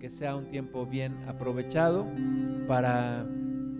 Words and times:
que 0.00 0.08
sea 0.08 0.34
un 0.36 0.48
tiempo 0.48 0.86
bien 0.86 1.28
aprovechado 1.28 2.06
para 2.66 3.26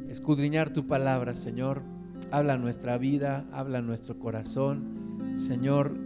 escudriñar 0.09 0.71
tu 0.71 0.87
palabra, 0.87 1.35
Señor. 1.35 1.83
Habla 2.31 2.59
nuestra 2.59 2.99
vida, 2.99 3.47
habla 3.51 3.81
nuestro 3.81 4.19
corazón. 4.19 5.33
Señor, 5.35 5.97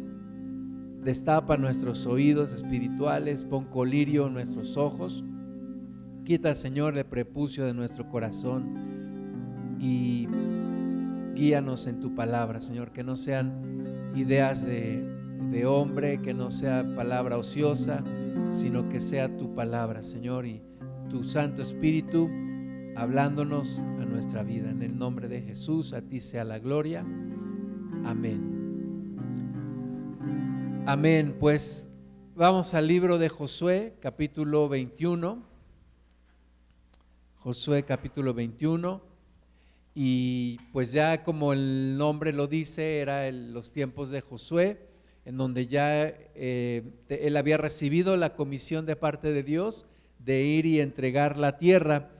destapa 1.02 1.56
nuestros 1.56 2.06
oídos 2.06 2.54
espirituales, 2.54 3.44
pon 3.44 3.64
colirio 3.64 4.28
en 4.28 4.34
nuestros 4.34 4.76
ojos. 4.76 5.24
Quita, 6.24 6.54
Señor, 6.54 6.96
el 6.96 7.04
prepucio 7.04 7.64
de 7.64 7.74
nuestro 7.74 8.08
corazón 8.08 9.76
y 9.80 10.28
guíanos 11.34 11.88
en 11.88 11.98
tu 11.98 12.14
palabra, 12.14 12.60
Señor, 12.60 12.92
que 12.92 13.02
no 13.02 13.16
sean 13.16 14.12
ideas 14.14 14.64
de, 14.64 15.04
de 15.50 15.66
hombre, 15.66 16.22
que 16.22 16.32
no 16.32 16.52
sea 16.52 16.94
palabra 16.94 17.36
ociosa, 17.38 18.04
sino 18.48 18.88
que 18.88 19.00
sea 19.00 19.36
tu 19.36 19.54
palabra, 19.54 20.02
Señor, 20.02 20.46
y 20.46 20.62
tu 21.08 21.24
Santo 21.24 21.62
Espíritu 21.62 22.30
hablándonos 22.94 23.80
a 23.80 24.04
nuestra 24.04 24.42
vida. 24.42 24.70
En 24.70 24.82
el 24.82 24.98
nombre 24.98 25.28
de 25.28 25.42
Jesús, 25.42 25.92
a 25.92 26.02
ti 26.02 26.20
sea 26.20 26.44
la 26.44 26.58
gloria. 26.58 27.00
Amén. 28.04 28.56
Amén. 30.86 31.36
Pues 31.38 31.90
vamos 32.34 32.74
al 32.74 32.86
libro 32.86 33.18
de 33.18 33.28
Josué, 33.28 33.96
capítulo 34.00 34.68
21. 34.68 35.42
Josué, 37.36 37.82
capítulo 37.84 38.32
21. 38.32 39.02
Y 39.94 40.58
pues 40.72 40.92
ya 40.92 41.24
como 41.24 41.52
el 41.52 41.96
nombre 41.98 42.32
lo 42.32 42.46
dice, 42.46 42.98
era 42.98 43.30
los 43.32 43.72
tiempos 43.72 44.10
de 44.10 44.20
Josué 44.20 44.86
en 45.26 45.36
donde 45.36 45.66
ya 45.66 46.06
eh, 46.36 46.84
él 47.08 47.36
había 47.36 47.56
recibido 47.56 48.16
la 48.16 48.34
comisión 48.34 48.86
de 48.86 48.94
parte 48.94 49.32
de 49.32 49.42
Dios 49.42 49.84
de 50.20 50.42
ir 50.42 50.66
y 50.66 50.80
entregar 50.80 51.36
la 51.36 51.58
tierra. 51.58 52.10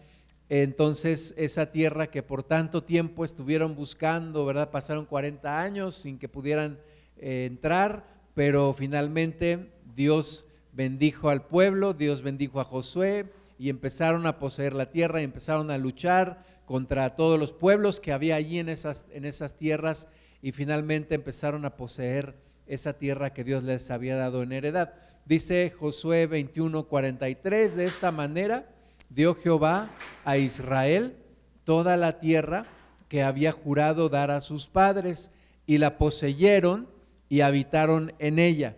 Entonces, 0.48 1.33
esa 1.39 1.70
tierra 1.70 2.08
que 2.08 2.25
por 2.25 2.42
tanto 2.42 2.83
tiempo 2.83 3.25
estuvieron 3.25 3.77
buscando, 3.77 4.44
¿verdad? 4.44 4.72
Pasaron 4.72 5.06
40 5.06 5.61
años 5.61 5.94
sin 5.94 6.19
que 6.19 6.28
pudieran 6.28 6.81
eh, 7.16 7.47
entrar, 7.47 8.06
pero 8.34 8.75
finalmente 8.75 9.70
Dios 9.94 10.44
bendijo 10.72 11.31
al 11.31 11.47
pueblo, 11.47 11.94
Dios 11.94 12.22
bendijo 12.22 12.61
a 12.61 12.64
Josué 12.64 13.27
y 13.56 13.70
empezaron 13.70 14.27
a 14.27 14.41
poseer 14.41 14.75
la 14.75 14.91
tierra 14.91 15.20
y 15.20 15.25
empezaron 15.25 15.70
a 15.70 15.78
luchar 15.78 16.44
contra 16.64 17.14
todos 17.14 17.38
los 17.38 17.53
pueblos 17.53 18.00
que 18.00 18.12
había 18.12 18.34
allí 18.34 18.59
en 18.59 18.69
esas, 18.69 19.06
en 19.12 19.25
esas 19.25 19.56
tierras 19.56 20.09
y 20.42 20.50
finalmente 20.50 21.14
empezaron 21.14 21.64
a 21.64 21.77
poseer 21.77 22.45
esa 22.67 22.95
tierra 22.95 23.33
que 23.33 23.45
Dios 23.45 23.62
les 23.62 23.91
había 23.91 24.17
dado 24.17 24.42
en 24.42 24.53
heredad. 24.53 24.95
Dice 25.25 25.72
Josué 25.77 26.28
21:43, 26.28 27.75
de 27.77 27.84
esta 27.84 28.12
manera 28.12 28.67
dio 29.09 29.34
Jehová 29.34 29.89
a 30.25 30.36
Israel 30.36 31.17
toda 31.64 31.97
la 31.97 32.20
tierra 32.20 32.64
que 33.09 33.22
había 33.22 33.53
jurado 33.53 34.09
dar 34.09 34.31
a 34.31 34.41
sus 34.41 34.69
padres, 34.69 35.31
y 35.67 35.78
la 35.78 35.98
poseyeron 35.98 36.89
y 37.28 37.41
habitaron 37.41 38.14
en 38.19 38.39
ella. 38.39 38.77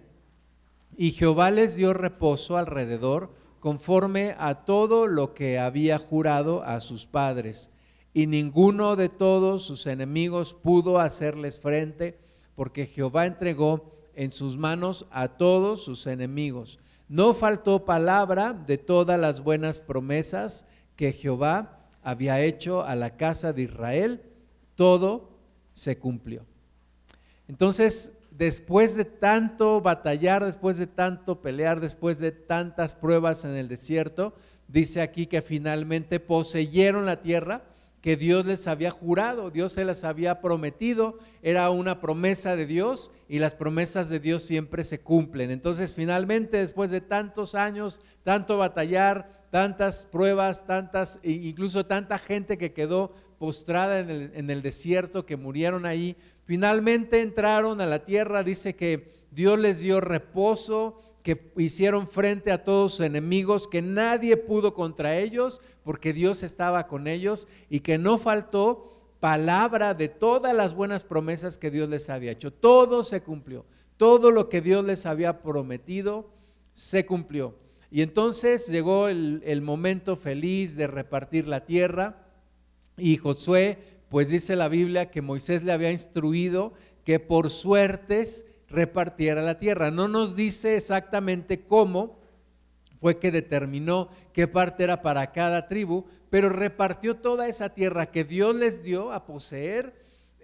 Y 0.97 1.13
Jehová 1.13 1.51
les 1.51 1.77
dio 1.77 1.93
reposo 1.93 2.57
alrededor 2.57 3.31
conforme 3.61 4.35
a 4.39 4.65
todo 4.65 5.07
lo 5.07 5.35
que 5.35 5.59
había 5.59 5.99
jurado 5.99 6.63
a 6.63 6.81
sus 6.81 7.07
padres. 7.07 7.71
Y 8.15 8.27
ninguno 8.27 8.97
de 8.97 9.11
todos 9.11 9.63
sus 9.63 9.87
enemigos 9.87 10.55
pudo 10.55 10.99
hacerles 10.99 11.61
frente 11.61 12.19
porque 12.59 12.87
Jehová 12.87 13.25
entregó 13.25 13.95
en 14.17 14.33
sus 14.33 14.57
manos 14.57 15.07
a 15.13 15.29
todos 15.29 15.85
sus 15.85 16.09
enemigos. 16.09 16.81
No 17.09 17.33
faltó 17.33 17.85
palabra 17.85 18.53
de 18.53 18.79
todas 18.79 19.21
las 19.21 19.45
buenas 19.45 19.81
promesas 19.81 20.67
que 20.97 21.13
Jehová 21.13 21.87
había 22.03 22.41
hecho 22.41 22.83
a 22.83 22.97
la 22.97 23.17
casa 23.17 23.53
de 23.53 23.63
Israel, 23.63 24.23
todo 24.75 25.39
se 25.73 25.99
cumplió. 25.99 26.47
Entonces, 27.47 28.13
después 28.33 28.97
de 28.97 29.05
tanto 29.05 29.81
batallar, 29.81 30.45
después 30.45 30.79
de 30.79 30.89
tanto 30.89 31.41
pelear, 31.41 31.79
después 31.79 32.19
de 32.19 32.33
tantas 32.33 32.97
pruebas 32.97 33.45
en 33.45 33.55
el 33.55 33.69
desierto, 33.69 34.35
dice 34.67 35.01
aquí 35.01 35.29
que 35.29 35.43
finalmente 35.43 36.19
poseyeron 36.19 37.07
la 37.07 37.23
tierra 37.23 37.63
que 38.01 38.17
Dios 38.17 38.47
les 38.47 38.67
había 38.67 38.91
jurado, 38.91 39.51
Dios 39.51 39.73
se 39.73 39.85
las 39.85 40.05
había 40.05 40.41
prometido, 40.41 41.19
era 41.43 41.69
una 41.71 42.01
promesa 42.01 42.55
de 42.55 42.67
Dios 42.67 43.11
y 43.29 43.39
las 43.39 43.55
promesas 43.55 44.09
de 44.09 44.21
Dios 44.21 44.43
siempre 44.43 44.85
se 44.85 45.01
cumplen. 45.01 45.51
Entonces 45.51 45.95
finalmente, 45.95 46.59
después 46.59 46.91
de 46.91 47.01
tantos 47.01 47.55
años, 47.55 48.01
tanto 48.23 48.59
batallar, 48.59 49.47
tantas 49.51 50.07
pruebas, 50.07 50.67
tantas, 50.67 51.19
e 51.23 51.33
incluso 51.33 51.87
tanta 51.87 52.19
gente 52.19 52.57
que 52.57 52.73
quedó 52.73 53.15
postrada 53.39 53.99
en 53.99 54.11
el, 54.11 54.31
en 54.35 54.51
el 54.51 54.63
desierto, 54.63 55.27
que 55.27 55.37
murieron 55.37 55.87
ahí, 55.87 56.17
finalmente 56.45 57.23
entraron 57.23 57.81
a 57.81 57.87
la 57.87 58.05
tierra, 58.05 58.43
dice 58.43 58.77
que 58.77 59.13
Dios 59.31 59.59
les 59.59 59.81
dio 59.81 60.01
reposo, 60.01 61.01
que 61.29 61.53
hicieron 61.59 62.09
frente 62.09 62.51
a 62.51 62.65
todos 62.65 62.93
sus 62.93 63.01
enemigos, 63.01 63.69
que 63.69 63.83
nadie 63.83 64.39
pudo 64.39 64.73
contra 64.73 65.19
ellos, 65.19 65.61
porque 65.85 66.15
Dios 66.15 66.43
estaba 66.43 66.87
con 66.87 67.07
ellos 67.07 67.49
y 67.69 67.81
que 67.81 67.99
no 67.99 68.17
faltó 68.17 68.99
palabra 69.21 69.93
de 69.93 70.09
todas 70.09 70.55
las 70.55 70.73
buenas 70.73 71.05
promesas 71.05 71.59
que 71.59 71.71
Dios 71.71 71.91
les 71.91 72.09
había 72.09 72.31
hecho. 72.31 72.51
Todo 72.51 73.05
se 73.05 73.21
cumplió. 73.21 73.67
Todo 73.99 74.31
lo 74.31 74.49
que 74.49 74.63
Dios 74.63 74.83
les 74.87 75.05
había 75.05 75.43
prometido 75.43 76.31
se 76.73 77.05
cumplió. 77.05 77.57
Y 77.91 78.01
entonces 78.01 78.67
llegó 78.69 79.09
el, 79.09 79.43
el 79.45 79.61
momento 79.61 80.17
feliz 80.17 80.77
de 80.77 80.87
repartir 80.87 81.47
la 81.47 81.67
tierra 81.67 82.25
y 82.97 83.19
Josué, 83.19 83.77
pues 84.09 84.31
dice 84.31 84.57
la 84.57 84.69
Biblia 84.69 85.11
que 85.11 85.21
Moisés 85.21 85.63
le 85.63 85.73
había 85.73 85.91
instruido 85.91 86.73
que 87.05 87.21
por 87.21 87.51
suertes 87.51 88.47
repartiera 88.69 89.43
la 89.43 89.59
tierra. 89.59 89.91
No 89.91 90.09
nos 90.09 90.37
dice 90.37 90.77
exactamente 90.77 91.61
cómo 91.61 92.19
fue 93.01 93.19
que 93.19 93.31
determinó 93.31 94.09
qué 94.33 94.49
parte 94.49 94.85
era 94.85 95.03
para 95.03 95.33
cada 95.33 95.69
tribu, 95.69 96.05
pero 96.31 96.49
repartió 96.49 97.17
toda 97.17 97.49
esa 97.49 97.71
tierra 97.71 98.11
que 98.11 98.25
Dios 98.25 98.55
les 98.55 98.83
dio 98.83 99.13
a 99.13 99.25
poseer. 99.25 99.95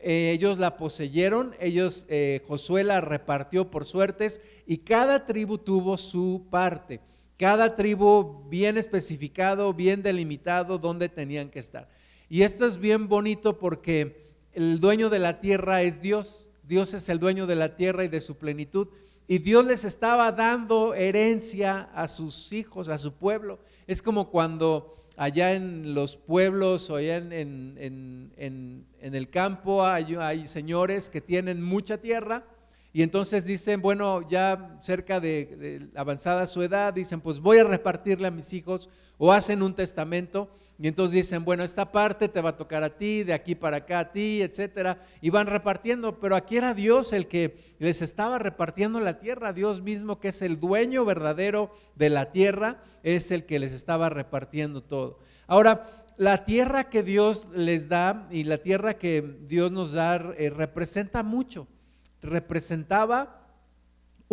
Eh, 0.07 0.33
ellos 0.33 0.59
la 0.59 0.77
poseyeron, 0.77 1.55
ellos, 1.61 2.07
eh, 2.11 2.43
Josué 2.47 2.85
la 2.85 3.01
repartió 3.01 3.71
por 3.71 3.87
suertes 3.87 4.41
y 4.67 4.79
cada 4.79 5.25
tribu 5.27 5.59
tuvo 5.59 5.97
su 5.97 6.47
parte. 6.51 7.01
Cada 7.39 7.75
tribu 7.75 8.45
bien 8.49 8.77
especificado, 8.77 9.73
bien 9.73 10.03
delimitado, 10.03 10.79
dónde 10.79 11.09
tenían 11.09 11.49
que 11.49 11.59
estar. 11.59 11.89
Y 12.29 12.43
esto 12.43 12.67
es 12.67 12.79
bien 12.79 13.09
bonito 13.09 13.59
porque 13.59 14.31
el 14.53 14.79
dueño 14.79 15.11
de 15.11 15.19
la 15.19 15.41
tierra 15.41 15.83
es 15.83 16.01
Dios. 16.01 16.47
Dios 16.66 16.94
es 16.94 17.08
el 17.08 17.19
dueño 17.19 17.47
de 17.47 17.56
la 17.56 17.76
tierra 17.76 18.04
y 18.04 18.08
de 18.08 18.20
su 18.20 18.36
plenitud. 18.36 18.88
Y 19.26 19.38
Dios 19.38 19.64
les 19.66 19.84
estaba 19.84 20.32
dando 20.32 20.94
herencia 20.94 21.88
a 21.94 22.08
sus 22.08 22.52
hijos, 22.52 22.88
a 22.88 22.98
su 22.98 23.12
pueblo. 23.12 23.58
Es 23.86 24.02
como 24.02 24.30
cuando 24.30 24.94
allá 25.16 25.52
en 25.52 25.94
los 25.94 26.16
pueblos 26.16 26.91
o 26.91 26.97
allá 26.97 27.16
en, 27.16 28.32
el 29.00 29.30
campo 29.30 29.84
hay, 29.84 30.14
hay, 30.16 30.47
señores 30.47 31.08
que 31.08 31.20
tienen 31.20 31.62
mucha 31.62 31.98
tierra 31.98 32.44
y 32.92 33.02
entonces 33.02 33.44
dicen, 33.44 33.81
bueno, 33.82 34.28
ya 34.28 34.76
cerca 34.81 35.20
de 35.20 35.88
avanzada 35.96 36.46
su 36.46 36.62
edad, 36.62 36.92
dicen, 36.94 37.20
pues 37.20 37.41
voy 37.41 37.58
a 37.58 37.64
repartirle 37.64 38.28
a 38.28 38.31
mis 38.31 38.52
hijos 38.52 38.88
o 39.19 39.32
hacen 39.32 39.62
un 39.62 39.75
testamento 39.75 40.48
y 40.79 40.89
entonces 40.89 41.12
dicen, 41.12 41.45
bueno, 41.45 41.62
esta 41.62 41.93
parte 41.93 42.29
te 42.29 42.41
va 42.41 42.51
a 42.51 42.57
tocar 42.57 42.83
a 42.83 42.97
ti, 42.97 43.23
de 43.23 43.33
aquí 43.33 43.55
para 43.55 43.79
acá 43.79 44.01
a 44.01 44.12
ti, 44.12 44.43
etcétera, 44.43 44.99
y 45.21 45.31
van 45.31 45.47
repartiendo, 45.47 46.19
pero 46.19 46.35
aquí 46.35 46.57
era 46.57 46.75
Dios 46.75 47.12
el 47.12 47.29
que 47.29 47.77
les 47.79 48.03
estaba 48.03 48.39
repartiendo 48.39 48.99
la 48.99 49.19
tierra, 49.19 49.53
Dios 49.53 49.83
mismo 49.83 50.19
que 50.19 50.29
es 50.29 50.43
el 50.43 50.59
dueño 50.59 51.05
verdadero 51.05 51.73
de 51.95 52.11
la 52.11 52.33
tierra, 52.33 52.83
es 53.05 53.31
el 53.31 53.47
que 53.47 53.61
les 53.61 53.73
estaba 53.73 54.09
repartiendo 54.09 54.82
todo. 54.82 55.21
Ahora, 55.47 56.05
la 56.17 56.44
tierra 56.44 56.91
que 56.91 57.03
Dios 57.03 57.49
les 57.55 57.88
da 57.88 58.27
y 58.31 58.44
la 58.44 58.59
tierra 58.59 58.94
que 58.94 59.23
Dios 59.47 59.70
nos 59.70 59.93
da 59.93 60.17
eh, 60.17 60.50
representa 60.50 61.23
mucho. 61.23 61.67
Representaba 62.23 63.44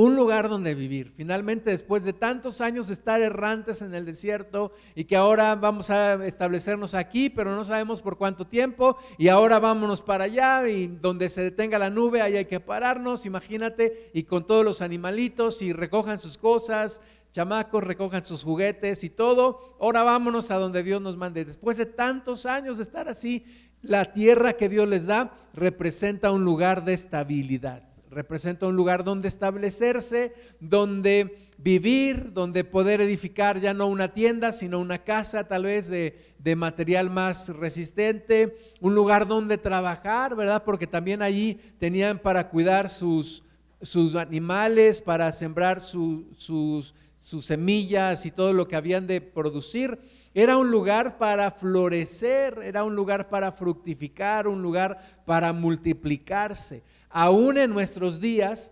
un 0.02 0.16
lugar 0.16 0.50
donde 0.50 0.74
vivir. 0.74 1.14
Finalmente, 1.16 1.70
después 1.70 2.04
de 2.04 2.14
tantos 2.14 2.60
años 2.60 2.88
de 2.88 2.96
estar 2.96 3.22
errantes 3.22 3.84
en 3.84 3.94
el 3.94 4.04
desierto 4.04 4.72
y 4.96 5.04
que 5.04 5.16
ahora 5.16 5.56
vamos 5.56 5.92
a 5.92 6.26
establecernos 6.26 6.96
aquí, 6.96 7.30
pero 7.30 7.56
no 7.56 7.64
sabemos 7.64 8.02
por 8.02 8.18
cuánto 8.18 8.48
tiempo, 8.48 8.98
y 9.20 9.28
ahora 9.28 9.60
vámonos 9.60 10.02
para 10.02 10.24
allá 10.24 10.68
y 10.68 10.88
donde 10.88 11.30
se 11.30 11.44
detenga 11.44 11.78
la 11.78 11.92
nube, 11.92 12.20
ahí 12.20 12.36
hay 12.36 12.46
que 12.46 12.60
pararnos, 12.60 13.28
imagínate, 13.28 14.10
y 14.12 14.24
con 14.24 14.48
todos 14.48 14.66
los 14.66 14.82
animalitos 14.82 15.62
y 15.62 15.72
recojan 15.72 16.18
sus 16.18 16.36
cosas, 16.36 17.04
chamacos, 17.32 17.84
recojan 17.84 18.24
sus 18.24 18.44
juguetes 18.44 19.04
y 19.04 19.12
todo, 19.12 19.78
ahora 19.80 20.02
vámonos 20.02 20.50
a 20.50 20.56
donde 20.56 20.82
Dios 20.82 21.00
nos 21.00 21.16
mande. 21.16 21.46
Después 21.46 21.78
de 21.78 21.86
tantos 21.86 22.48
años 22.48 22.78
de 22.78 22.84
estar 22.84 23.08
así, 23.08 23.46
la 23.84 24.12
tierra 24.12 24.54
que 24.54 24.68
Dios 24.68 24.88
les 24.88 25.06
da 25.06 25.32
representa 25.54 26.32
un 26.32 26.44
lugar 26.44 26.86
de 26.86 26.94
estabilidad 26.94 27.91
representa 28.12 28.68
un 28.68 28.76
lugar 28.76 29.06
donde 29.06 29.30
establecerse, 29.30 30.34
donde 30.60 31.38
vivir, 31.58 32.34
donde 32.34 32.66
poder 32.66 33.00
edificar 33.00 33.60
ya 33.60 33.74
no 33.74 33.88
una 33.88 34.12
tienda, 34.12 34.52
sino 34.52 34.80
una 34.80 35.00
casa 35.04 35.48
tal 35.48 35.64
vez 35.64 35.88
de, 35.88 36.56
material 36.56 37.10
más 37.10 37.50
resistente, 37.56 38.58
un 38.82 38.96
lugar 38.96 39.28
donde 39.28 39.58
trabajar, 39.58 40.36
¿verdad? 40.36 40.64
Porque 40.66 40.88
también 40.88 41.22
allí 41.22 41.60
tenían 41.80 42.20
para 42.20 42.50
cuidar 42.50 42.90
sus, 42.90 43.44
sus 43.82 44.16
animales, 44.16 45.00
para 45.00 45.32
sembrar 45.32 45.80
sus, 45.80 46.26
sus 46.36 47.46
semillas 47.46 48.26
y 48.26 48.32
todo 48.32 48.52
lo 48.52 48.68
que 48.68 48.76
habían 48.76 49.08
de 49.08 49.22
producir. 49.22 50.00
Era 50.34 50.58
un 50.58 50.70
lugar 50.70 51.18
para 51.18 51.50
florecer, 51.52 52.60
era 52.64 52.84
un 52.84 52.96
lugar 52.96 53.30
para 53.30 53.54
fructificar, 53.54 54.48
un 54.48 54.62
lugar 54.62 55.22
para 55.26 55.54
multiplicarse. 55.54 56.84
Aún 57.12 57.58
en 57.58 57.72
nuestros 57.72 58.20
días, 58.20 58.72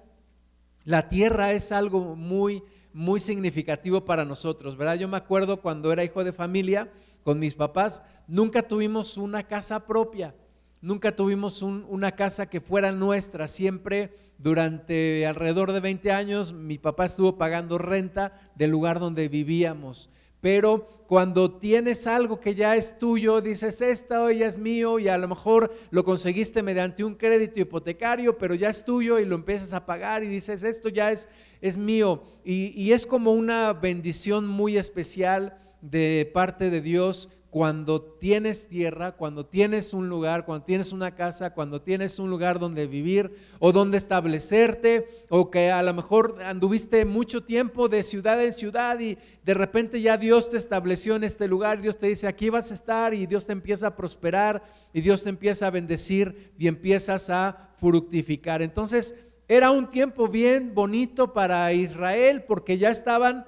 la 0.85 1.07
tierra 1.07 1.51
es 1.51 1.71
algo 1.71 2.15
muy 2.15 2.63
muy 2.93 3.19
significativo 3.19 4.03
para 4.03 4.25
nosotros, 4.25 4.75
¿verdad? 4.75 4.95
Yo 4.95 5.07
me 5.07 5.17
acuerdo 5.17 5.61
cuando 5.61 5.91
era 5.91 6.03
hijo 6.03 6.23
de 6.23 6.33
familia 6.33 6.89
con 7.23 7.39
mis 7.39 7.55
papás, 7.55 8.01
nunca 8.27 8.63
tuvimos 8.63 9.17
una 9.17 9.43
casa 9.43 9.85
propia, 9.85 10.35
nunca 10.81 11.15
tuvimos 11.15 11.61
una 11.61 12.11
casa 12.13 12.49
que 12.49 12.61
fuera 12.61 12.91
nuestra, 12.91 13.47
siempre 13.47 14.15
durante 14.37 15.27
alrededor 15.27 15.71
de 15.71 15.81
20 15.81 16.11
años 16.11 16.53
mi 16.53 16.77
papá 16.77 17.05
estuvo 17.05 17.37
pagando 17.37 17.77
renta 17.77 18.33
del 18.55 18.71
lugar 18.71 18.99
donde 18.99 19.27
vivíamos. 19.27 20.09
Pero 20.41 20.87
cuando 21.07 21.51
tienes 21.51 22.05
algo 22.05 22.39
que 22.39 22.53
ya 22.53 22.75
es 22.75 22.97
tuyo, 22.97 23.41
dices, 23.41 23.81
esta 23.81 24.31
ya 24.31 24.45
es 24.45 24.59
mío 24.59 24.99
y 24.99 25.07
a 25.07 25.17
lo 25.17 25.27
mejor 25.27 25.73
lo 25.89 26.03
conseguiste 26.03 26.61
mediante 26.61 27.03
un 27.03 27.15
crédito 27.15 27.59
hipotecario, 27.59 28.37
pero 28.37 28.53
ya 28.53 28.69
es 28.69 28.85
tuyo 28.85 29.17
y 29.19 29.25
lo 29.25 29.35
empiezas 29.35 29.73
a 29.73 29.85
pagar 29.85 30.23
y 30.23 30.27
dices, 30.27 30.63
esto 30.63 30.87
ya 30.89 31.11
es, 31.11 31.27
es 31.61 31.77
mío. 31.77 32.23
Y, 32.45 32.73
y 32.79 32.93
es 32.93 33.07
como 33.07 33.33
una 33.33 33.73
bendición 33.73 34.47
muy 34.47 34.77
especial 34.77 35.57
de 35.81 36.29
parte 36.33 36.69
de 36.69 36.81
Dios 36.81 37.29
cuando 37.49 38.01
tienes 38.01 38.67
tierra, 38.67 39.13
cuando 39.13 39.45
tienes 39.45 39.93
un 39.93 40.07
lugar, 40.07 40.45
cuando 40.45 40.65
tienes 40.65 40.91
una 40.91 41.15
casa, 41.15 41.53
cuando 41.53 41.81
tienes 41.81 42.19
un 42.19 42.29
lugar 42.29 42.59
donde 42.59 42.85
vivir 42.85 43.31
o 43.57 43.71
donde 43.71 43.97
establecerte, 43.97 45.07
o 45.29 45.49
que 45.49 45.71
a 45.71 45.81
lo 45.81 45.93
mejor 45.93 46.37
anduviste 46.43 47.05
mucho 47.05 47.43
tiempo 47.43 47.89
de 47.89 48.03
ciudad 48.03 48.43
en 48.43 48.53
ciudad 48.53 48.99
y 48.99 49.17
de 49.43 49.53
repente 49.55 49.99
ya 49.99 50.17
Dios 50.17 50.51
te 50.51 50.57
estableció 50.57 51.15
en 51.15 51.23
este 51.23 51.47
lugar, 51.47 51.81
Dios 51.81 51.97
te 51.97 52.07
dice, 52.07 52.27
aquí 52.27 52.49
vas 52.49 52.69
a 52.69 52.75
estar 52.75 53.15
y 53.15 53.25
Dios 53.25 53.47
te 53.47 53.53
empieza 53.53 53.87
a 53.87 53.95
prosperar 53.95 54.63
y 54.93 55.01
Dios 55.01 55.23
te 55.23 55.29
empieza 55.29 55.65
a 55.65 55.71
bendecir 55.71 56.53
y 56.59 56.67
empiezas 56.67 57.31
a 57.31 57.71
fructificar. 57.77 58.61
Entonces, 58.61 59.15
era 59.47 59.71
un 59.71 59.89
tiempo 59.89 60.27
bien 60.27 60.75
bonito 60.75 61.33
para 61.33 61.73
Israel 61.73 62.43
porque 62.47 62.77
ya 62.77 62.91
estaban 62.91 63.47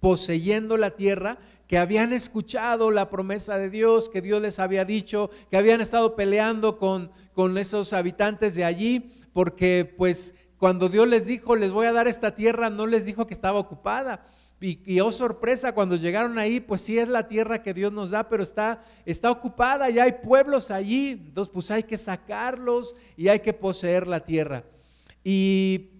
poseyendo 0.00 0.76
la 0.78 0.96
tierra 0.96 1.38
que 1.66 1.78
habían 1.78 2.12
escuchado 2.12 2.90
la 2.90 3.08
promesa 3.08 3.58
de 3.58 3.70
Dios, 3.70 4.08
que 4.08 4.20
Dios 4.20 4.42
les 4.42 4.58
había 4.58 4.84
dicho, 4.84 5.30
que 5.50 5.56
habían 5.56 5.80
estado 5.80 6.16
peleando 6.16 6.78
con, 6.78 7.10
con 7.32 7.56
esos 7.58 7.92
habitantes 7.92 8.54
de 8.54 8.64
allí, 8.64 9.12
porque 9.32 9.94
pues 9.96 10.34
cuando 10.58 10.88
Dios 10.88 11.08
les 11.08 11.26
dijo, 11.26 11.56
les 11.56 11.72
voy 11.72 11.86
a 11.86 11.92
dar 11.92 12.06
esta 12.06 12.34
tierra, 12.34 12.70
no 12.70 12.86
les 12.86 13.06
dijo 13.06 13.26
que 13.26 13.34
estaba 13.34 13.58
ocupada. 13.58 14.24
Y, 14.60 15.00
oh 15.00 15.10
sorpresa, 15.10 15.74
cuando 15.74 15.96
llegaron 15.96 16.38
ahí, 16.38 16.60
pues 16.60 16.82
sí 16.82 16.96
es 16.96 17.08
la 17.08 17.26
tierra 17.26 17.64
que 17.64 17.74
Dios 17.74 17.92
nos 17.92 18.10
da, 18.10 18.28
pero 18.28 18.44
está, 18.44 18.84
está 19.04 19.28
ocupada, 19.28 19.90
y 19.90 19.98
hay 19.98 20.12
pueblos 20.22 20.70
allí, 20.70 21.10
entonces 21.10 21.52
pues 21.52 21.68
hay 21.72 21.82
que 21.82 21.96
sacarlos 21.96 22.94
y 23.16 23.26
hay 23.26 23.40
que 23.40 23.52
poseer 23.52 24.06
la 24.06 24.20
tierra. 24.20 24.62
Y 25.24 25.90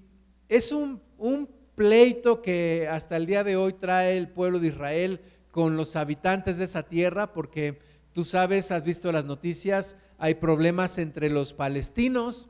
es 0.48 0.70
un, 0.70 1.02
un 1.18 1.48
pleito 1.74 2.40
que 2.40 2.86
hasta 2.88 3.16
el 3.16 3.26
día 3.26 3.42
de 3.42 3.56
hoy 3.56 3.72
trae 3.72 4.16
el 4.16 4.28
pueblo 4.28 4.60
de 4.60 4.68
Israel 4.68 5.20
con 5.52 5.76
los 5.76 5.94
habitantes 5.94 6.58
de 6.58 6.64
esa 6.64 6.82
tierra, 6.82 7.32
porque 7.32 7.78
tú 8.12 8.24
sabes, 8.24 8.72
has 8.72 8.82
visto 8.82 9.12
las 9.12 9.26
noticias, 9.26 9.96
hay 10.18 10.34
problemas 10.34 10.98
entre 10.98 11.30
los 11.30 11.52
palestinos, 11.52 12.48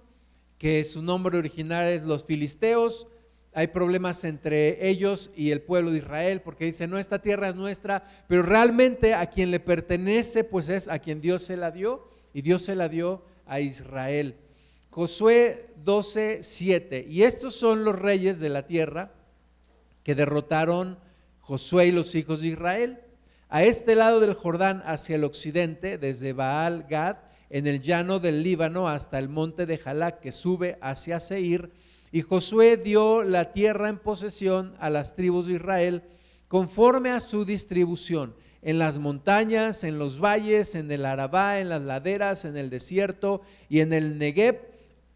que 0.57 0.85
su 0.85 1.03
nombre 1.03 1.37
original 1.37 1.89
es 1.89 2.05
los 2.05 2.25
filisteos, 2.25 3.09
hay 3.53 3.67
problemas 3.67 4.25
entre 4.25 4.89
ellos 4.89 5.31
y 5.37 5.51
el 5.51 5.61
pueblo 5.61 5.91
de 5.91 5.99
Israel, 5.99 6.41
porque 6.41 6.65
dice 6.65 6.87
no, 6.87 6.97
esta 6.97 7.21
tierra 7.21 7.49
es 7.49 7.57
nuestra, 7.57 8.05
pero 8.29 8.43
realmente 8.43 9.15
a 9.15 9.27
quien 9.27 9.51
le 9.51 9.61
pertenece, 9.61 10.45
pues 10.45 10.69
es 10.69 10.89
a 10.89 11.01
quien 11.01 11.21
Dios 11.21 11.43
se 11.43 11.57
la 11.57 11.73
dio, 11.73 12.09
y 12.33 12.43
Dios 12.43 12.63
se 12.63 12.77
la 12.77 12.89
dio 12.89 13.25
a 13.47 13.61
Israel. 13.61 14.37
Josué 14.91 15.71
12, 15.85 16.39
7, 16.43 17.07
y 17.09 17.25
estos 17.25 17.55
son 17.55 17.85
los 17.85 17.99
reyes 17.99 18.39
de 18.39 18.49
la 18.49 18.67
tierra 18.67 19.13
que 20.05 20.15
derrotaron 20.15 20.99
Josué 21.53 21.89
y 21.89 21.91
los 21.91 22.15
hijos 22.15 22.41
de 22.41 22.49
Israel. 22.49 22.99
A 23.51 23.63
este 23.63 23.95
lado 23.95 24.21
del 24.21 24.33
Jordán, 24.33 24.83
hacia 24.87 25.17
el 25.17 25.25
occidente, 25.25 25.99
desde 25.99 26.33
Baal 26.33 26.87
Gad, 26.89 27.17
en 27.51 27.67
el 27.67 27.83
llano 27.83 28.21
del 28.21 28.43
Líbano, 28.43 28.89
hasta 28.89 29.19
el 29.19 29.29
monte 29.29 29.67
de 29.67 29.77
Jalac, 29.77 30.21
que 30.21 30.33
sube 30.33 30.79
hacia 30.81 31.21
Seir. 31.21 31.71
Y 32.11 32.23
Josué 32.23 32.79
dio 32.79 33.23
la 33.23 33.53
tierra 33.53 33.91
en 33.91 33.99
posesión 33.99 34.75
a 34.81 34.89
las 34.89 35.15
tribus 35.15 35.47
de 35.47 35.57
Israel, 35.57 36.05
conforme 36.49 37.11
a 37.11 37.21
su 37.21 37.45
distribución, 37.45 38.35
en 38.63 38.79
las 38.79 38.99
montañas, 38.99 39.85
en 39.85 39.99
los 39.99 40.21
valles, 40.21 40.75
en 40.75 40.91
el 40.91 41.05
Arabá, 41.05 41.61
en 41.61 41.69
las 41.69 41.83
laderas, 41.83 42.47
en 42.47 42.57
el 42.57 42.71
desierto 42.71 43.43
y 43.69 43.81
en 43.81 43.93
el 43.93 44.17
Negev, 44.17 44.59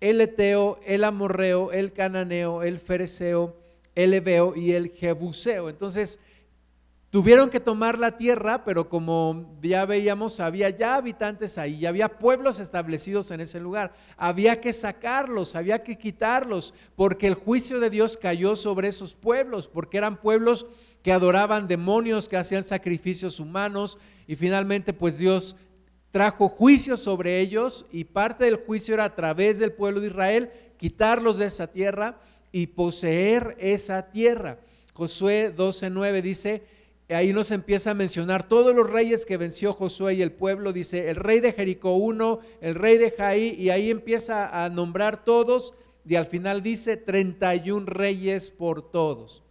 el 0.03 0.21
Eteo, 0.21 0.81
el 0.85 1.03
Amorreo, 1.03 1.73
el 1.73 1.95
Cananeo, 1.95 2.63
el 2.63 2.79
Fereceo, 2.79 3.57
el 3.95 4.13
Ebeo 4.13 4.55
y 4.55 4.73
el 4.73 4.91
Jebuseo. 4.91 5.71
Entonces, 5.71 6.21
tuvieron 7.11 7.51
que 7.51 7.61
tomar 7.61 7.99
la 7.99 8.17
tierra, 8.17 8.65
pero 8.65 8.89
como 8.89 9.57
ya 9.63 9.87
veíamos, 9.87 10.41
había 10.41 10.71
ya 10.71 10.97
habitantes 10.97 11.57
ahí, 11.57 11.79
ya 11.81 11.89
había 11.89 12.19
pueblos 12.19 12.61
establecidos 12.61 13.31
en 13.31 13.41
ese 13.41 13.61
lugar. 13.61 13.95
Había 14.17 14.61
que 14.61 14.73
sacarlos, 14.73 15.55
había 15.55 15.83
que 15.83 15.97
quitarlos, 15.97 16.75
porque 16.95 17.27
el 17.27 17.35
juicio 17.35 17.81
de 17.81 17.91
Dios 17.91 18.17
cayó 18.17 18.57
sobre 18.57 18.89
esos 18.89 19.15
pueblos, 19.15 19.69
porque 19.69 19.99
eran 19.99 20.21
pueblos 20.21 20.67
que 21.03 21.13
adoraban 21.13 21.69
demonios, 21.69 22.29
que 22.29 22.37
hacían 22.37 22.65
sacrificios 22.65 23.39
humanos, 23.41 23.99
y 24.27 24.35
finalmente 24.35 24.93
pues 24.93 25.19
Dios 25.19 25.57
trajo 26.11 26.49
juicio 26.49 26.97
sobre 26.97 27.41
ellos, 27.41 27.87
y 27.93 28.05
parte 28.05 28.45
del 28.47 28.57
juicio 28.57 28.95
era 28.95 29.05
a 29.05 29.15
través 29.15 29.59
del 29.59 29.73
pueblo 29.73 30.01
de 30.01 30.09
Israel, 30.09 30.51
quitarlos 30.77 31.39
de 31.39 31.47
esa 31.47 31.69
tierra 31.69 32.19
y 32.53 32.69
poseer 32.69 33.57
esa 33.61 34.11
tierra. 34.11 34.59
Josué 34.95 35.55
12:9 35.55 36.23
dice, 36.23 36.63
ahí 37.15 37.33
nos 37.33 37.53
empieza 37.53 37.93
a 37.93 37.95
mencionar 37.95 38.49
todos 38.49 38.75
los 38.75 38.91
reyes 38.91 39.27
que 39.27 39.37
venció 39.37 39.73
Josué 39.73 40.15
y 40.15 40.23
el 40.23 40.33
pueblo, 40.33 40.73
dice 40.73 41.09
el 41.09 41.17
rey 41.17 41.41
de 41.41 41.53
Jericó 41.53 41.95
1, 41.95 42.41
el 42.61 42.75
rey 42.75 42.99
de 42.99 43.13
Jaí, 43.13 43.55
y 43.57 43.71
ahí 43.71 43.91
empieza 43.91 44.65
a 44.65 44.69
nombrar 44.69 45.25
todos, 45.25 45.75
y 46.05 46.17
al 46.17 46.27
final 46.27 46.63
dice 46.63 46.97
31 46.97 47.87
reyes 47.87 48.51
por 48.51 48.91
todos. 48.91 49.45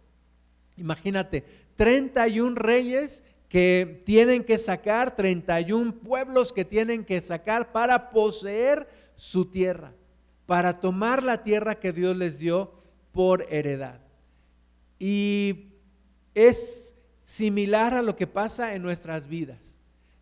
Imagínate, 0.76 1.44
31 1.76 2.56
reyes 2.56 3.24
que 3.48 4.02
tienen 4.04 4.44
que 4.44 4.58
sacar, 4.58 5.16
31 5.16 5.94
pueblos 6.00 6.52
que 6.52 6.64
tienen 6.64 7.04
que 7.04 7.20
sacar 7.20 7.72
para 7.72 8.10
poseer 8.10 8.88
su 9.14 9.46
tierra, 9.46 9.94
para 10.44 10.80
tomar 10.80 11.22
la 11.22 11.42
tierra 11.42 11.78
que 11.78 11.92
Dios 11.92 12.16
les 12.16 12.38
dio 12.38 12.72
por 13.12 13.46
heredad. 13.50 14.00
Y 14.98 15.68
es 16.34 16.95
similar 17.26 17.92
a 17.92 18.02
lo 18.02 18.14
que 18.14 18.28
pasa 18.28 18.76
en 18.76 18.82
nuestras 18.82 19.26
vidas. 19.26 19.76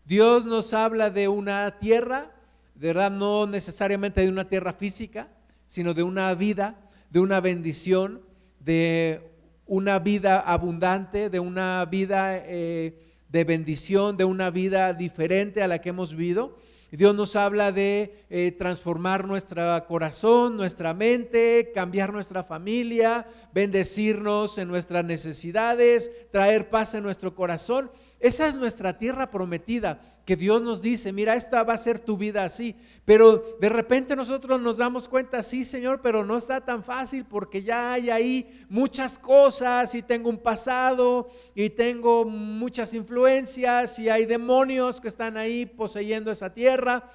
Dios 0.06 0.46
nos 0.46 0.73
habla 0.73 1.11
de 1.11 1.28
una 1.28 1.78
tierra, 1.78 2.30
de 2.75 2.87
verdad 2.87 3.11
no 3.11 3.46
necesariamente 3.46 4.23
de 4.23 4.30
una 4.30 4.49
tierra 4.49 4.73
física, 4.73 5.28
sino 5.66 5.92
de 5.92 6.02
una 6.02 6.34
vida, 6.34 6.80
de 7.11 7.20
una 7.20 7.40
bendición, 7.40 8.23
de 8.58 9.20
una 9.66 9.99
vida 9.99 10.40
abundante, 10.40 11.28
de 11.28 11.40
una 11.40 11.84
vida 11.84 12.38
eh, 12.38 12.99
de 13.28 13.44
bendición, 13.44 14.16
de 14.16 14.25
una 14.25 14.49
vida 14.49 14.94
diferente 14.94 15.62
a 15.62 15.68
la 15.68 15.82
que 15.82 15.90
hemos 15.90 16.14
vivido. 16.14 16.56
Dios 16.96 17.12
nos 17.14 17.34
habla 17.34 17.72
de 17.72 18.24
eh, 18.30 18.52
transformar 18.56 19.26
nuestro 19.26 19.84
corazón, 19.86 20.56
nuestra 20.56 20.94
mente, 20.94 21.72
cambiar 21.74 22.12
nuestra 22.12 22.44
familia, 22.44 23.26
bendecirnos 23.52 24.58
en 24.58 24.68
nuestras 24.68 25.04
necesidades, 25.04 26.12
traer 26.30 26.70
paz 26.70 26.94
en 26.94 27.02
nuestro 27.02 27.34
corazón. 27.34 27.90
Esa 28.25 28.49
es 28.49 28.57
nuestra 28.57 28.97
tierra 28.97 29.31
prometida, 29.31 30.00
que 30.25 30.35
Dios 30.35 30.62
nos 30.62 30.81
dice, 30.81 31.12
mira, 31.12 31.35
esta 31.35 31.62
va 31.62 31.75
a 31.75 31.76
ser 31.76 31.99
tu 31.99 32.16
vida 32.16 32.43
así. 32.43 32.75
Pero 33.04 33.59
de 33.61 33.69
repente 33.69 34.16
nosotros 34.16 34.59
nos 34.62 34.78
damos 34.78 35.09
cuenta, 35.09 35.43
sí, 35.43 35.66
Señor, 35.66 36.00
pero 36.00 36.25
no 36.25 36.38
está 36.38 36.62
tan 36.62 36.83
fácil 36.83 37.26
porque 37.26 37.62
ya 37.62 37.93
hay 37.93 38.09
ahí 38.09 38.64
muchas 38.71 39.19
cosas 39.19 39.95
y 39.95 40.00
tengo 40.00 40.31
un 40.31 40.38
pasado 40.38 41.28
y 41.54 41.69
tengo 41.69 42.25
muchas 42.25 42.95
influencias 42.95 43.99
y 43.99 44.09
hay 44.09 44.25
demonios 44.25 45.02
que 45.02 45.09
están 45.09 45.37
ahí 45.37 45.66
poseyendo 45.66 46.31
esa 46.31 46.50
tierra. 46.50 47.12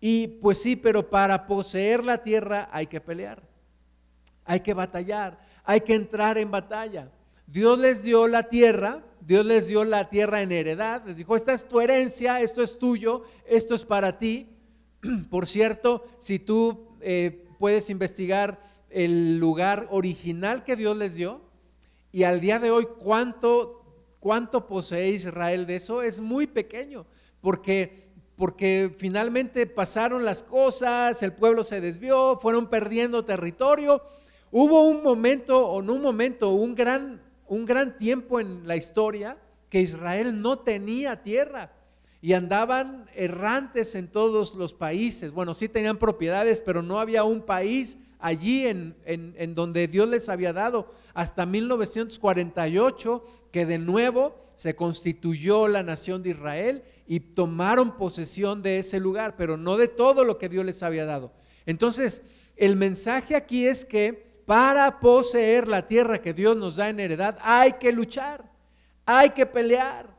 Y 0.00 0.26
pues 0.40 0.62
sí, 0.62 0.74
pero 0.74 1.10
para 1.10 1.46
poseer 1.46 2.02
la 2.02 2.22
tierra 2.22 2.70
hay 2.72 2.86
que 2.86 3.02
pelear. 3.02 3.42
hay 4.46 4.60
que 4.60 4.72
batallar, 4.72 5.38
hay 5.64 5.82
que 5.82 5.94
entrar 5.94 6.38
en 6.38 6.50
batalla. 6.50 7.10
Dios 7.46 7.78
les 7.78 8.02
dio 8.02 8.26
la 8.26 8.44
tierra, 8.44 9.02
Dios 9.26 9.44
les 9.44 9.66
dio 9.66 9.82
la 9.82 10.08
tierra 10.08 10.40
en 10.40 10.52
heredad, 10.52 11.04
les 11.04 11.16
dijo, 11.16 11.34
esta 11.34 11.52
es 11.52 11.66
tu 11.66 11.80
herencia, 11.80 12.40
esto 12.40 12.62
es 12.62 12.78
tuyo, 12.78 13.24
esto 13.44 13.74
es 13.74 13.82
para 13.82 14.18
ti. 14.18 14.46
Por 15.30 15.48
cierto, 15.48 16.06
si 16.18 16.38
tú 16.38 16.86
eh, 17.00 17.44
puedes 17.58 17.90
investigar 17.90 18.62
el 18.88 19.38
lugar 19.38 19.88
original 19.90 20.62
que 20.62 20.76
Dios 20.76 20.96
les 20.96 21.16
dio 21.16 21.40
y 22.12 22.22
al 22.22 22.40
día 22.40 22.60
de 22.60 22.70
hoy 22.70 22.86
cuánto, 23.00 23.82
cuánto 24.20 24.68
posee 24.68 25.08
Israel 25.08 25.66
de 25.66 25.74
eso, 25.74 26.02
es 26.02 26.20
muy 26.20 26.46
pequeño, 26.46 27.04
porque 27.40 28.06
porque 28.36 28.94
finalmente 28.98 29.66
pasaron 29.66 30.24
las 30.26 30.42
cosas, 30.42 31.22
el 31.22 31.32
pueblo 31.32 31.64
se 31.64 31.80
desvió, 31.80 32.38
fueron 32.38 32.68
perdiendo 32.68 33.24
territorio. 33.24 34.02
Hubo 34.50 34.82
un 34.82 35.02
momento, 35.02 35.66
o 35.66 35.80
no 35.80 35.94
un 35.94 36.02
momento, 36.02 36.50
un 36.50 36.74
gran, 36.74 37.22
un 37.48 37.64
gran 37.64 37.96
tiempo 37.96 38.40
en 38.40 38.66
la 38.66 38.76
historia 38.76 39.38
que 39.68 39.80
Israel 39.80 40.40
no 40.40 40.58
tenía 40.58 41.22
tierra 41.22 41.72
y 42.20 42.32
andaban 42.32 43.08
errantes 43.14 43.94
en 43.94 44.08
todos 44.08 44.54
los 44.54 44.74
países. 44.74 45.32
Bueno, 45.32 45.54
sí 45.54 45.68
tenían 45.68 45.98
propiedades, 45.98 46.60
pero 46.60 46.82
no 46.82 46.98
había 46.98 47.24
un 47.24 47.42
país 47.42 47.98
allí 48.18 48.66
en, 48.66 48.96
en, 49.04 49.54
donde 49.54 49.86
Dios 49.86 50.08
les 50.08 50.28
había 50.28 50.52
dado. 50.52 50.92
Hasta 51.14 51.46
1948, 51.46 53.24
que 53.52 53.66
de 53.66 53.78
nuevo 53.78 54.34
se 54.56 54.74
constituyó 54.74 55.68
la 55.68 55.82
nación 55.82 56.22
de 56.22 56.30
Israel 56.30 56.82
y 57.06 57.20
tomaron 57.20 57.96
posesión 57.96 58.62
de 58.62 58.78
ese 58.78 58.98
lugar, 58.98 59.36
pero 59.36 59.56
no 59.56 59.76
de 59.76 59.88
todo 59.88 60.24
lo 60.24 60.38
que 60.38 60.48
Dios 60.48 60.64
les 60.64 60.82
había 60.82 61.04
dado. 61.04 61.32
Entonces, 61.66 62.22
el 62.56 62.76
mensaje 62.76 63.36
aquí 63.36 63.66
es 63.66 63.84
que 63.84 64.25
para 64.46 65.00
poseer 65.00 65.68
la 65.68 65.86
tierra 65.86 66.22
que 66.22 66.32
Dios 66.32 66.56
nos 66.56 66.76
da 66.76 66.88
en 66.88 67.00
heredad 67.00 67.36
hay 67.42 67.72
que 67.74 67.92
luchar, 67.92 68.44
hay 69.04 69.30
que 69.30 69.44
pelear. 69.44 70.14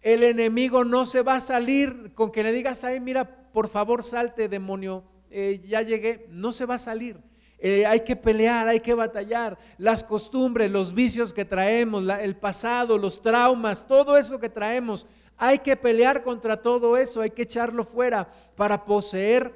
El 0.00 0.22
enemigo 0.22 0.84
no 0.84 1.04
se 1.04 1.22
va 1.22 1.34
a 1.34 1.40
salir 1.40 2.12
con 2.14 2.30
que 2.30 2.44
le 2.44 2.52
digas, 2.52 2.84
ay, 2.84 3.00
mira, 3.00 3.24
por 3.52 3.68
favor 3.68 4.04
salte, 4.04 4.48
demonio, 4.48 5.02
eh, 5.30 5.64
ya 5.66 5.82
llegué. 5.82 6.26
No 6.30 6.52
se 6.52 6.64
va 6.64 6.74
a 6.74 6.78
salir. 6.78 7.18
Eh, 7.58 7.84
hay 7.84 8.00
que 8.00 8.14
pelear, 8.14 8.68
hay 8.68 8.78
que 8.78 8.94
batallar. 8.94 9.58
Las 9.78 10.04
costumbres, 10.04 10.70
los 10.70 10.94
vicios 10.94 11.32
que 11.32 11.44
traemos, 11.44 12.04
el 12.20 12.36
pasado, 12.36 12.98
los 12.98 13.20
traumas, 13.20 13.88
todo 13.88 14.16
eso 14.16 14.38
que 14.38 14.48
traemos, 14.48 15.08
hay 15.36 15.58
que 15.58 15.76
pelear 15.76 16.22
contra 16.22 16.62
todo 16.62 16.96
eso, 16.96 17.20
hay 17.20 17.30
que 17.30 17.42
echarlo 17.42 17.84
fuera 17.84 18.30
para 18.54 18.84
poseer 18.84 19.52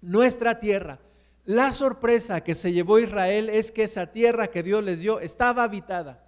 nuestra 0.00 0.58
tierra. 0.58 0.98
La 1.46 1.70
sorpresa 1.70 2.42
que 2.42 2.54
se 2.54 2.72
llevó 2.72 2.98
Israel 2.98 3.48
es 3.48 3.70
que 3.70 3.84
esa 3.84 4.06
tierra 4.08 4.48
que 4.48 4.64
Dios 4.64 4.82
les 4.82 5.00
dio 5.00 5.20
estaba 5.20 5.62
habitada. 5.62 6.24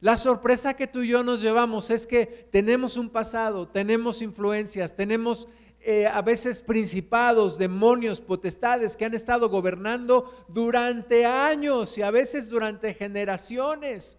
La 0.00 0.16
sorpresa 0.16 0.74
que 0.74 0.86
tú 0.86 1.00
y 1.02 1.08
yo 1.08 1.24
nos 1.24 1.42
llevamos 1.42 1.90
es 1.90 2.06
que 2.06 2.26
tenemos 2.26 2.96
un 2.96 3.10
pasado, 3.10 3.66
tenemos 3.66 4.22
influencias, 4.22 4.94
tenemos 4.94 5.48
eh, 5.80 6.06
a 6.06 6.22
veces 6.22 6.62
principados, 6.62 7.58
demonios, 7.58 8.20
potestades 8.20 8.96
que 8.96 9.04
han 9.04 9.14
estado 9.14 9.48
gobernando 9.48 10.32
durante 10.46 11.26
años 11.26 11.98
y 11.98 12.02
a 12.02 12.12
veces 12.12 12.48
durante 12.48 12.94
generaciones 12.94 14.16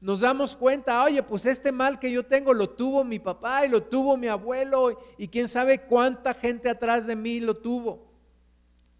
nos 0.00 0.20
damos 0.20 0.56
cuenta, 0.56 1.02
oye, 1.04 1.22
pues 1.22 1.46
este 1.46 1.72
mal 1.72 1.98
que 1.98 2.10
yo 2.10 2.24
tengo 2.26 2.52
lo 2.52 2.70
tuvo 2.70 3.02
mi 3.04 3.18
papá 3.18 3.64
y 3.64 3.68
lo 3.68 3.84
tuvo 3.84 4.16
mi 4.16 4.26
abuelo 4.26 4.98
y 5.16 5.28
quién 5.28 5.48
sabe 5.48 5.82
cuánta 5.82 6.34
gente 6.34 6.68
atrás 6.68 7.06
de 7.06 7.16
mí 7.16 7.40
lo 7.40 7.54
tuvo. 7.54 8.05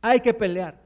Hay 0.02 0.20
que 0.20 0.34
pelear. 0.34 0.80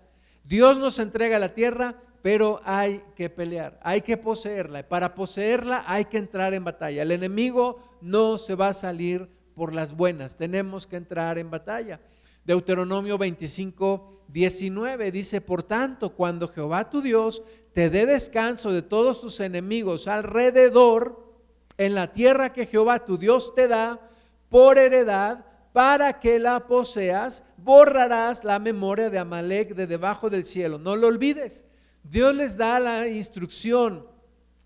Dios 0.44 0.78
nos 0.78 0.98
entrega 0.98 1.38
la 1.38 1.54
tierra, 1.54 1.94
pero 2.22 2.60
hay 2.64 3.02
que 3.14 3.30
pelear, 3.30 3.78
hay 3.82 4.02
que 4.02 4.16
poseerla. 4.16 4.86
Para 4.88 5.14
poseerla 5.14 5.84
hay 5.86 6.06
que 6.06 6.18
entrar 6.18 6.54
en 6.54 6.64
batalla. 6.64 7.02
El 7.02 7.12
enemigo 7.12 7.82
no 8.00 8.38
se 8.38 8.54
va 8.54 8.68
a 8.68 8.74
salir 8.74 9.28
por 9.54 9.72
las 9.72 9.94
buenas, 9.94 10.36
tenemos 10.36 10.86
que 10.86 10.96
entrar 10.96 11.38
en 11.38 11.50
batalla. 11.50 12.00
Deuteronomio 12.44 13.18
25, 13.18 14.24
19 14.28 15.10
dice, 15.10 15.40
por 15.40 15.62
tanto, 15.62 16.14
cuando 16.14 16.48
Jehová 16.48 16.88
tu 16.88 17.02
Dios 17.02 17.42
te 17.72 17.90
dé 17.90 18.06
descanso 18.06 18.72
de 18.72 18.82
todos 18.82 19.20
tus 19.20 19.40
enemigos 19.40 20.08
alrededor, 20.08 21.30
en 21.76 21.94
la 21.94 22.12
tierra 22.12 22.52
que 22.52 22.66
Jehová 22.66 23.04
tu 23.04 23.16
Dios 23.16 23.54
te 23.54 23.68
da 23.68 24.00
por 24.48 24.78
heredad, 24.78 25.46
para 25.72 26.18
que 26.18 26.38
la 26.38 26.66
poseas, 26.66 27.44
borrarás 27.56 28.44
la 28.44 28.58
memoria 28.58 29.10
de 29.10 29.18
Amalek 29.18 29.74
de 29.74 29.86
debajo 29.86 30.30
del 30.30 30.44
cielo. 30.44 30.78
No 30.78 30.96
lo 30.96 31.06
olvides. 31.06 31.64
Dios 32.02 32.34
les 32.34 32.56
da 32.56 32.80
la 32.80 33.08
instrucción 33.08 34.06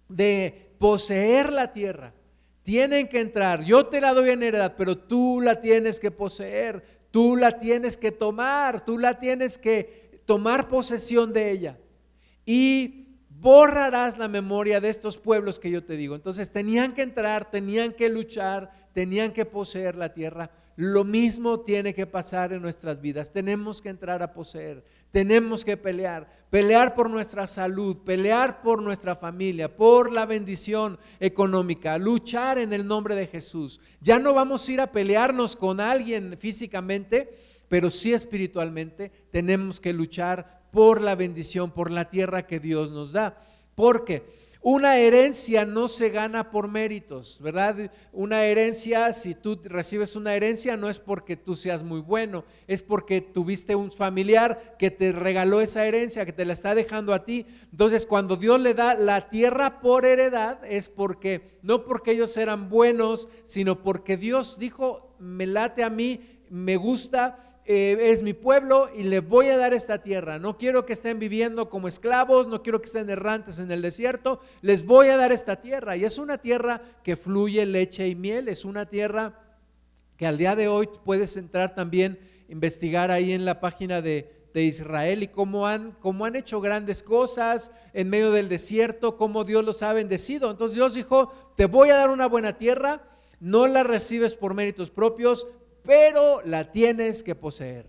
de 0.08 0.72
poseer 0.78 1.52
la 1.52 1.72
tierra. 1.72 2.14
Tienen 2.62 3.08
que 3.08 3.20
entrar. 3.20 3.62
Yo 3.64 3.86
te 3.86 4.00
la 4.00 4.14
doy 4.14 4.30
en 4.30 4.42
heredad, 4.42 4.74
pero 4.76 4.96
tú 4.96 5.40
la 5.42 5.60
tienes 5.60 6.00
que 6.00 6.10
poseer. 6.10 6.82
Tú 7.10 7.36
la 7.36 7.58
tienes 7.58 7.96
que 7.96 8.12
tomar. 8.12 8.84
Tú 8.84 8.98
la 8.98 9.18
tienes 9.18 9.58
que 9.58 10.22
tomar 10.24 10.68
posesión 10.68 11.32
de 11.32 11.50
ella 11.50 11.78
y 12.46 13.18
borrarás 13.28 14.18
la 14.18 14.28
memoria 14.28 14.80
de 14.80 14.88
estos 14.88 15.18
pueblos 15.18 15.58
que 15.58 15.70
yo 15.70 15.84
te 15.84 15.96
digo. 15.96 16.14
Entonces 16.14 16.50
tenían 16.50 16.94
que 16.94 17.02
entrar, 17.02 17.50
tenían 17.50 17.92
que 17.92 18.08
luchar, 18.08 18.70
tenían 18.92 19.32
que 19.32 19.44
poseer 19.44 19.96
la 19.96 20.12
tierra. 20.12 20.50
Lo 20.76 21.04
mismo 21.04 21.60
tiene 21.60 21.94
que 21.94 22.06
pasar 22.06 22.52
en 22.52 22.60
nuestras 22.60 23.00
vidas. 23.00 23.32
Tenemos 23.32 23.80
que 23.80 23.90
entrar 23.90 24.22
a 24.22 24.32
poseer, 24.32 24.84
tenemos 25.12 25.64
que 25.64 25.76
pelear, 25.76 26.28
pelear 26.50 26.96
por 26.96 27.08
nuestra 27.08 27.46
salud, 27.46 27.98
pelear 27.98 28.60
por 28.60 28.82
nuestra 28.82 29.14
familia, 29.14 29.76
por 29.76 30.10
la 30.10 30.26
bendición 30.26 30.98
económica, 31.20 31.96
luchar 31.98 32.58
en 32.58 32.72
el 32.72 32.86
nombre 32.86 33.14
de 33.14 33.28
Jesús. 33.28 33.80
Ya 34.00 34.18
no 34.18 34.34
vamos 34.34 34.68
a 34.68 34.72
ir 34.72 34.80
a 34.80 34.90
pelearnos 34.90 35.54
con 35.54 35.80
alguien 35.80 36.36
físicamente, 36.40 37.32
pero 37.68 37.88
sí 37.88 38.12
espiritualmente 38.12 39.12
tenemos 39.30 39.80
que 39.80 39.92
luchar 39.92 40.64
por 40.72 41.00
la 41.00 41.14
bendición, 41.14 41.70
por 41.70 41.92
la 41.92 42.08
tierra 42.08 42.48
que 42.48 42.58
Dios 42.58 42.90
nos 42.90 43.12
da. 43.12 43.46
Porque 43.76 44.43
una 44.66 44.96
herencia 44.96 45.66
no 45.66 45.88
se 45.88 46.08
gana 46.08 46.50
por 46.50 46.68
méritos, 46.68 47.38
¿verdad? 47.42 47.90
Una 48.14 48.44
herencia, 48.44 49.12
si 49.12 49.34
tú 49.34 49.60
recibes 49.62 50.16
una 50.16 50.34
herencia, 50.34 50.74
no 50.78 50.88
es 50.88 50.98
porque 50.98 51.36
tú 51.36 51.54
seas 51.54 51.82
muy 51.82 52.00
bueno, 52.00 52.44
es 52.66 52.80
porque 52.80 53.20
tuviste 53.20 53.76
un 53.76 53.92
familiar 53.92 54.76
que 54.78 54.90
te 54.90 55.12
regaló 55.12 55.60
esa 55.60 55.84
herencia, 55.84 56.24
que 56.24 56.32
te 56.32 56.46
la 56.46 56.54
está 56.54 56.74
dejando 56.74 57.12
a 57.12 57.24
ti. 57.24 57.44
Entonces, 57.72 58.06
cuando 58.06 58.36
Dios 58.36 58.58
le 58.58 58.72
da 58.72 58.94
la 58.94 59.28
tierra 59.28 59.82
por 59.82 60.06
heredad, 60.06 60.64
es 60.64 60.88
porque, 60.88 61.58
no 61.60 61.84
porque 61.84 62.12
ellos 62.12 62.34
eran 62.38 62.70
buenos, 62.70 63.28
sino 63.44 63.82
porque 63.82 64.16
Dios 64.16 64.58
dijo, 64.58 65.14
me 65.18 65.46
late 65.46 65.84
a 65.84 65.90
mí, 65.90 66.40
me 66.48 66.76
gusta, 66.76 67.43
eh, 67.66 68.10
es 68.10 68.22
mi 68.22 68.34
pueblo 68.34 68.90
y 68.94 69.04
le 69.04 69.20
voy 69.20 69.48
a 69.48 69.56
dar 69.56 69.72
esta 69.72 70.02
tierra. 70.02 70.38
No 70.38 70.58
quiero 70.58 70.84
que 70.84 70.92
estén 70.92 71.18
viviendo 71.18 71.70
como 71.70 71.88
esclavos, 71.88 72.46
no 72.46 72.62
quiero 72.62 72.80
que 72.80 72.86
estén 72.86 73.08
errantes 73.08 73.58
en 73.58 73.70
el 73.70 73.80
desierto, 73.80 74.40
les 74.60 74.84
voy 74.84 75.08
a 75.08 75.16
dar 75.16 75.32
esta 75.32 75.56
tierra. 75.56 75.96
Y 75.96 76.04
es 76.04 76.18
una 76.18 76.38
tierra 76.38 76.82
que 77.02 77.16
fluye 77.16 77.64
leche 77.64 78.06
y 78.06 78.14
miel, 78.14 78.48
es 78.48 78.66
una 78.66 78.86
tierra 78.86 79.40
que 80.18 80.26
al 80.26 80.36
día 80.36 80.54
de 80.54 80.68
hoy 80.68 80.88
puedes 81.04 81.36
entrar 81.38 81.74
también, 81.74 82.18
investigar 82.48 83.10
ahí 83.10 83.32
en 83.32 83.44
la 83.44 83.60
página 83.60 84.00
de, 84.00 84.30
Israel 84.56 85.24
y 85.24 85.26
cómo 85.26 85.66
han, 85.66 85.96
cómo 85.98 86.26
han 86.26 86.36
hecho 86.36 86.60
grandes 86.60 87.02
cosas 87.02 87.72
en 87.92 88.08
medio 88.08 88.30
del 88.30 88.48
desierto, 88.48 89.16
cómo 89.16 89.42
Dios 89.42 89.64
los 89.64 89.82
ha 89.82 89.92
bendecido. 89.92 90.48
Entonces 90.48 90.76
Dios 90.76 90.94
dijo, 90.94 91.32
te 91.56 91.66
voy 91.66 91.90
a 91.90 91.96
dar 91.96 92.08
una 92.08 92.28
buena 92.28 92.56
tierra, 92.56 93.02
no 93.40 93.66
la 93.66 93.82
recibes 93.82 94.36
por 94.36 94.54
méritos 94.54 94.90
propios, 94.90 95.48
pero 95.84 96.40
la 96.44 96.72
tienes 96.72 97.22
que 97.22 97.34
poseer, 97.34 97.86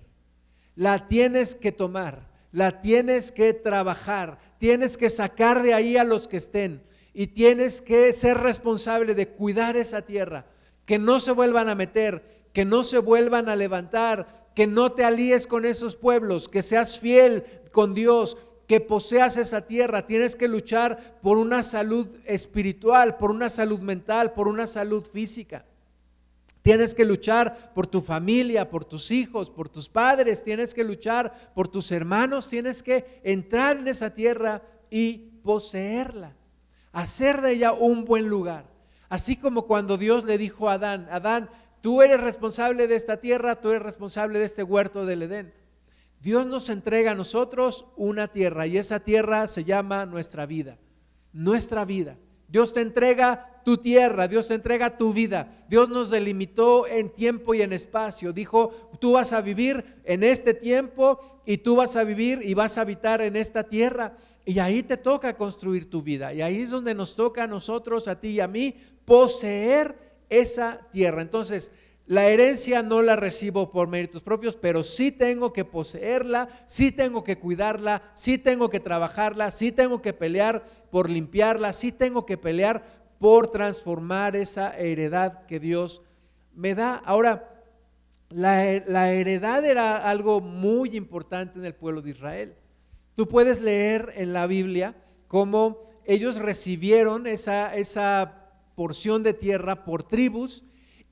la 0.76 1.08
tienes 1.08 1.56
que 1.56 1.72
tomar, 1.72 2.30
la 2.52 2.82
tienes 2.82 3.32
que 3.32 3.54
trabajar, 3.54 4.38
tienes 4.58 4.98
que 4.98 5.10
sacar 5.10 5.64
de 5.64 5.74
ahí 5.74 5.98
a 5.98 6.04
los 6.04 6.28
que 6.28 6.38
estén 6.38 6.84
y 7.14 7.28
tienes 7.28 7.82
que 7.82 8.12
ser 8.14 8.38
responsable 8.38 9.16
de 9.16 9.30
cuidar 9.30 9.78
esa 9.78 10.02
tierra, 10.02 10.46
que 10.86 11.00
no 11.00 11.20
se 11.20 11.32
vuelvan 11.32 11.70
a 11.70 11.76
meter, 11.76 12.48
que 12.54 12.66
no 12.66 12.84
se 12.84 12.98
vuelvan 12.98 13.48
a 13.50 13.56
levantar, 13.56 14.50
que 14.56 14.68
no 14.68 14.92
te 14.92 15.04
alíes 15.04 15.48
con 15.48 15.66
esos 15.66 15.96
pueblos, 15.96 16.50
que 16.50 16.62
seas 16.62 17.00
fiel 17.00 17.44
con 17.72 17.94
Dios, 17.94 18.38
que 18.68 18.82
poseas 18.82 19.38
esa 19.38 19.62
tierra, 19.62 20.08
tienes 20.08 20.36
que 20.36 20.48
luchar 20.48 21.20
por 21.22 21.38
una 21.38 21.64
salud 21.64 22.08
espiritual, 22.26 23.18
por 23.18 23.32
una 23.32 23.50
salud 23.50 23.80
mental, 23.80 24.34
por 24.34 24.48
una 24.48 24.66
salud 24.68 25.04
física. 25.04 25.66
Tienes 26.66 26.96
que 26.96 27.06
luchar 27.06 27.74
por 27.76 27.86
tu 27.86 28.02
familia, 28.02 28.68
por 28.72 28.84
tus 28.84 29.12
hijos, 29.12 29.52
por 29.52 29.70
tus 29.70 29.88
padres, 29.88 30.44
tienes 30.44 30.74
que 30.74 30.84
luchar 30.84 31.52
por 31.54 31.68
tus 31.68 31.92
hermanos, 31.92 32.50
tienes 32.50 32.82
que 32.82 33.22
entrar 33.24 33.78
en 33.78 33.88
esa 33.88 34.16
tierra 34.16 34.64
y 34.90 35.40
poseerla, 35.44 36.36
hacer 36.92 37.42
de 37.42 37.52
ella 37.52 37.72
un 37.72 38.04
buen 38.04 38.28
lugar. 38.30 38.66
Así 39.10 39.36
como 39.36 39.68
cuando 39.68 39.96
Dios 39.96 40.26
le 40.26 40.40
dijo 40.40 40.68
a 40.68 40.74
Adán, 40.74 41.08
Adán, 41.12 41.52
tú 41.82 42.02
eres 42.02 42.20
responsable 42.20 42.88
de 42.88 42.96
esta 42.96 43.18
tierra, 43.18 43.62
tú 43.62 43.70
eres 43.70 43.84
responsable 43.84 44.40
de 44.40 44.46
este 44.46 44.64
huerto 44.64 45.06
del 45.06 45.22
Edén. 45.22 45.54
Dios 46.20 46.48
nos 46.48 46.70
entrega 46.70 47.12
a 47.12 47.16
nosotros 47.16 47.86
una 47.96 48.30
tierra 48.30 48.66
y 48.66 48.80
esa 48.80 49.02
tierra 49.02 49.46
se 49.46 49.66
llama 49.66 50.08
nuestra 50.08 50.48
vida, 50.48 50.80
nuestra 51.32 51.86
vida. 51.86 52.18
Dios 52.48 52.74
te 52.74 52.82
entrega 52.82 53.62
tu 53.66 53.78
tierra, 53.78 54.28
Dios 54.28 54.48
te 54.48 54.54
entrega 54.54 54.98
tu 54.98 55.12
vida. 55.12 55.66
Dios 55.68 55.90
nos 55.90 56.10
delimitó 56.10 56.88
en 56.88 57.10
tiempo 57.10 57.56
y 57.56 57.62
en 57.62 57.74
espacio. 57.74 58.32
Dijo, 58.32 58.72
tú 59.00 59.14
vas 59.14 59.34
a 59.34 59.42
vivir 59.42 60.02
en 60.04 60.24
este 60.24 60.54
tiempo 60.54 61.42
y 61.46 61.58
tú 61.58 61.76
vas 61.76 61.96
a 61.96 62.04
vivir 62.04 62.42
y 62.44 62.54
vas 62.54 62.78
a 62.78 62.82
habitar 62.82 63.22
en 63.22 63.36
esta 63.36 63.64
tierra. 63.64 64.18
Y 64.46 64.60
ahí 64.60 64.84
te 64.84 64.98
toca 64.98 65.36
construir 65.36 65.90
tu 65.90 66.04
vida. 66.04 66.34
Y 66.34 66.44
ahí 66.44 66.62
es 66.62 66.70
donde 66.70 66.94
nos 66.94 67.16
toca 67.16 67.44
a 67.44 67.48
nosotros, 67.48 68.08
a 68.08 68.20
ti 68.20 68.30
y 68.30 68.40
a 68.40 68.48
mí, 68.48 68.76
poseer 69.06 70.06
esa 70.30 70.88
tierra. 70.92 71.24
Entonces, 71.24 71.72
la 72.08 72.26
herencia 72.26 72.84
no 72.84 73.02
la 73.02 73.16
recibo 73.16 73.72
por 73.72 73.88
méritos 73.88 74.22
propios, 74.22 74.56
pero 74.56 74.84
sí 74.84 75.12
tengo 75.12 75.52
que 75.54 75.66
poseerla, 75.66 76.50
sí 76.68 76.92
tengo 76.92 77.24
que 77.24 77.40
cuidarla, 77.40 78.12
sí 78.14 78.38
tengo 78.38 78.70
que 78.70 78.80
trabajarla, 78.80 79.50
sí 79.50 79.72
tengo 79.72 80.02
que 80.04 80.14
pelear 80.14 80.66
por 80.92 81.10
limpiarla, 81.10 81.74
sí 81.74 81.92
tengo 81.92 82.26
que 82.26 82.38
pelear 82.38 82.84
por 83.18 83.50
transformar 83.50 84.36
esa 84.36 84.78
heredad 84.78 85.46
que 85.48 85.60
Dios 85.60 86.04
me 86.54 86.76
da. 86.76 86.96
Ahora, 86.96 87.64
la, 88.30 89.12
heredad 89.12 89.66
era 89.66 89.98
algo 89.98 90.42
muy 90.42 90.96
importante 90.96 91.58
en 91.58 91.66
el 91.66 91.74
pueblo 91.74 92.04
de 92.04 92.12
Israel. 92.12 92.56
Tú 93.16 93.28
puedes 93.28 93.62
leer 93.62 94.14
en 94.16 94.32
la 94.32 94.46
Biblia 94.46 94.96
cómo 95.28 95.88
ellos 96.06 96.38
recibieron 96.38 97.26
esa, 97.26 97.74
esa 97.76 98.52
porción 98.76 99.24
de 99.24 99.34
tierra 99.34 99.86
por 99.86 100.04
tribus 100.04 100.64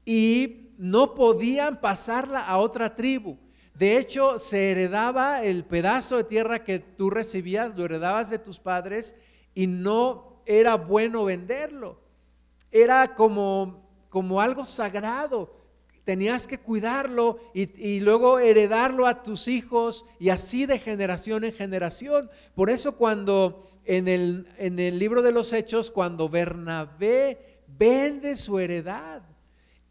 y 0.05 0.62
no 0.77 1.15
podían 1.15 1.79
pasarla 1.81 2.39
a 2.39 2.57
otra 2.57 2.95
tribu. 2.95 3.37
De 3.73 3.97
hecho, 3.97 4.37
se 4.37 4.71
heredaba 4.71 5.43
el 5.43 5.65
pedazo 5.65 6.17
de 6.17 6.23
tierra 6.25 6.63
que 6.63 6.79
tú 6.79 7.09
recibías, 7.09 7.75
lo 7.75 7.85
heredabas 7.85 8.29
de 8.29 8.39
tus 8.39 8.59
padres 8.59 9.15
y 9.55 9.67
no 9.67 10.41
era 10.45 10.75
bueno 10.75 11.25
venderlo. 11.25 11.99
Era 12.71 13.15
como, 13.15 13.89
como 14.09 14.41
algo 14.41 14.65
sagrado. 14.65 15.55
Tenías 16.03 16.47
que 16.47 16.59
cuidarlo 16.59 17.39
y, 17.53 17.99
luego 18.01 18.39
heredarlo 18.39 19.07
a 19.07 19.23
tus 19.23 19.47
hijos 19.47 20.05
y 20.19 20.29
así 20.29 20.65
de 20.65 20.77
generación 20.77 21.43
en 21.43 21.53
generación. 21.53 22.29
Por 22.55 22.69
eso 22.69 22.97
cuando 22.97 23.69
en 23.85 24.07
el, 24.07 24.47
en 24.57 24.79
el 24.79 24.99
libro 24.99 25.21
de 25.21 25.31
los 25.31 25.53
Hechos, 25.53 25.89
cuando 25.89 26.27
Bernabé 26.27 27.61
vende 27.67 28.35
su 28.35 28.59
heredad, 28.59 29.23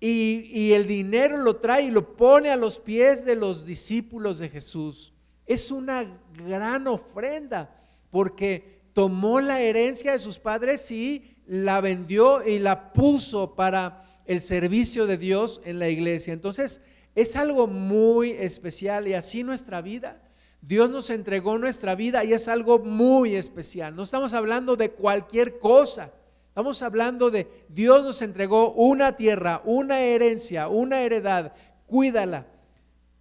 y, 0.04 0.72
el 0.72 0.88
dinero 0.88 1.36
lo 1.36 1.56
trae 1.56 1.84
y 1.84 1.90
lo 1.92 2.16
pone 2.16 2.50
a 2.50 2.56
los 2.56 2.80
pies 2.80 3.24
de 3.24 3.36
los 3.36 3.64
discípulos 3.64 4.40
de 4.40 4.48
Jesús. 4.48 5.12
Es 5.46 5.70
una 5.70 6.20
gran 6.44 6.88
ofrenda 6.88 7.70
porque 8.10 8.80
tomó 8.94 9.40
la 9.40 9.60
herencia 9.60 10.10
de 10.10 10.18
sus 10.18 10.40
padres 10.40 10.90
y 10.90 11.36
la 11.46 11.80
vendió 11.80 12.44
y 12.44 12.58
la 12.58 12.92
puso 12.92 13.54
para 13.54 14.22
el 14.26 14.40
servicio 14.40 15.06
de 15.06 15.18
Dios 15.18 15.62
en 15.64 15.78
la 15.78 15.88
iglesia. 15.88 16.32
Entonces, 16.32 16.80
es 17.14 17.36
algo 17.36 17.68
muy 17.68 18.32
especial 18.32 19.06
y 19.06 19.14
así 19.14 19.44
nuestra 19.44 19.82
vida. 19.82 20.20
Dios 20.62 20.90
nos 20.90 21.10
entregó 21.10 21.58
nuestra 21.58 21.94
vida 21.94 22.24
y 22.24 22.32
es 22.32 22.48
algo 22.48 22.80
muy 22.80 23.36
especial. 23.36 23.94
No 23.94 24.02
estamos 24.02 24.34
hablando 24.34 24.74
de 24.74 24.90
cualquier 24.90 25.60
cosa. 25.60 26.12
Estamos 26.52 26.82
hablando 26.82 27.30
de 27.30 27.64
Dios 27.70 28.04
nos 28.04 28.20
entregó 28.20 28.72
una 28.74 29.16
tierra, 29.16 29.62
una 29.64 30.02
herencia, 30.02 30.68
una 30.68 31.00
heredad. 31.00 31.54
Cuídala, 31.86 32.46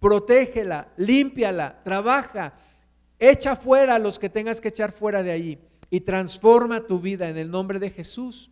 protégela, 0.00 0.92
límpiala, 0.98 1.80
trabaja, 1.82 2.52
echa 3.18 3.56
fuera 3.56 3.94
a 3.94 3.98
los 3.98 4.18
que 4.18 4.28
tengas 4.28 4.60
que 4.60 4.68
echar 4.68 4.92
fuera 4.92 5.22
de 5.22 5.32
allí 5.32 5.58
y 5.88 6.00
transforma 6.00 6.86
tu 6.86 7.00
vida 7.00 7.26
en 7.30 7.38
el 7.38 7.50
nombre 7.50 7.78
de 7.78 7.88
Jesús. 7.88 8.50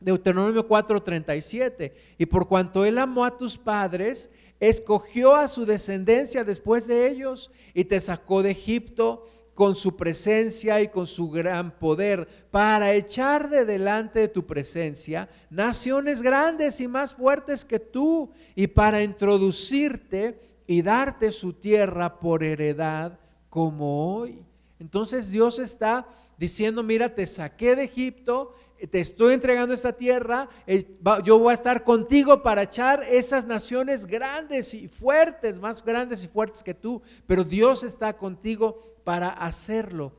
Deuteronomio 0.00 0.68
4:37. 0.68 1.94
Y 2.18 2.26
por 2.26 2.46
cuanto 2.46 2.84
Él 2.84 2.98
amó 2.98 3.24
a 3.24 3.38
tus 3.38 3.56
padres, 3.56 4.30
escogió 4.60 5.34
a 5.34 5.48
su 5.48 5.64
descendencia 5.64 6.44
después 6.44 6.86
de 6.86 7.08
ellos 7.08 7.50
y 7.72 7.84
te 7.84 7.98
sacó 8.00 8.42
de 8.42 8.50
Egipto 8.50 9.26
con 9.54 9.74
su 9.74 9.96
presencia 9.96 10.80
y 10.80 10.88
con 10.88 11.06
su 11.06 11.30
gran 11.30 11.78
poder, 11.78 12.26
para 12.50 12.92
echar 12.92 13.48
de 13.48 13.64
delante 13.64 14.18
de 14.18 14.28
tu 14.28 14.44
presencia 14.46 15.28
naciones 15.48 16.22
grandes 16.22 16.80
y 16.80 16.88
más 16.88 17.14
fuertes 17.14 17.64
que 17.64 17.78
tú, 17.78 18.30
y 18.54 18.66
para 18.66 19.02
introducirte 19.02 20.40
y 20.66 20.82
darte 20.82 21.30
su 21.30 21.52
tierra 21.52 22.18
por 22.18 22.42
heredad 22.42 23.18
como 23.48 24.16
hoy. 24.16 24.42
Entonces 24.80 25.30
Dios 25.30 25.58
está 25.58 26.06
diciendo, 26.36 26.82
mira, 26.82 27.14
te 27.14 27.24
saqué 27.26 27.76
de 27.76 27.84
Egipto, 27.84 28.54
te 28.90 29.00
estoy 29.00 29.34
entregando 29.34 29.72
esta 29.72 29.92
tierra, 29.92 30.48
eh, 30.66 30.84
yo 31.24 31.38
voy 31.38 31.52
a 31.52 31.54
estar 31.54 31.84
contigo 31.84 32.42
para 32.42 32.62
echar 32.62 33.02
esas 33.04 33.46
naciones 33.46 34.04
grandes 34.04 34.74
y 34.74 34.88
fuertes, 34.88 35.60
más 35.60 35.84
grandes 35.84 36.24
y 36.24 36.28
fuertes 36.28 36.62
que 36.62 36.74
tú, 36.74 37.00
pero 37.26 37.44
Dios 37.44 37.82
está 37.82 38.16
contigo 38.16 38.93
para 39.04 39.28
hacerlo. 39.28 40.12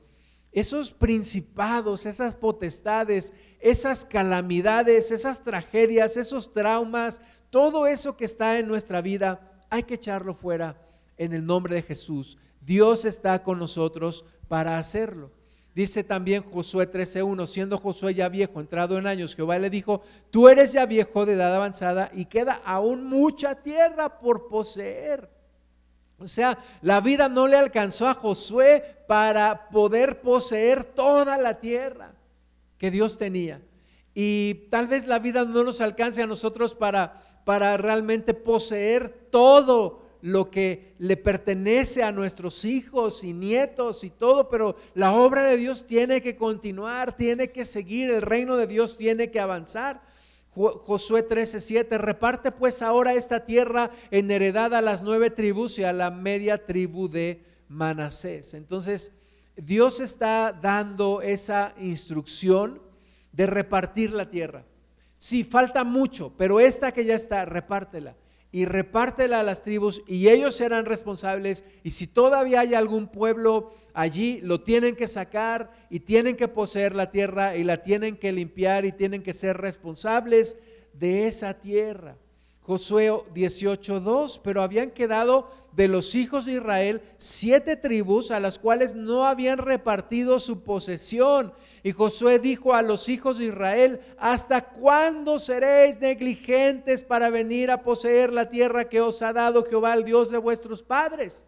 Esos 0.51 0.93
principados, 0.93 2.05
esas 2.05 2.33
potestades, 2.33 3.33
esas 3.59 4.05
calamidades, 4.05 5.11
esas 5.11 5.43
tragedias, 5.43 6.15
esos 6.15 6.53
traumas, 6.53 7.19
todo 7.49 7.87
eso 7.87 8.15
que 8.15 8.25
está 8.25 8.57
en 8.57 8.67
nuestra 8.67 9.01
vida, 9.01 9.51
hay 9.69 9.83
que 9.83 9.95
echarlo 9.95 10.33
fuera 10.33 10.81
en 11.17 11.33
el 11.33 11.45
nombre 11.45 11.75
de 11.75 11.81
Jesús. 11.81 12.37
Dios 12.61 13.05
está 13.05 13.43
con 13.43 13.59
nosotros 13.59 14.23
para 14.47 14.77
hacerlo. 14.77 15.31
Dice 15.75 16.05
también 16.05 16.41
Josué 16.41 16.89
13:1, 16.89 17.45
siendo 17.47 17.77
Josué 17.77 18.13
ya 18.13 18.29
viejo, 18.29 18.61
entrado 18.61 18.97
en 18.97 19.07
años, 19.07 19.35
Jehová 19.35 19.59
le 19.59 19.69
dijo, 19.69 20.01
tú 20.31 20.47
eres 20.47 20.71
ya 20.71 20.85
viejo 20.85 21.25
de 21.25 21.33
edad 21.33 21.53
avanzada 21.53 22.09
y 22.13 22.25
queda 22.25 22.61
aún 22.63 23.03
mucha 23.03 23.55
tierra 23.55 24.19
por 24.19 24.47
poseer. 24.47 25.34
O 26.17 26.27
sea, 26.27 26.57
la 26.81 27.01
vida 27.01 27.27
no 27.27 27.47
le 27.47 27.57
alcanzó 27.57 28.07
a 28.07 28.13
Josué 28.13 28.83
para 29.07 29.69
poder 29.69 30.21
poseer 30.21 30.83
toda 30.83 31.37
la 31.37 31.59
tierra 31.59 32.13
que 32.77 32.89
Dios 32.89 33.17
tenía. 33.17 33.61
Y 34.13 34.67
tal 34.69 34.87
vez 34.87 35.07
la 35.07 35.19
vida 35.19 35.43
no 35.43 35.63
nos 35.63 35.81
alcance 35.81 36.23
a 36.23 36.27
nosotros 36.27 36.73
para, 36.73 37.41
para 37.43 37.75
realmente 37.75 38.33
poseer 38.33 39.27
todo 39.29 40.05
lo 40.21 40.49
que 40.49 40.95
le 40.97 41.17
pertenece 41.17 42.01
a 42.01 42.11
nuestros 42.11 42.65
hijos 42.65 43.23
y 43.23 43.33
nietos 43.33 44.03
y 44.03 44.09
todo, 44.09 44.49
pero 44.49 44.75
la 44.95 45.13
obra 45.13 45.43
de 45.43 45.57
Dios 45.57 45.85
tiene 45.85 46.21
que 46.21 46.35
continuar, 46.35 47.15
tiene 47.15 47.51
que 47.51 47.63
seguir, 47.65 48.09
el 48.09 48.23
reino 48.23 48.55
de 48.55 48.65
Dios 48.65 48.97
tiene 48.97 49.29
que 49.29 49.39
avanzar. 49.39 50.01
Josué 50.55 51.27
13:7, 51.27 51.97
reparte 51.97 52.51
pues 52.51 52.81
ahora 52.81 53.13
esta 53.13 53.43
tierra 53.43 53.91
en 54.09 54.31
heredad 54.31 54.73
a 54.73 54.81
las 54.81 55.03
nueve 55.03 55.29
tribus 55.29 55.77
y 55.79 55.83
a 55.83 55.91
la 55.91 56.11
media 56.11 56.65
tribu 56.65 57.09
de 57.09 57.43
Manasés. 57.67 58.53
Entonces, 58.53 59.11
Dios 59.57 59.99
está 59.99 60.53
dando 60.53 61.21
esa 61.21 61.73
instrucción 61.77 62.81
de 63.33 63.47
repartir 63.47 64.11
la 64.11 64.29
tierra. 64.29 64.65
Sí, 65.17 65.43
falta 65.43 65.83
mucho, 65.83 66.33
pero 66.37 66.59
esta 66.59 66.93
que 66.93 67.05
ya 67.05 67.15
está, 67.15 67.45
repártela 67.45 68.15
y 68.51 68.63
repártela 68.63 69.41
a 69.41 69.43
las 69.43 69.61
tribus 69.61 70.01
y 70.07 70.29
ellos 70.29 70.55
serán 70.55 70.85
responsables. 70.85 71.65
Y 71.83 71.91
si 71.91 72.07
todavía 72.07 72.61
hay 72.61 72.73
algún 72.73 73.07
pueblo 73.07 73.73
allí, 73.95 74.41
lo 74.41 74.61
tienen 74.61 74.95
que 74.95 75.07
sacar 75.07 75.71
y 75.89 76.01
tienen 76.01 76.35
que 76.35 76.47
poseer 76.47 76.93
la 76.93 77.09
tierra 77.09 77.55
y 77.55 77.63
la 77.63 77.81
tienen 77.81 78.17
que 78.17 78.31
limpiar 78.31 78.85
y 78.85 78.91
tienen 78.91 79.23
que 79.23 79.33
ser 79.33 79.57
responsables 79.57 80.57
de 80.93 81.27
esa 81.27 81.55
tierra. 81.55 82.17
Josué 82.61 83.11
18.2, 83.11 84.41
pero 84.43 84.63
habían 84.63 84.89
quedado 84.89 85.51
de 85.71 85.87
los 85.87 86.15
hijos 86.15 86.45
de 86.45 86.53
Israel 86.53 87.01
siete 87.17 87.75
tribus 87.75 88.31
a 88.31 88.39
las 88.39 88.57
cuales 88.57 88.95
no 88.95 89.27
habían 89.27 89.59
repartido 89.59 90.39
su 90.39 90.63
posesión. 90.63 91.53
Y 91.83 91.91
Josué 91.91 92.39
dijo 92.39 92.73
a 92.73 92.81
los 92.81 93.07
hijos 93.07 93.37
de 93.37 93.45
Israel, 93.45 94.01
¿hasta 94.17 94.71
cuándo 94.71 95.37
seréis 95.37 95.99
negligentes 95.99 97.03
para 97.03 97.29
venir 97.29 97.69
a 97.69 97.83
poseer 97.83 98.33
la 98.33 98.49
tierra 98.49 98.89
que 98.89 98.99
os 98.99 99.21
ha 99.21 99.31
dado 99.31 99.63
Jehová, 99.63 99.93
el 99.93 100.03
Dios 100.03 100.31
de 100.31 100.39
vuestros 100.39 100.81
padres? 100.81 101.45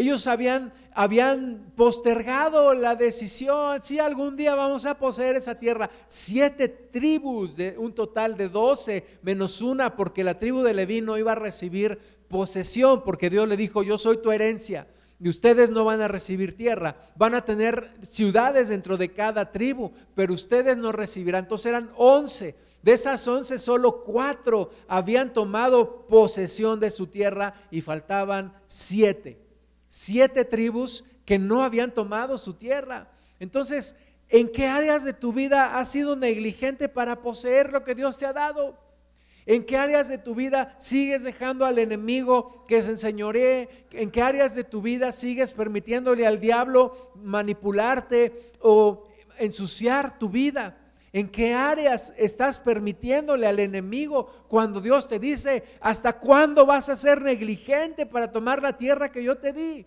Ellos 0.00 0.26
habían, 0.26 0.72
habían 0.94 1.72
postergado 1.76 2.72
la 2.72 2.96
decisión, 2.96 3.82
si 3.82 3.98
algún 3.98 4.34
día 4.34 4.54
vamos 4.54 4.86
a 4.86 4.96
poseer 4.96 5.36
esa 5.36 5.58
tierra. 5.58 5.90
Siete 6.08 6.68
tribus, 6.68 7.54
de 7.54 7.76
un 7.76 7.92
total 7.92 8.34
de 8.34 8.48
doce, 8.48 9.04
menos 9.20 9.60
una, 9.60 9.96
porque 9.96 10.24
la 10.24 10.38
tribu 10.38 10.62
de 10.62 10.72
Leví 10.72 11.02
no 11.02 11.18
iba 11.18 11.32
a 11.32 11.34
recibir 11.34 11.98
posesión, 12.28 13.04
porque 13.04 13.28
Dios 13.28 13.46
le 13.46 13.58
dijo, 13.58 13.82
yo 13.82 13.98
soy 13.98 14.22
tu 14.22 14.32
herencia. 14.32 14.86
Y 15.22 15.28
ustedes 15.28 15.70
no 15.70 15.84
van 15.84 16.00
a 16.00 16.08
recibir 16.08 16.56
tierra, 16.56 16.96
van 17.14 17.34
a 17.34 17.44
tener 17.44 17.92
ciudades 18.08 18.70
dentro 18.70 18.96
de 18.96 19.12
cada 19.12 19.52
tribu, 19.52 19.92
pero 20.14 20.32
ustedes 20.32 20.78
no 20.78 20.92
recibirán. 20.92 21.44
Entonces 21.44 21.66
eran 21.66 21.90
once. 21.94 22.56
De 22.82 22.92
esas 22.94 23.28
once, 23.28 23.58
solo 23.58 24.02
cuatro 24.02 24.70
habían 24.88 25.34
tomado 25.34 26.06
posesión 26.06 26.80
de 26.80 26.88
su 26.88 27.08
tierra 27.08 27.52
y 27.70 27.82
faltaban 27.82 28.54
siete. 28.66 29.49
Siete 29.90 30.46
tribus 30.46 31.04
que 31.26 31.38
no 31.38 31.62
habían 31.62 31.92
tomado 31.92 32.38
su 32.38 32.54
tierra. 32.54 33.10
Entonces, 33.38 33.94
¿en 34.30 34.50
qué 34.50 34.66
áreas 34.66 35.04
de 35.04 35.12
tu 35.12 35.34
vida 35.34 35.78
has 35.78 35.90
sido 35.90 36.16
negligente 36.16 36.88
para 36.88 37.20
poseer 37.20 37.72
lo 37.72 37.84
que 37.84 37.94
Dios 37.94 38.16
te 38.16 38.24
ha 38.24 38.32
dado? 38.32 38.78
¿En 39.46 39.64
qué 39.64 39.76
áreas 39.76 40.08
de 40.08 40.18
tu 40.18 40.34
vida 40.34 40.74
sigues 40.78 41.24
dejando 41.24 41.66
al 41.66 41.78
enemigo 41.78 42.64
que 42.68 42.80
se 42.80 42.90
enseñoree? 42.90 43.86
¿En 43.92 44.10
qué 44.10 44.22
áreas 44.22 44.54
de 44.54 44.64
tu 44.64 44.80
vida 44.80 45.12
sigues 45.12 45.52
permitiéndole 45.52 46.26
al 46.26 46.40
diablo 46.40 47.12
manipularte 47.16 48.32
o 48.60 49.04
ensuciar 49.38 50.18
tu 50.18 50.28
vida? 50.28 50.79
¿En 51.12 51.28
qué 51.28 51.54
áreas 51.54 52.14
estás 52.16 52.60
permitiéndole 52.60 53.46
al 53.46 53.58
enemigo 53.58 54.26
cuando 54.48 54.80
Dios 54.80 55.08
te 55.08 55.18
dice, 55.18 55.64
¿hasta 55.80 56.18
cuándo 56.18 56.66
vas 56.66 56.88
a 56.88 56.96
ser 56.96 57.20
negligente 57.20 58.06
para 58.06 58.30
tomar 58.30 58.62
la 58.62 58.76
tierra 58.76 59.10
que 59.10 59.24
yo 59.24 59.36
te 59.36 59.52
di? 59.52 59.86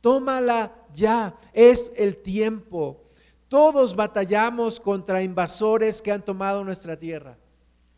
Tómala 0.00 0.72
ya, 0.92 1.36
es 1.52 1.92
el 1.96 2.16
tiempo. 2.16 3.02
Todos 3.48 3.94
batallamos 3.94 4.80
contra 4.80 5.22
invasores 5.22 6.00
que 6.00 6.12
han 6.12 6.24
tomado 6.24 6.64
nuestra 6.64 6.98
tierra. 6.98 7.36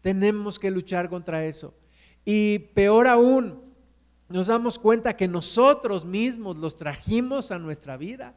Tenemos 0.02 0.58
que 0.58 0.70
luchar 0.70 1.08
contra 1.08 1.44
eso. 1.44 1.72
Y 2.24 2.58
peor 2.74 3.06
aún, 3.06 3.62
nos 4.28 4.48
damos 4.48 4.78
cuenta 4.78 5.16
que 5.16 5.28
nosotros 5.28 6.04
mismos 6.04 6.56
los 6.56 6.76
trajimos 6.76 7.52
a 7.52 7.58
nuestra 7.58 7.96
vida. 7.96 8.34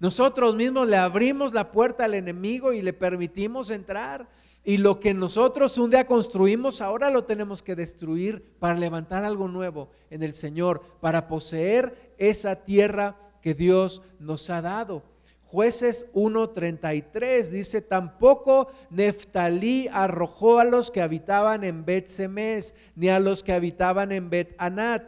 Nosotros 0.00 0.56
mismos 0.56 0.88
le 0.88 0.96
abrimos 0.96 1.52
la 1.52 1.70
puerta 1.70 2.06
al 2.06 2.14
enemigo 2.14 2.72
y 2.72 2.80
le 2.80 2.94
permitimos 2.94 3.70
entrar. 3.70 4.28
Y 4.64 4.78
lo 4.78 4.98
que 4.98 5.14
nosotros 5.14 5.78
un 5.78 5.90
día 5.90 6.06
construimos, 6.06 6.80
ahora 6.80 7.10
lo 7.10 7.24
tenemos 7.24 7.62
que 7.62 7.76
destruir 7.76 8.56
para 8.58 8.74
levantar 8.78 9.24
algo 9.24 9.46
nuevo 9.46 9.90
en 10.10 10.22
el 10.22 10.34
Señor, 10.34 10.82
para 11.00 11.28
poseer 11.28 12.14
esa 12.18 12.56
tierra 12.56 13.16
que 13.42 13.54
Dios 13.54 14.02
nos 14.18 14.50
ha 14.50 14.60
dado. 14.60 15.02
Jueces 15.44 16.06
1:33 16.14 17.50
dice, 17.50 17.82
tampoco 17.82 18.68
Neftalí 18.90 19.88
arrojó 19.92 20.60
a 20.60 20.64
los 20.64 20.90
que 20.90 21.02
habitaban 21.02 21.64
en 21.64 21.84
Bet 21.84 22.06
Semes, 22.06 22.74
ni 22.94 23.08
a 23.08 23.18
los 23.18 23.42
que 23.42 23.52
habitaban 23.52 24.12
en 24.12 24.30
Bet 24.30 24.54
Anat, 24.58 25.02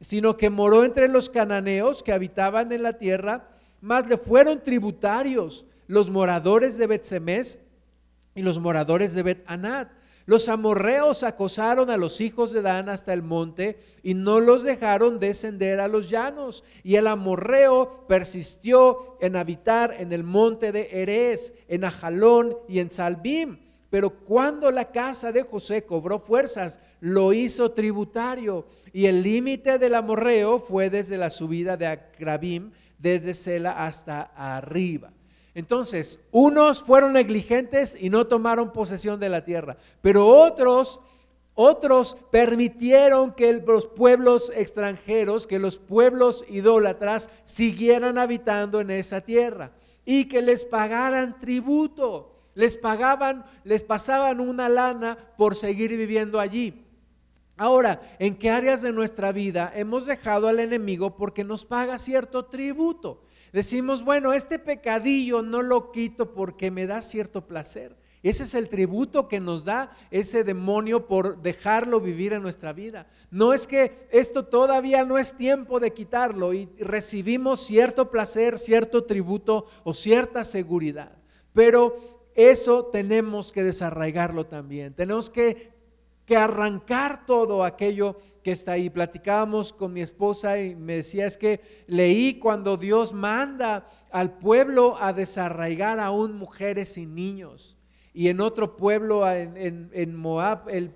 sino 0.00 0.36
que 0.36 0.50
moró 0.50 0.84
entre 0.84 1.08
los 1.08 1.30
cananeos 1.30 2.02
que 2.02 2.12
habitaban 2.12 2.72
en 2.72 2.82
la 2.82 2.94
tierra, 2.94 3.48
mas 3.80 4.06
le 4.06 4.16
fueron 4.16 4.62
tributarios 4.62 5.66
los 5.86 6.10
moradores 6.10 6.76
de 6.76 6.86
Bet 6.86 7.02
Semes 7.02 7.58
y 8.34 8.42
los 8.42 8.58
moradores 8.58 9.14
de 9.14 9.22
Bet 9.22 9.44
Anat. 9.46 9.90
Los 10.26 10.50
amorreos 10.50 11.22
acosaron 11.22 11.88
a 11.88 11.96
los 11.96 12.20
hijos 12.20 12.52
de 12.52 12.60
Dan 12.60 12.90
hasta 12.90 13.14
el 13.14 13.22
monte 13.22 13.80
y 14.02 14.12
no 14.12 14.40
los 14.40 14.62
dejaron 14.62 15.18
descender 15.18 15.80
a 15.80 15.88
los 15.88 16.10
llanos. 16.10 16.64
Y 16.82 16.96
el 16.96 17.06
amorreo 17.06 18.04
persistió 18.06 19.16
en 19.22 19.36
habitar 19.36 19.96
en 19.98 20.12
el 20.12 20.24
monte 20.24 20.70
de 20.70 20.90
Erez, 20.92 21.54
en 21.66 21.84
Ajalón 21.84 22.58
y 22.68 22.80
en 22.80 22.90
Salbim. 22.90 23.58
Pero 23.88 24.10
cuando 24.10 24.70
la 24.70 24.92
casa 24.92 25.32
de 25.32 25.44
José 25.44 25.84
cobró 25.84 26.18
fuerzas, 26.18 26.78
lo 27.00 27.32
hizo 27.32 27.72
tributario. 27.72 28.66
Y 28.92 29.06
el 29.06 29.22
límite 29.22 29.78
del 29.78 29.94
amorreo 29.94 30.58
fue 30.58 30.90
desde 30.90 31.16
la 31.16 31.30
subida 31.30 31.78
de 31.78 31.86
Acrabim, 31.86 32.72
desde 32.98 33.34
Sela 33.34 33.86
hasta 33.86 34.22
arriba. 34.36 35.10
Entonces, 35.54 36.20
unos 36.30 36.82
fueron 36.82 37.14
negligentes 37.14 37.96
y 37.98 38.10
no 38.10 38.26
tomaron 38.26 38.72
posesión 38.72 39.18
de 39.18 39.28
la 39.28 39.44
tierra, 39.44 39.76
pero 40.02 40.26
otros, 40.26 41.00
otros 41.54 42.16
permitieron 42.30 43.32
que 43.32 43.52
los 43.54 43.86
pueblos 43.86 44.52
extranjeros, 44.54 45.46
que 45.46 45.58
los 45.58 45.78
pueblos 45.78 46.44
idólatras 46.48 47.30
siguieran 47.44 48.18
habitando 48.18 48.80
en 48.80 48.90
esa 48.90 49.20
tierra 49.20 49.72
y 50.04 50.26
que 50.26 50.42
les 50.42 50.64
pagaran 50.64 51.38
tributo, 51.40 52.36
les 52.54 52.76
pagaban, 52.76 53.44
les 53.64 53.82
pasaban 53.82 54.40
una 54.40 54.68
lana 54.68 55.18
por 55.36 55.56
seguir 55.56 55.90
viviendo 55.96 56.38
allí. 56.38 56.84
Ahora, 57.58 58.00
¿en 58.20 58.36
qué 58.36 58.50
áreas 58.50 58.82
de 58.82 58.92
nuestra 58.92 59.32
vida 59.32 59.72
hemos 59.74 60.06
dejado 60.06 60.48
al 60.48 60.60
enemigo 60.60 61.16
porque 61.16 61.44
nos 61.44 61.64
paga 61.64 61.98
cierto 61.98 62.46
tributo? 62.46 63.24
Decimos, 63.52 64.04
bueno, 64.04 64.32
este 64.32 64.58
pecadillo 64.58 65.42
no 65.42 65.62
lo 65.62 65.90
quito 65.90 66.32
porque 66.32 66.70
me 66.70 66.86
da 66.86 67.02
cierto 67.02 67.46
placer. 67.46 67.96
Ese 68.22 68.44
es 68.44 68.54
el 68.54 68.68
tributo 68.68 69.28
que 69.28 69.40
nos 69.40 69.64
da 69.64 69.92
ese 70.10 70.42
demonio 70.44 71.06
por 71.06 71.40
dejarlo 71.40 72.00
vivir 72.00 72.32
en 72.32 72.42
nuestra 72.42 72.72
vida. 72.72 73.06
No 73.30 73.52
es 73.52 73.66
que 73.66 74.08
esto 74.10 74.44
todavía 74.44 75.04
no 75.04 75.18
es 75.18 75.36
tiempo 75.36 75.78
de 75.78 75.92
quitarlo 75.92 76.52
y 76.52 76.68
recibimos 76.78 77.60
cierto 77.60 78.10
placer, 78.10 78.58
cierto 78.58 79.04
tributo 79.04 79.66
o 79.84 79.94
cierta 79.94 80.42
seguridad. 80.42 81.12
Pero 81.52 82.18
eso 82.34 82.86
tenemos 82.86 83.52
que 83.52 83.62
desarraigarlo 83.62 84.46
también. 84.46 84.94
Tenemos 84.94 85.30
que, 85.30 85.72
que 86.28 86.36
arrancar 86.36 87.24
todo 87.24 87.64
aquello 87.64 88.18
que 88.42 88.52
está 88.52 88.72
ahí. 88.72 88.90
Platicábamos 88.90 89.72
con 89.72 89.94
mi 89.94 90.02
esposa 90.02 90.60
y 90.60 90.76
me 90.76 90.96
decía, 90.96 91.24
es 91.26 91.38
que 91.38 91.84
leí 91.86 92.38
cuando 92.38 92.76
Dios 92.76 93.14
manda 93.14 93.88
al 94.10 94.36
pueblo 94.36 94.98
a 95.00 95.14
desarraigar 95.14 95.98
aún 95.98 96.36
mujeres 96.36 96.98
y 96.98 97.06
niños. 97.06 97.78
Y 98.12 98.28
en 98.28 98.42
otro 98.42 98.76
pueblo, 98.76 99.26
en, 99.26 100.14
Moab, 100.16 100.68
el, 100.68 100.94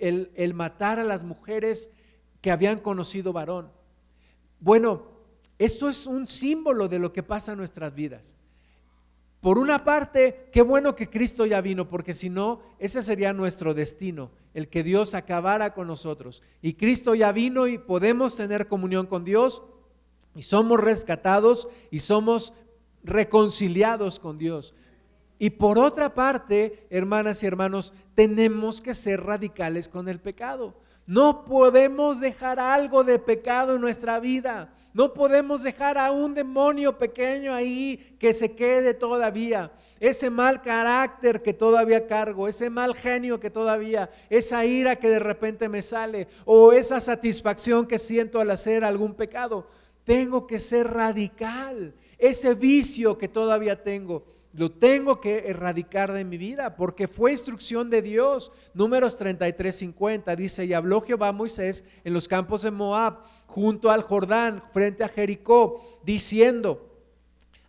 el 0.00 0.54
matar 0.54 0.98
a 0.98 1.04
las 1.04 1.22
mujeres 1.22 1.88
que 2.40 2.50
habían 2.50 2.80
conocido 2.80 3.32
varón. 3.32 3.70
Bueno, 4.58 5.04
esto 5.60 5.88
es 5.88 6.08
un 6.08 6.26
símbolo 6.26 6.88
de 6.88 6.98
lo 6.98 7.12
que 7.12 7.22
pasa 7.22 7.52
en 7.52 7.58
nuestras 7.58 7.94
vidas. 7.94 8.36
Por 9.42 9.58
una 9.58 9.82
parte, 9.82 10.48
qué 10.52 10.62
bueno 10.62 10.94
que 10.94 11.10
Cristo 11.10 11.44
ya 11.46 11.60
vino, 11.60 11.88
porque 11.88 12.14
si 12.14 12.30
no, 12.30 12.60
ese 12.78 13.02
sería 13.02 13.32
nuestro 13.32 13.74
destino, 13.74 14.30
el 14.54 14.68
que 14.68 14.84
Dios 14.84 15.14
acabara 15.14 15.74
con 15.74 15.88
nosotros. 15.88 16.44
Y 16.62 16.74
Cristo 16.74 17.16
ya 17.16 17.32
vino 17.32 17.66
y 17.66 17.76
podemos 17.76 18.36
tener 18.36 18.68
comunión 18.68 19.04
con 19.06 19.24
Dios 19.24 19.64
y 20.36 20.42
somos 20.42 20.78
rescatados 20.78 21.66
y 21.90 21.98
somos 21.98 22.54
reconciliados 23.02 24.20
con 24.20 24.38
Dios. 24.38 24.74
Y 25.40 25.50
por 25.50 25.76
otra 25.76 26.14
parte, 26.14 26.86
hermanas 26.88 27.42
y 27.42 27.46
hermanos, 27.46 27.94
tenemos 28.14 28.80
que 28.80 28.94
ser 28.94 29.24
radicales 29.24 29.88
con 29.88 30.08
el 30.08 30.20
pecado. 30.20 30.76
No 31.04 31.44
podemos 31.44 32.20
dejar 32.20 32.60
algo 32.60 33.02
de 33.02 33.18
pecado 33.18 33.74
en 33.74 33.80
nuestra 33.80 34.20
vida. 34.20 34.72
No 34.94 35.14
podemos 35.14 35.62
dejar 35.62 35.96
a 35.96 36.10
un 36.10 36.34
demonio 36.34 36.98
pequeño 36.98 37.54
ahí 37.54 38.16
que 38.18 38.34
se 38.34 38.52
quede 38.52 38.92
todavía. 38.92 39.72
Ese 39.98 40.28
mal 40.28 40.60
carácter 40.60 41.40
que 41.40 41.54
todavía 41.54 42.06
cargo, 42.06 42.46
ese 42.46 42.68
mal 42.68 42.94
genio 42.94 43.40
que 43.40 43.50
todavía, 43.50 44.10
esa 44.28 44.64
ira 44.66 44.96
que 44.96 45.08
de 45.08 45.18
repente 45.18 45.68
me 45.68 45.80
sale 45.80 46.28
o 46.44 46.72
esa 46.72 47.00
satisfacción 47.00 47.86
que 47.86 47.98
siento 47.98 48.40
al 48.40 48.50
hacer 48.50 48.84
algún 48.84 49.14
pecado. 49.14 49.66
Tengo 50.04 50.46
que 50.46 50.60
ser 50.60 50.88
radical. 50.92 51.94
Ese 52.18 52.54
vicio 52.54 53.16
que 53.16 53.28
todavía 53.28 53.82
tengo, 53.82 54.26
lo 54.52 54.70
tengo 54.70 55.20
que 55.20 55.48
erradicar 55.48 56.12
de 56.12 56.24
mi 56.24 56.36
vida 56.36 56.76
porque 56.76 57.08
fue 57.08 57.30
instrucción 57.30 57.88
de 57.88 58.02
Dios. 58.02 58.52
Números 58.74 59.16
33, 59.16 59.74
50 59.74 60.36
dice, 60.36 60.64
y 60.66 60.74
habló 60.74 61.00
Jehová 61.00 61.28
a 61.28 61.32
Moisés 61.32 61.84
en 62.04 62.12
los 62.12 62.28
campos 62.28 62.62
de 62.62 62.70
Moab 62.70 63.24
junto 63.54 63.90
al 63.90 64.02
Jordán, 64.02 64.62
frente 64.72 65.04
a 65.04 65.08
Jericó, 65.08 66.00
diciendo, 66.04 66.92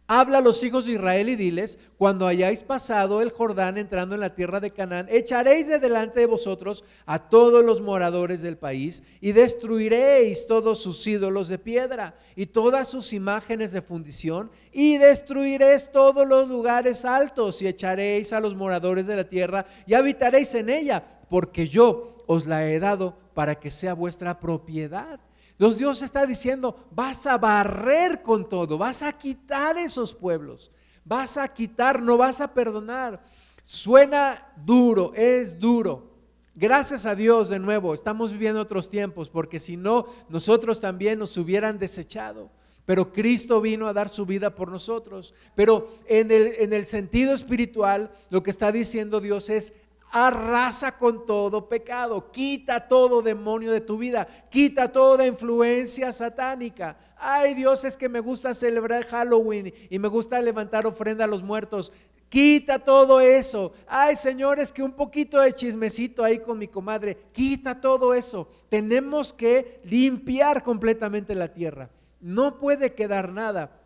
Habla 0.08 0.40
a 0.40 0.42
los 0.42 0.62
hijos 0.64 0.86
de 0.86 0.94
Israel 0.94 1.30
y 1.30 1.38
diles, 1.38 1.80
cuando 1.98 2.28
hayáis 2.28 2.62
pasado 2.62 3.22
el 3.22 3.32
Jordán 3.32 3.78
entrando 3.78 4.16
en 4.16 4.22
la 4.22 4.36
tierra 4.36 4.60
de 4.60 4.72
Canaán, 4.72 5.08
echaréis 5.10 5.68
de 5.68 5.80
delante 5.80 6.20
de 6.20 6.26
vosotros 6.26 6.84
a 7.06 7.30
todos 7.30 7.64
los 7.64 7.82
moradores 7.82 8.42
del 8.42 8.58
país 8.58 9.04
y 9.22 9.32
destruiréis 9.32 10.46
todos 10.46 10.84
sus 10.84 11.08
ídolos 11.08 11.48
de 11.48 11.58
piedra 11.58 12.16
y 12.36 12.48
todas 12.48 12.90
sus 12.90 13.14
imágenes 13.14 13.72
de 13.72 13.82
fundición 13.82 14.52
y 14.74 14.98
destruiréis 14.98 15.90
todos 15.92 16.28
los 16.28 16.50
lugares 16.50 17.06
altos 17.06 17.62
y 17.62 17.68
echaréis 17.68 18.34
a 18.34 18.42
los 18.42 18.56
moradores 18.56 19.08
de 19.08 19.16
la 19.16 19.30
tierra 19.30 19.66
y 19.88 19.94
habitaréis 19.94 20.54
en 20.54 20.70
ella, 20.70 21.22
porque 21.30 21.68
yo 21.68 22.18
os 22.28 22.46
la 22.46 22.68
he 22.68 22.78
dado 22.80 23.18
para 23.34 23.56
que 23.56 23.72
sea 23.72 23.94
vuestra 23.94 24.40
propiedad 24.40 25.20
entonces 25.54 25.80
Dios 25.80 26.02
está 26.02 26.26
diciendo, 26.26 26.88
vas 26.92 27.28
a 27.28 27.38
barrer 27.38 28.22
con 28.22 28.50
todo, 28.50 28.78
vas 28.78 29.04
a 29.04 29.12
quitar 29.12 29.78
esos 29.78 30.14
pueblos, 30.14 30.72
vas 31.06 31.38
a 31.38 31.48
quitar, 31.48 32.02
no 32.02 32.18
vas 32.18 32.42
a 32.42 32.54
perdonar. 32.54 33.24
Suena 33.64 34.52
duro, 34.58 35.14
es 35.16 35.60
duro. 35.60 36.12
Gracias 36.56 37.06
a 37.06 37.16
Dios 37.16 37.50
de 37.50 37.60
nuevo, 37.60 37.94
estamos 37.94 38.32
viviendo 38.32 38.62
otros 38.62 38.90
tiempos, 38.90 39.30
porque 39.30 39.60
si 39.60 39.78
no, 39.78 40.08
nosotros 40.30 40.82
también 40.82 41.20
nos 41.20 41.38
hubieran 41.38 41.80
desechado. 41.80 42.52
Pero 42.86 43.14
Cristo 43.14 43.62
vino 43.62 43.88
a 43.88 43.94
dar 43.94 44.10
su 44.10 44.26
vida 44.26 44.54
por 44.56 44.70
nosotros. 44.70 45.34
Pero 45.56 45.98
en 46.08 46.32
el, 46.32 46.48
en 46.60 46.74
el 46.74 46.86
sentido 46.86 47.34
espiritual, 47.34 48.12
lo 48.30 48.44
que 48.44 48.52
está 48.52 48.72
diciendo 48.72 49.22
Dios 49.22 49.50
es, 49.50 49.74
arrasa 50.14 50.96
con 50.96 51.26
todo 51.26 51.68
pecado, 51.68 52.32
quita 52.32 52.88
todo 52.88 53.24
demonio 53.24 53.72
de 53.72 53.82
tu 53.82 53.98
vida, 53.98 54.28
quita 54.50 54.92
toda 54.92 55.26
influencia 55.26 56.14
satánica. 56.14 56.96
Ay 57.18 57.56
Dios, 57.56 57.84
es 57.84 57.98
que 57.98 58.08
me 58.08 58.20
gusta 58.20 58.54
celebrar 58.54 59.06
Halloween 59.06 59.74
y 59.90 59.98
me 59.98 60.08
gusta 60.08 60.40
levantar 60.40 60.86
ofrenda 60.86 61.26
a 61.26 61.28
los 61.28 61.42
muertos. 61.42 61.92
Quita 62.30 62.80
todo 62.80 63.22
eso. 63.22 63.74
Ay, 63.88 64.16
Señor, 64.16 64.60
es 64.60 64.72
que 64.72 64.82
un 64.82 64.94
poquito 64.94 65.40
de 65.40 65.54
chismecito 65.54 66.24
ahí 66.24 66.40
con 66.40 66.58
mi 66.58 66.68
comadre. 66.68 67.16
Quita 67.32 67.80
todo 67.80 68.14
eso. 68.14 68.48
Tenemos 68.70 69.34
que 69.34 69.82
limpiar 69.84 70.64
completamente 70.64 71.36
la 71.36 71.54
tierra. 71.54 71.90
No 72.20 72.60
puede 72.60 72.94
quedar 72.94 73.32
nada. 73.32 73.83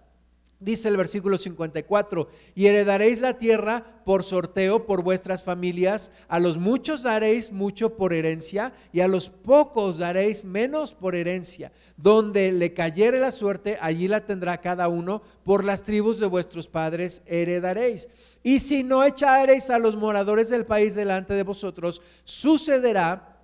Dice 0.60 0.88
el 0.90 0.98
versículo 0.98 1.38
54, 1.38 2.30
y 2.56 2.66
heredaréis 2.66 3.22
la 3.22 3.38
tierra 3.38 4.02
por 4.04 4.24
sorteo 4.24 4.88
por 4.88 5.04
vuestras 5.04 5.44
familias, 5.44 6.12
a 6.28 6.40
los 6.40 6.58
muchos 6.58 7.04
daréis 7.04 7.52
mucho 7.52 7.96
por 7.96 8.12
herencia 8.12 8.74
y 8.92 9.02
a 9.02 9.08
los 9.08 9.30
pocos 9.30 10.00
daréis 10.00 10.44
menos 10.44 10.96
por 10.96 11.16
herencia. 11.16 11.72
Donde 11.96 12.52
le 12.52 12.74
cayere 12.74 13.20
la 13.20 13.32
suerte, 13.32 13.78
allí 13.82 14.08
la 14.08 14.26
tendrá 14.26 14.60
cada 14.60 14.88
uno, 14.88 15.22
por 15.44 15.64
las 15.64 15.84
tribus 15.84 16.20
de 16.20 16.26
vuestros 16.26 16.68
padres 16.68 17.22
heredaréis. 17.28 18.10
Y 18.42 18.58
si 18.58 18.84
no 18.84 19.04
echareis 19.04 19.70
a 19.70 19.78
los 19.78 19.96
moradores 19.96 20.50
del 20.50 20.66
país 20.66 20.96
delante 20.96 21.36
de 21.36 21.44
vosotros, 21.44 22.02
sucederá 22.24 23.37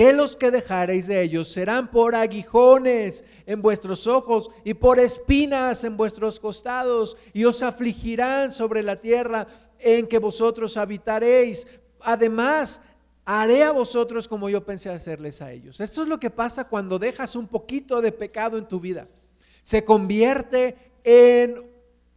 que 0.00 0.14
los 0.14 0.34
que 0.34 0.50
dejareis 0.50 1.08
de 1.08 1.20
ellos 1.20 1.48
serán 1.48 1.90
por 1.90 2.14
aguijones 2.14 3.22
en 3.44 3.60
vuestros 3.60 4.06
ojos 4.06 4.50
y 4.64 4.72
por 4.72 4.98
espinas 4.98 5.84
en 5.84 5.98
vuestros 5.98 6.40
costados, 6.40 7.18
y 7.34 7.44
os 7.44 7.62
afligirán 7.62 8.50
sobre 8.50 8.82
la 8.82 8.98
tierra 8.98 9.46
en 9.78 10.06
que 10.06 10.18
vosotros 10.18 10.78
habitaréis. 10.78 11.68
Además, 12.00 12.80
haré 13.26 13.62
a 13.62 13.72
vosotros 13.72 14.26
como 14.26 14.48
yo 14.48 14.64
pensé 14.64 14.88
hacerles 14.88 15.42
a 15.42 15.52
ellos. 15.52 15.80
Esto 15.80 16.04
es 16.04 16.08
lo 16.08 16.18
que 16.18 16.30
pasa 16.30 16.64
cuando 16.64 16.98
dejas 16.98 17.36
un 17.36 17.46
poquito 17.46 18.00
de 18.00 18.10
pecado 18.10 18.56
en 18.56 18.66
tu 18.66 18.80
vida. 18.80 19.06
Se 19.62 19.84
convierte 19.84 20.78
en 21.04 21.62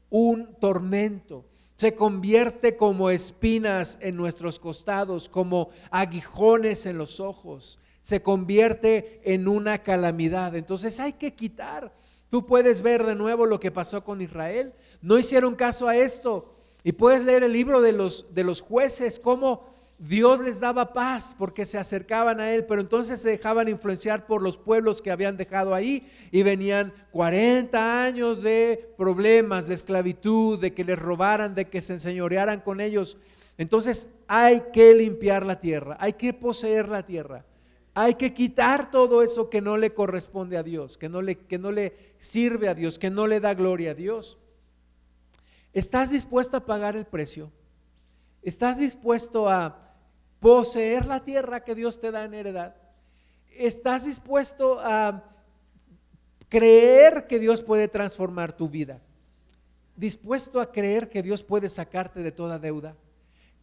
un 0.10 0.56
tormento 0.58 1.44
se 1.84 1.96
convierte 1.96 2.78
como 2.78 3.10
espinas 3.10 3.98
en 4.00 4.16
nuestros 4.16 4.58
costados, 4.58 5.28
como 5.28 5.68
aguijones 5.92 6.86
en 6.86 6.98
los 6.98 7.20
ojos, 7.20 7.78
se 8.00 8.22
convierte 8.22 9.20
en 9.26 9.50
una 9.50 9.84
calamidad. 9.84 10.56
Entonces 10.56 11.02
hay 11.02 11.12
que 11.12 11.34
quitar. 11.34 11.94
Tú 12.30 12.46
puedes 12.46 12.82
ver 12.82 13.06
de 13.06 13.16
nuevo 13.16 13.46
lo 13.46 13.60
que 13.60 13.70
pasó 13.70 14.02
con 14.02 14.22
Israel. 14.22 14.74
No 15.02 15.18
hicieron 15.18 15.56
caso 15.56 15.90
a 15.90 15.98
esto. 15.98 16.56
Y 16.86 16.94
puedes 16.94 17.22
leer 17.26 17.44
el 17.44 17.52
libro 17.52 17.82
de 17.82 17.92
los, 17.92 18.34
de 18.34 18.46
los 18.46 18.62
jueces, 18.62 19.20
cómo 19.20 19.73
Dios 20.08 20.42
les 20.42 20.60
daba 20.60 20.92
paz 20.92 21.34
porque 21.38 21.64
se 21.64 21.78
acercaban 21.78 22.42
a 22.42 22.52
Él, 22.52 22.66
pero 22.66 22.82
entonces 22.82 23.22
se 23.22 23.30
dejaban 23.30 23.70
influenciar 23.70 24.28
por 24.28 24.42
los 24.42 24.58
pueblos 24.58 25.02
que 25.02 25.12
habían 25.12 25.38
dejado 25.38 25.74
ahí 25.74 26.12
y 26.30 26.44
venían 26.44 26.94
40 27.12 28.04
años 28.04 28.42
de 28.42 28.94
problemas, 28.98 29.70
de 29.70 29.76
esclavitud, 29.76 30.60
de 30.60 30.74
que 30.74 30.84
les 30.84 31.00
robaran, 31.00 31.56
de 31.56 31.70
que 31.70 31.80
se 31.80 31.94
enseñorearan 31.94 32.60
con 32.60 32.82
ellos. 32.82 33.18
Entonces 33.58 34.10
hay 34.28 34.64
que 34.74 34.94
limpiar 34.94 35.46
la 35.46 35.62
tierra, 35.62 35.96
hay 36.02 36.14
que 36.14 36.34
poseer 36.34 36.90
la 36.90 37.06
tierra, 37.06 37.46
hay 37.94 38.16
que 38.16 38.34
quitar 38.34 38.92
todo 38.92 39.22
eso 39.22 39.50
que 39.50 39.62
no 39.62 39.78
le 39.78 39.94
corresponde 39.94 40.58
a 40.58 40.64
Dios, 40.64 40.98
que 40.98 41.08
no 41.08 41.22
le, 41.22 41.38
que 41.38 41.58
no 41.58 41.72
le 41.72 42.16
sirve 42.18 42.68
a 42.68 42.74
Dios, 42.76 43.00
que 43.00 43.10
no 43.10 43.26
le 43.26 43.40
da 43.40 43.54
gloria 43.54 43.92
a 43.92 43.96
Dios. 43.96 44.38
¿Estás 45.72 46.10
dispuesto 46.10 46.58
a 46.58 46.66
pagar 46.66 46.98
el 46.98 47.06
precio? 47.06 47.54
¿Estás 48.42 48.80
dispuesto 48.80 49.50
a 49.50 49.83
poseer 50.44 51.06
la 51.06 51.24
tierra 51.24 51.64
que 51.64 51.74
Dios 51.74 52.02
te 52.02 52.12
da 52.12 52.26
en 52.26 52.34
heredad? 52.34 52.76
¿Estás 53.56 54.04
dispuesto 54.04 54.78
a 54.82 55.24
creer 56.50 57.28
que 57.28 57.40
Dios 57.40 57.62
puede 57.62 57.88
transformar 57.88 58.52
tu 58.52 58.68
vida? 58.68 59.00
¿Dispuesto 59.96 60.60
a 60.60 60.70
creer 60.70 61.10
que 61.10 61.24
Dios 61.24 61.44
puede 61.44 61.70
sacarte 61.70 62.22
de 62.22 62.34
toda 62.34 62.60
deuda? 62.60 62.98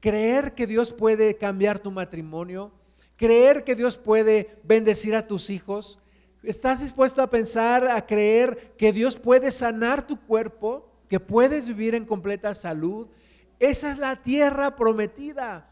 ¿Creer 0.00 0.54
que 0.54 0.66
Dios 0.66 0.90
puede 0.90 1.36
cambiar 1.36 1.80
tu 1.80 1.90
matrimonio? 1.90 2.72
¿Creer 3.16 3.62
que 3.62 3.76
Dios 3.76 3.98
puede 3.98 4.56
bendecir 4.62 5.14
a 5.14 5.26
tus 5.26 5.50
hijos? 5.50 5.98
¿Estás 6.42 6.80
dispuesto 6.80 7.20
a 7.20 7.28
pensar, 7.28 7.88
a 7.88 8.06
creer 8.06 8.72
que 8.78 8.94
Dios 8.94 9.18
puede 9.18 9.50
sanar 9.50 10.06
tu 10.06 10.18
cuerpo? 10.18 10.90
¿Que 11.10 11.20
puedes 11.20 11.68
vivir 11.68 11.94
en 11.94 12.06
completa 12.06 12.54
salud? 12.54 13.08
Esa 13.58 13.92
es 13.92 13.98
la 13.98 14.22
tierra 14.22 14.76
prometida. 14.76 15.66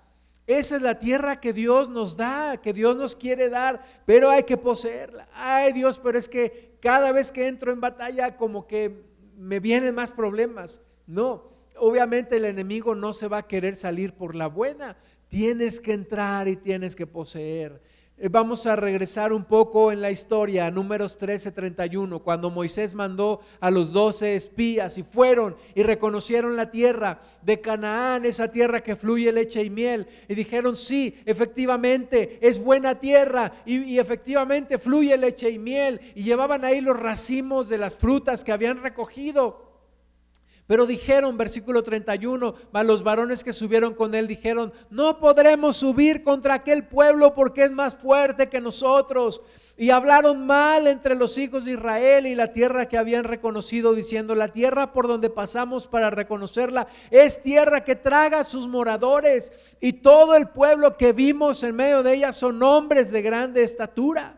Esa 0.49 0.77
es 0.77 0.83
la 0.83 0.99
tierra 0.99 1.41
que 1.41 1.53
Dios 1.53 1.91
nos 1.91 2.17
da, 2.17 2.57
que 2.57 2.73
Dios 2.73 2.97
nos 2.97 3.15
quiere 3.15 3.51
dar, 3.51 3.83
pero 4.07 4.31
hay 4.31 4.45
que 4.45 4.57
poseerla. 4.57 5.29
Ay 5.35 5.75
Dios, 5.75 5.99
pero 5.99 6.19
es 6.19 6.27
que 6.27 6.79
cada 6.81 7.13
vez 7.13 7.31
que 7.31 7.49
entro 7.49 7.71
en 7.71 7.83
batalla 7.83 8.35
como 8.35 8.67
que 8.67 9.05
me 9.37 9.61
vienen 9.61 9.95
más 9.95 10.11
problemas. 10.11 10.81
No, 11.07 11.45
obviamente 11.77 12.39
el 12.39 12.47
enemigo 12.47 12.95
no 12.95 13.13
se 13.13 13.29
va 13.29 13.39
a 13.39 13.47
querer 13.47 13.77
salir 13.77 14.15
por 14.15 14.35
la 14.35 14.47
buena. 14.47 14.97
Tienes 15.29 15.81
que 15.81 15.93
entrar 15.93 16.49
y 16.49 16.57
tienes 16.57 16.97
que 16.97 17.07
poseer. 17.07 17.83
Eh, 18.21 18.29
vamos 18.29 18.67
a 18.67 18.75
regresar 18.75 19.33
un 19.33 19.45
poco 19.45 19.93
en 19.93 20.03
la 20.03 20.11
historia, 20.11 20.73
números 20.73 21.17
13, 21.19 21.53
31, 21.53 22.19
cuando 22.19 22.51
Moisés 22.51 22.93
mandó 22.93 23.41
a 23.61 23.71
los 23.71 23.93
doce 23.93 24.35
espías 24.35 24.99
y 24.99 25.05
fueron 25.05 25.55
y 25.77 25.85
reconocieron 25.85 26.57
la 26.57 26.69
tierra 26.69 27.21
de 27.43 27.61
Canaán, 27.61 28.27
esa 28.27 28.51
tierra 28.51 28.81
que 28.81 28.97
fluye 28.97 29.31
leche 29.31 29.63
y 29.63 29.71
miel, 29.71 30.09
y 30.27 30.35
dijeron, 30.35 30.75
sí, 30.75 31.15
efectivamente, 31.27 32.41
es 32.43 32.59
buena 32.59 32.99
tierra 32.99 33.53
y, 33.65 33.85
y 33.85 34.01
efectivamente 34.01 34.79
fluye 34.79 35.17
leche 35.17 35.51
y 35.51 35.61
miel, 35.61 36.01
y 36.17 36.25
llevaban 36.25 36.65
ahí 36.65 36.81
los 36.81 36.99
racimos 36.99 37.69
de 37.69 37.79
las 37.79 37.97
frutas 37.97 38.43
que 38.43 38.51
habían 38.51 38.83
recogido. 38.83 39.68
Pero 40.69 40.85
dijeron, 40.85 41.39
versículo 41.39 41.83
31, 41.83 42.55
a 42.75 42.85
los 42.85 43.03
varones 43.03 43.43
que 43.43 43.55
subieron 43.55 43.95
con 43.95 44.15
él 44.15 44.29
dijeron, 44.29 44.71
no 44.91 45.19
podremos 45.19 45.77
subir 45.77 46.23
contra 46.23 46.53
aquel 46.53 46.87
pueblo 46.87 47.35
porque 47.35 47.65
es 47.65 47.73
más 47.73 47.97
fuerte 47.97 48.51
que 48.51 48.61
nosotros. 48.61 49.41
Y 49.79 49.89
hablaron 49.89 50.47
mal 50.47 50.87
entre 50.87 51.15
los 51.15 51.39
hijos 51.39 51.65
de 51.65 51.73
Israel 51.73 52.27
y 52.27 52.35
la 52.35 52.53
tierra 52.53 52.87
que 52.87 52.99
habían 52.99 53.25
reconocido, 53.25 53.95
diciendo, 53.95 54.35
la 54.35 54.49
tierra 54.49 54.93
por 54.93 55.09
donde 55.09 55.31
pasamos 55.31 55.87
para 55.87 56.11
reconocerla 56.11 56.87
es 57.11 57.41
tierra 57.41 57.83
que 57.83 57.97
traga 57.97 58.41
a 58.41 58.45
sus 58.45 58.69
moradores. 58.69 59.55
Y 59.81 59.95
todo 59.95 60.37
el 60.37 60.51
pueblo 60.51 60.99
que 60.99 61.15
vimos 61.15 61.63
en 61.63 61.77
medio 61.77 62.03
de 62.03 62.13
ella 62.13 62.31
son 62.31 62.63
hombres 62.63 63.11
de 63.11 63.23
grande 63.23 63.63
estatura. 63.63 64.38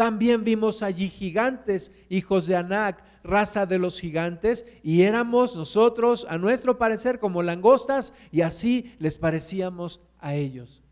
También 0.00 0.44
vimos 0.44 0.82
allí 0.82 1.10
gigantes, 1.10 1.92
hijos 2.08 2.46
de 2.46 2.56
Anac 2.56 3.04
raza 3.22 3.66
de 3.66 3.78
los 3.78 4.00
gigantes 4.00 4.64
y 4.82 5.02
éramos 5.02 5.56
nosotros, 5.56 6.26
a 6.30 6.38
nuestro 6.38 6.78
parecer, 6.78 7.18
como 7.18 7.42
langostas 7.42 8.14
y 8.32 8.40
así 8.40 8.94
les 8.98 9.18
parecíamos 9.18 10.00
a 10.18 10.34
ellos. 10.34 10.82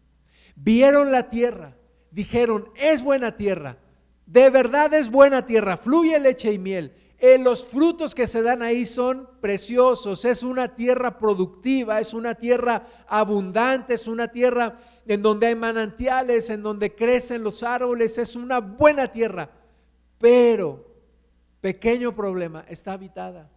Vieron 0.56 1.10
la 1.10 1.30
tierra, 1.30 1.74
dijeron, 2.10 2.68
es 2.76 3.00
buena 3.00 3.34
tierra, 3.34 3.78
de 4.26 4.50
verdad 4.50 4.92
es 4.92 5.10
buena 5.10 5.46
tierra, 5.46 5.78
fluye 5.78 6.20
leche 6.20 6.52
y 6.52 6.58
miel. 6.58 6.92
Los 7.20 7.66
frutos 7.66 8.14
que 8.14 8.28
se 8.28 8.42
dan 8.42 8.62
ahí 8.62 8.86
son 8.86 9.28
preciosos, 9.40 10.24
es 10.24 10.44
una 10.44 10.76
tierra 10.76 11.18
productiva, 11.18 11.98
es 11.98 12.14
una 12.14 12.36
tierra 12.36 12.86
abundante, 13.08 13.94
es 13.94 14.06
una 14.06 14.28
tierra 14.28 14.78
en 15.04 15.20
donde 15.20 15.48
hay 15.48 15.56
manantiales, 15.56 16.48
en 16.48 16.62
donde 16.62 16.94
crecen 16.94 17.42
los 17.42 17.64
árboles, 17.64 18.18
es 18.18 18.36
una 18.36 18.60
buena 18.60 19.10
tierra. 19.10 19.50
Pero 20.18 20.86
pequeño 21.60 22.14
problema, 22.14 22.64
está 22.68 22.92
habitada. 22.92 23.50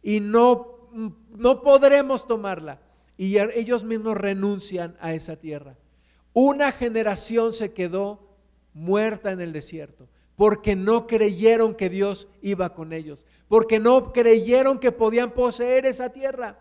Y 0.00 0.20
no, 0.20 0.88
no 1.30 1.62
podremos 1.62 2.28
tomarla. 2.28 2.80
Y 3.16 3.38
ellos 3.38 3.82
mismos 3.82 4.16
renuncian 4.16 4.96
a 5.00 5.12
esa 5.14 5.34
tierra. 5.34 5.76
Una 6.32 6.70
generación 6.70 7.54
se 7.54 7.72
quedó 7.72 8.20
muerta 8.72 9.32
en 9.32 9.40
el 9.40 9.52
desierto 9.52 10.08
porque 10.36 10.74
no 10.74 11.06
creyeron 11.06 11.74
que 11.74 11.88
Dios 11.88 12.28
iba 12.40 12.74
con 12.74 12.92
ellos, 12.92 13.26
porque 13.48 13.78
no 13.78 14.12
creyeron 14.12 14.78
que 14.78 14.92
podían 14.92 15.32
poseer 15.32 15.86
esa 15.86 16.10
tierra. 16.10 16.58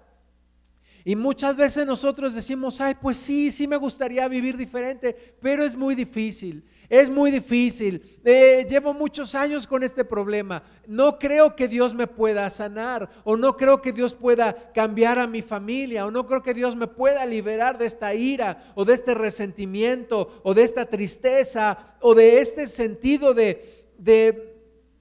Y 1.03 1.15
muchas 1.15 1.55
veces 1.55 1.85
nosotros 1.85 2.35
decimos, 2.35 2.79
ay, 2.79 2.95
pues 3.01 3.17
sí, 3.17 3.49
sí 3.49 3.67
me 3.67 3.77
gustaría 3.77 4.27
vivir 4.27 4.55
diferente, 4.55 5.35
pero 5.41 5.63
es 5.63 5.75
muy 5.75 5.95
difícil. 5.95 6.63
Es 6.91 7.09
muy 7.09 7.31
difícil. 7.31 8.19
Eh, 8.25 8.65
llevo 8.69 8.93
muchos 8.93 9.33
años 9.33 9.65
con 9.65 9.81
este 9.81 10.03
problema. 10.03 10.61
No 10.85 11.17
creo 11.19 11.55
que 11.55 11.69
Dios 11.69 11.93
me 11.93 12.05
pueda 12.05 12.49
sanar 12.49 13.09
o 13.23 13.37
no 13.37 13.55
creo 13.55 13.81
que 13.81 13.93
Dios 13.93 14.13
pueda 14.13 14.73
cambiar 14.73 15.17
a 15.17 15.25
mi 15.25 15.41
familia 15.41 16.05
o 16.05 16.11
no 16.11 16.27
creo 16.27 16.43
que 16.43 16.53
Dios 16.53 16.75
me 16.75 16.87
pueda 16.87 17.25
liberar 17.25 17.77
de 17.77 17.85
esta 17.85 18.13
ira 18.13 18.73
o 18.75 18.83
de 18.83 18.93
este 18.93 19.13
resentimiento 19.13 20.41
o 20.43 20.53
de 20.53 20.63
esta 20.63 20.85
tristeza 20.85 21.95
o 22.01 22.13
de 22.13 22.41
este 22.41 22.67
sentido 22.67 23.33
de, 23.33 23.87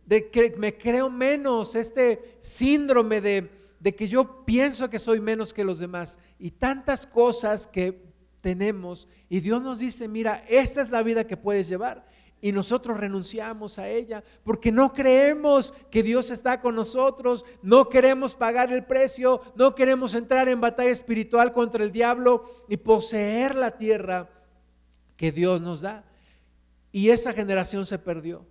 que 0.07 0.55
me 0.59 0.79
creo 0.79 1.11
menos, 1.11 1.75
este 1.75 2.37
síndrome 2.39 3.21
de 3.21 3.95
que 3.97 4.07
yo 4.07 4.45
pienso 4.45 4.89
que 4.89 5.01
soy 5.01 5.19
menos 5.19 5.53
que 5.53 5.65
los 5.65 5.81
demás 5.81 6.21
y 6.39 6.53
tantas 6.53 7.05
cosas 7.05 7.67
que 7.67 8.10
tenemos 8.41 9.09
y 9.29 9.41
Dios 9.41 9.63
nos 9.63 9.79
dice, 9.79 10.09
mira, 10.09 10.45
esta 10.49 10.81
es 10.81 10.91
la 10.91 11.03
vida 11.03 11.27
que 11.27 11.37
puedes 11.37 11.69
llevar. 11.69 12.07
Y 12.43 12.53
nosotros 12.53 12.99
renunciamos 12.99 13.79
a 13.79 13.89
ella 13.89 14.25
porque 14.45 14.73
no 14.73 14.95
creemos 14.95 15.75
que 15.91 16.03
Dios 16.03 16.31
está 16.31 16.61
con 16.61 16.75
nosotros, 16.75 17.45
no 17.63 17.89
queremos 17.91 18.35
pagar 18.35 18.73
el 18.73 18.85
precio, 18.87 19.43
no 19.57 19.75
queremos 19.75 20.15
entrar 20.15 20.49
en 20.49 20.61
batalla 20.61 20.91
espiritual 20.91 21.53
contra 21.53 21.85
el 21.85 21.93
diablo 21.93 22.65
y 22.69 22.79
poseer 22.79 23.55
la 23.55 23.77
tierra 23.77 24.31
que 25.17 25.33
Dios 25.33 25.61
nos 25.61 25.83
da. 25.83 26.05
Y 26.93 27.11
esa 27.11 27.35
generación 27.35 27.85
se 27.85 27.99
perdió. 27.99 28.47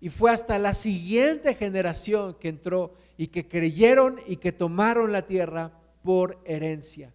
Y 0.00 0.08
fue 0.08 0.30
hasta 0.30 0.58
la 0.58 0.74
siguiente 0.74 1.54
generación 1.54 2.36
que 2.38 2.48
entró 2.48 2.94
y 3.16 3.28
que 3.28 3.48
creyeron 3.48 4.20
y 4.26 4.36
que 4.36 4.52
tomaron 4.52 5.12
la 5.12 5.26
tierra 5.26 5.72
por 6.02 6.40
herencia. 6.44 7.12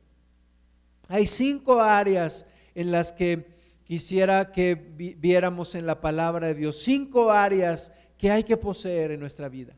Hay 1.07 1.25
cinco 1.25 1.79
áreas 1.79 2.45
en 2.75 2.91
las 2.91 3.13
que 3.13 3.47
quisiera 3.85 4.51
que 4.51 4.75
viéramos 4.75 5.73
en 5.75 5.85
la 5.85 6.01
palabra 6.01 6.47
de 6.47 6.55
Dios, 6.55 6.77
cinco 6.77 7.31
áreas 7.31 7.93
que 8.17 8.29
hay 8.29 8.43
que 8.43 8.57
poseer 8.57 9.11
en 9.11 9.19
nuestra 9.19 9.47
vida. 9.47 9.75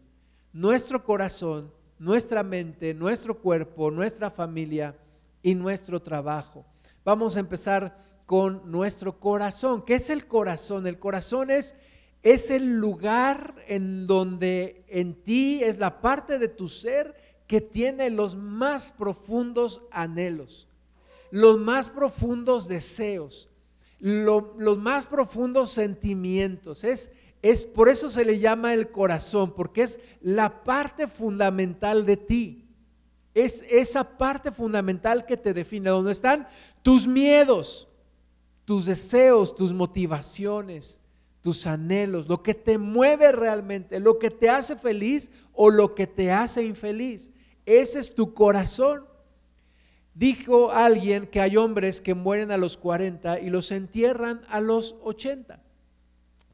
Nuestro 0.52 1.04
corazón, 1.04 1.72
nuestra 2.00 2.42
mente, 2.42 2.94
nuestro 2.96 3.39
cuerpo, 3.39 3.92
nuestra 3.92 4.32
familia 4.32 4.98
y 5.44 5.54
nuestro 5.54 6.02
trabajo. 6.02 6.65
Vamos 7.06 7.38
a 7.38 7.42
empezar 7.42 7.98
con 8.26 8.72
nuestro 8.72 9.20
corazón. 9.20 9.84
¿Qué 9.86 9.96
es 9.96 10.10
el 10.10 10.26
corazón? 10.26 10.88
El 10.88 10.98
corazón 10.98 11.52
es, 11.52 11.76
es 12.24 12.50
el 12.50 12.80
lugar 12.80 13.56
en 13.68 14.08
donde 14.08 14.86
en 14.88 15.13
ti 15.24 15.62
es 15.63 15.78
la 15.78 16.02
parte 16.02 16.39
de 16.39 16.48
tu 16.48 16.68
ser 16.68 17.15
que 17.46 17.62
tiene 17.62 18.10
los 18.10 18.36
más 18.36 18.92
profundos 18.92 19.82
anhelos 19.92 20.69
los 21.32 21.60
más 21.60 21.89
profundos 21.89 22.68
deseos, 22.68 23.50
los 24.00 24.78
más 24.78 25.08
profundos 25.08 25.72
sentimientos. 25.72 26.84
Es, 26.84 27.12
es 27.42 27.63
por 27.63 27.89
eso 27.89 28.10
se 28.10 28.26
le 28.26 28.39
llama 28.39 28.74
el 28.74 28.92
corazón, 28.92 29.54
porque 29.56 29.84
es 29.84 30.00
la 30.22 30.63
parte 30.63 31.08
fundamental 31.08 32.06
de 32.06 32.18
ti. 32.18 32.65
Es 33.34 33.63
esa 33.70 34.18
parte 34.18 34.52
fundamental 34.52 35.26
que 35.26 35.38
te 35.38 35.54
define, 35.54 35.89
donde 35.89 36.12
están 36.12 36.48
tus 36.82 37.08
miedos, 37.08 37.88
tus 38.65 38.86
deseos, 38.86 39.56
tus 39.56 39.74
motivaciones, 39.74 41.00
tus 41.42 41.65
anhelos, 41.65 42.28
lo 42.28 42.44
que 42.44 42.54
te 42.54 42.78
mueve 42.78 43.32
realmente, 43.32 44.00
lo 44.00 44.20
que 44.20 44.30
te 44.30 44.50
hace 44.50 44.76
feliz 44.76 45.32
o 45.54 45.70
lo 45.70 45.96
que 45.96 46.08
te 46.08 46.32
hace 46.32 46.63
infeliz. 46.63 47.32
Ese 47.65 48.00
es 48.00 48.13
tu 48.13 48.34
corazón. 48.34 49.06
Dijo 50.20 50.70
alguien 50.70 51.28
que 51.28 51.40
hay 51.40 51.56
hombres 51.56 52.02
que 52.02 52.14
mueren 52.14 52.52
a 52.52 52.58
los 52.58 52.76
40 52.76 53.40
y 53.40 53.50
los 53.50 53.72
entierran 53.72 54.42
a 54.50 54.60
los 54.60 54.98
80, 55.02 55.64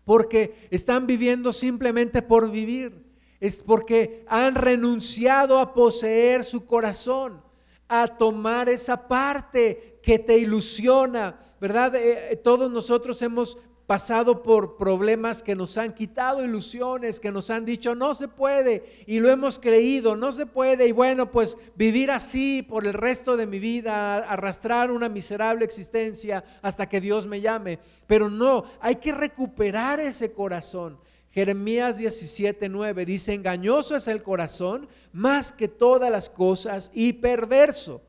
porque 0.03 0.67
están 0.69 1.07
viviendo 1.07 1.51
simplemente 1.51 2.21
por 2.21 2.51
vivir, 2.51 3.03
es 3.39 3.63
porque 3.63 4.23
han 4.27 4.53
renunciado 4.53 5.57
a 5.57 5.73
poseer 5.73 6.43
su 6.43 6.63
corazón, 6.63 7.41
a 7.87 8.05
tomar 8.05 8.69
esa 8.69 9.07
parte 9.07 9.97
que 10.03 10.19
te 10.19 10.37
ilusiona, 10.37 11.39
¿verdad? 11.59 11.95
Eh, 11.95 12.33
eh, 12.33 12.35
todos 12.35 12.69
nosotros 12.69 13.19
hemos 13.23 13.57
pasado 13.87 14.41
por 14.41 14.77
problemas 14.77 15.43
que 15.43 15.55
nos 15.55 15.77
han 15.77 15.93
quitado 15.93 16.43
ilusiones, 16.43 17.19
que 17.19 17.31
nos 17.31 17.49
han 17.49 17.65
dicho 17.65 17.93
no 17.93 18.13
se 18.15 18.27
puede 18.27 18.83
y 19.05 19.19
lo 19.19 19.29
hemos 19.29 19.59
creído, 19.59 20.15
no 20.15 20.31
se 20.31 20.45
puede 20.45 20.87
y 20.87 20.91
bueno, 20.91 21.31
pues 21.31 21.57
vivir 21.75 22.09
así 22.11 22.63
por 22.63 22.85
el 22.85 22.93
resto 22.93 23.37
de 23.37 23.45
mi 23.45 23.59
vida, 23.59 24.17
arrastrar 24.17 24.91
una 24.91 25.09
miserable 25.09 25.65
existencia 25.65 26.43
hasta 26.61 26.89
que 26.89 27.01
Dios 27.01 27.27
me 27.27 27.41
llame. 27.41 27.79
Pero 28.07 28.29
no, 28.29 28.63
hay 28.79 28.95
que 28.95 29.11
recuperar 29.11 29.99
ese 29.99 30.31
corazón. 30.31 30.97
Jeremías 31.31 31.99
17:9 31.99 33.05
dice, 33.05 33.33
engañoso 33.33 33.95
es 33.95 34.07
el 34.07 34.23
corazón 34.23 34.87
más 35.11 35.51
que 35.51 35.67
todas 35.67 36.09
las 36.09 36.29
cosas 36.29 36.91
y 36.93 37.13
perverso. 37.13 38.01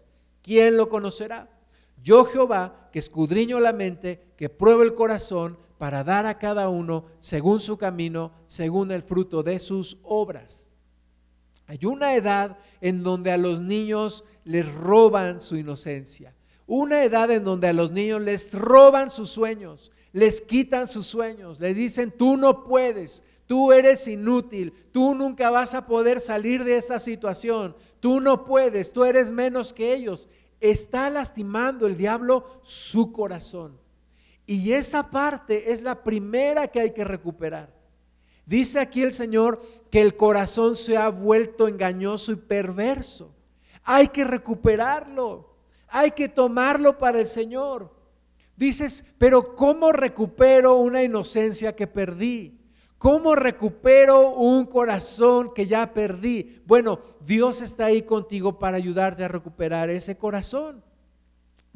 ¿Quién 0.42 0.76
lo 0.76 0.88
conocerá? 0.88 1.50
Yo 2.00 2.24
Jehová, 2.24 2.88
que 2.92 3.00
escudriño 3.00 3.58
la 3.58 3.72
mente, 3.72 4.22
que 4.36 4.48
pruebo 4.48 4.84
el 4.84 4.94
corazón, 4.94 5.58
para 5.78 6.04
dar 6.04 6.26
a 6.26 6.38
cada 6.38 6.68
uno 6.68 7.04
según 7.18 7.60
su 7.60 7.76
camino, 7.76 8.32
según 8.46 8.90
el 8.90 9.02
fruto 9.02 9.42
de 9.42 9.58
sus 9.58 9.98
obras. 10.02 10.70
Hay 11.66 11.84
una 11.84 12.14
edad 12.14 12.58
en 12.80 13.02
donde 13.02 13.32
a 13.32 13.36
los 13.36 13.60
niños 13.60 14.24
les 14.44 14.72
roban 14.72 15.40
su 15.40 15.56
inocencia. 15.56 16.34
Una 16.66 17.04
edad 17.04 17.30
en 17.30 17.44
donde 17.44 17.68
a 17.68 17.72
los 17.72 17.90
niños 17.90 18.22
les 18.22 18.54
roban 18.54 19.10
sus 19.10 19.28
sueños, 19.28 19.92
les 20.12 20.40
quitan 20.40 20.88
sus 20.88 21.06
sueños, 21.06 21.60
les 21.60 21.76
dicen, 21.76 22.10
tú 22.10 22.36
no 22.36 22.64
puedes, 22.64 23.22
tú 23.46 23.72
eres 23.72 24.08
inútil, 24.08 24.72
tú 24.92 25.14
nunca 25.14 25.50
vas 25.50 25.74
a 25.74 25.86
poder 25.86 26.20
salir 26.20 26.64
de 26.64 26.76
esa 26.76 26.98
situación, 26.98 27.76
tú 28.00 28.20
no 28.20 28.44
puedes, 28.44 28.92
tú 28.92 29.04
eres 29.04 29.30
menos 29.30 29.72
que 29.72 29.94
ellos. 29.94 30.28
Está 30.60 31.10
lastimando 31.10 31.86
el 31.86 31.96
diablo 31.96 32.60
su 32.62 33.12
corazón. 33.12 33.78
Y 34.46 34.72
esa 34.72 35.10
parte 35.10 35.72
es 35.72 35.82
la 35.82 36.02
primera 36.04 36.68
que 36.68 36.80
hay 36.80 36.92
que 36.92 37.04
recuperar. 37.04 37.74
Dice 38.46 38.78
aquí 38.78 39.02
el 39.02 39.12
Señor 39.12 39.60
que 39.90 40.00
el 40.00 40.16
corazón 40.16 40.76
se 40.76 40.96
ha 40.96 41.08
vuelto 41.08 41.66
engañoso 41.66 42.30
y 42.30 42.36
perverso. 42.36 43.34
Hay 43.82 44.08
que 44.08 44.24
recuperarlo. 44.24 45.56
Hay 45.88 46.12
que 46.12 46.28
tomarlo 46.28 46.98
para 46.98 47.18
el 47.18 47.26
Señor. 47.26 47.92
Dices, 48.56 49.04
pero 49.18 49.54
¿cómo 49.56 49.92
recupero 49.92 50.76
una 50.76 51.02
inocencia 51.02 51.74
que 51.74 51.86
perdí? 51.86 52.58
¿Cómo 52.98 53.34
recupero 53.34 54.30
un 54.30 54.64
corazón 54.66 55.52
que 55.52 55.66
ya 55.66 55.92
perdí? 55.92 56.62
Bueno, 56.66 57.00
Dios 57.20 57.60
está 57.60 57.86
ahí 57.86 58.02
contigo 58.02 58.58
para 58.58 58.78
ayudarte 58.78 59.24
a 59.24 59.28
recuperar 59.28 59.90
ese 59.90 60.16
corazón. 60.16 60.82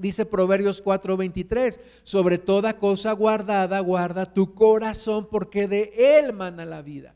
Dice 0.00 0.24
Proverbios 0.24 0.82
4:23, 0.82 1.78
sobre 2.02 2.38
toda 2.38 2.78
cosa 2.78 3.12
guardada, 3.12 3.80
guarda 3.80 4.24
tu 4.24 4.54
corazón 4.54 5.28
porque 5.30 5.68
de 5.68 5.92
él 6.18 6.32
mana 6.32 6.64
la 6.64 6.80
vida. 6.80 7.14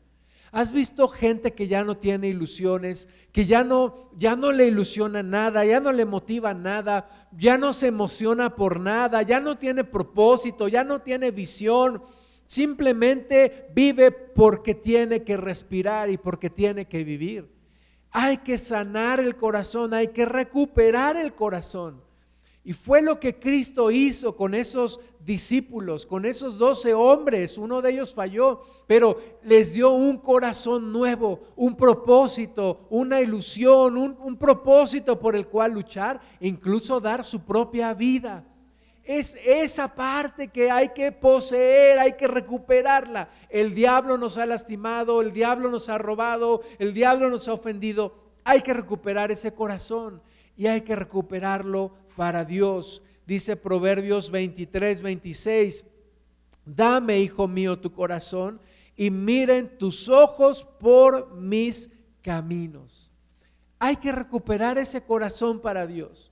¿Has 0.51 0.71
visto 0.71 1.09
gente 1.09 1.53
que 1.53 1.67
ya 1.67 1.83
no 1.83 1.97
tiene 1.97 2.29
ilusiones, 2.29 3.09
que 3.31 3.45
ya 3.45 3.63
no 3.63 4.11
ya 4.17 4.35
no 4.35 4.51
le 4.51 4.67
ilusiona 4.67 5.23
nada, 5.23 5.65
ya 5.65 5.79
no 5.79 5.91
le 5.91 6.05
motiva 6.05 6.53
nada, 6.53 7.09
ya 7.35 7.57
no 7.57 7.73
se 7.73 7.87
emociona 7.87 8.55
por 8.55 8.79
nada, 8.79 9.23
ya 9.23 9.39
no 9.39 9.57
tiene 9.57 9.83
propósito, 9.83 10.67
ya 10.67 10.83
no 10.83 11.01
tiene 11.01 11.31
visión, 11.31 12.03
simplemente 12.45 13.67
vive 13.73 14.11
porque 14.11 14.75
tiene 14.75 15.23
que 15.23 15.37
respirar 15.37 16.09
y 16.09 16.17
porque 16.17 16.49
tiene 16.49 16.87
que 16.87 17.03
vivir? 17.03 17.51
Hay 18.11 18.37
que 18.37 18.57
sanar 18.57 19.19
el 19.19 19.35
corazón, 19.35 19.93
hay 19.93 20.09
que 20.09 20.23
recuperar 20.23 21.17
el 21.17 21.33
corazón. 21.33 22.04
Y 22.67 22.73
fue 22.73 23.03
lo 23.03 23.19
que 23.19 23.37
Cristo 23.37 23.91
hizo 23.91 24.35
con 24.35 24.55
esos 24.55 24.99
discípulos, 25.23 26.07
con 26.07 26.25
esos 26.25 26.57
doce 26.57 26.95
hombres. 26.95 27.59
Uno 27.59 27.79
de 27.79 27.91
ellos 27.91 28.15
falló, 28.15 28.61
pero 28.87 29.17
les 29.43 29.73
dio 29.73 29.91
un 29.91 30.17
corazón 30.17 30.91
nuevo, 30.91 31.41
un 31.55 31.77
propósito, 31.77 32.87
una 32.89 33.21
ilusión, 33.21 33.99
un, 33.99 34.35
propósito 34.35 35.19
por 35.19 35.35
el 35.35 35.47
cual 35.47 35.73
luchar 35.73 36.19
e 36.39 36.47
incluso 36.47 36.99
dar 36.99 37.23
su 37.23 37.41
propia 37.45 37.93
vida. 37.93 38.43
Es 39.03 39.37
esa 39.45 39.93
parte 39.93 40.47
que 40.47 40.71
hay 40.71 40.89
que 40.89 41.11
poseer, 41.11 41.99
hay 41.99 42.13
que 42.13 42.27
recuperarla. 42.27 43.29
El 43.47 43.75
diablo 43.75 44.17
nos 44.17 44.39
ha 44.39 44.47
lastimado, 44.47 45.21
el 45.21 45.33
diablo 45.33 45.69
nos 45.69 45.87
ha 45.87 45.99
robado, 45.99 46.61
el 46.79 46.95
diablo 46.95 47.29
nos 47.29 47.47
ha 47.47 47.53
ofendido. 47.53 48.15
Hay 48.43 48.61
que 48.61 48.73
recuperar 48.73 49.31
ese 49.31 49.53
corazón 49.53 50.23
y 50.57 50.65
hay 50.65 50.81
que 50.81 50.95
recuperarlo 50.95 51.91
para 52.15 52.45
Dios. 52.45 53.01
Dice 53.25 53.55
Proverbios 53.55 54.29
23, 54.29 55.01
26, 55.01 55.85
dame, 56.65 57.19
hijo 57.19 57.47
mío, 57.47 57.79
tu 57.79 57.91
corazón 57.91 58.59
y 58.95 59.09
miren 59.09 59.77
tus 59.77 60.09
ojos 60.09 60.65
por 60.79 61.35
mis 61.35 61.91
caminos. 62.21 63.11
Hay 63.79 63.97
que 63.97 64.11
recuperar 64.11 64.77
ese 64.77 65.03
corazón 65.03 65.59
para 65.59 65.85
Dios. 65.85 66.31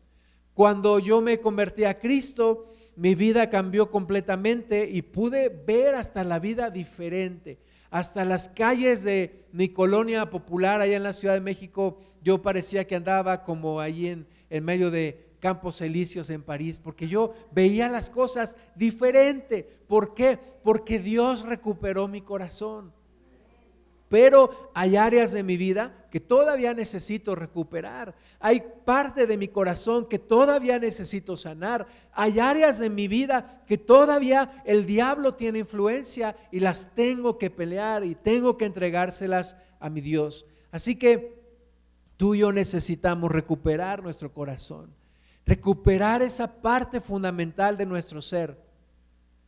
Cuando 0.53 0.99
yo 0.99 1.21
me 1.21 1.39
convertí 1.39 1.83
a 1.83 1.99
Cristo, 1.99 2.71
mi 2.95 3.15
vida 3.15 3.49
cambió 3.49 3.89
completamente 3.89 4.89
y 4.89 5.01
pude 5.01 5.49
ver 5.49 5.95
hasta 5.95 6.23
la 6.23 6.39
vida 6.39 6.69
diferente. 6.69 7.59
Hasta 7.89 8.25
las 8.25 8.49
calles 8.49 9.03
de 9.03 9.45
mi 9.51 9.69
colonia 9.69 10.29
popular 10.29 10.81
allá 10.81 10.95
en 10.95 11.03
la 11.03 11.13
Ciudad 11.13 11.33
de 11.33 11.41
México, 11.41 11.99
yo 12.23 12.41
parecía 12.41 12.87
que 12.87 12.95
andaba 12.95 13.43
como 13.43 13.79
ahí 13.79 14.07
en, 14.07 14.27
en 14.49 14.63
medio 14.63 14.89
de 14.89 15.22
Campos 15.43 15.81
Elíseos 15.81 16.29
en 16.29 16.41
París, 16.41 16.79
porque 16.81 17.05
yo 17.05 17.33
veía 17.51 17.89
las 17.89 18.09
cosas 18.09 18.57
diferente. 18.75 19.67
¿Por 19.89 20.13
qué? 20.13 20.39
Porque 20.63 20.99
Dios 20.99 21.41
recuperó 21.43 22.07
mi 22.07 22.21
corazón. 22.21 22.93
Pero 24.07 24.71
hay 24.73 24.95
áreas 24.95 25.33
de 25.33 25.43
mi 25.43 25.57
vida 25.57 26.07
que 26.09 26.21
todavía 26.21 26.73
necesito 26.73 27.35
recuperar. 27.35 28.15
Hay 28.39 28.63
parte 28.85 29.27
de 29.27 29.35
mi 29.35 29.49
corazón 29.49 30.07
que 30.07 30.17
todavía 30.17 30.79
necesito 30.79 31.35
sanar. 31.35 31.87
Hay 32.13 32.39
áreas 32.39 32.79
de 32.79 32.89
mi 32.89 33.09
vida 33.09 33.65
que 33.67 33.77
todavía 33.77 34.63
el 34.63 34.85
diablo 34.85 35.33
tiene 35.33 35.59
influencia 35.59 36.37
y 36.53 36.61
las 36.61 36.95
tengo 36.95 37.37
que 37.37 37.49
pelear 37.49 38.05
y 38.05 38.15
tengo 38.15 38.57
que 38.57 38.63
entregárselas 38.63 39.57
a 39.81 39.89
mi 39.89 39.99
Dios. 39.99 40.45
Así 40.71 40.95
que 40.95 41.37
tú 42.15 42.33
y 42.33 42.39
yo 42.39 42.53
necesitamos 42.53 43.29
recuperar 43.29 44.03
nuestro 44.03 44.31
corazón, 44.31 44.89
recuperar 45.45 46.21
esa 46.21 46.61
parte 46.61 47.01
fundamental 47.01 47.77
de 47.77 47.85
nuestro 47.85 48.21
ser 48.21 48.57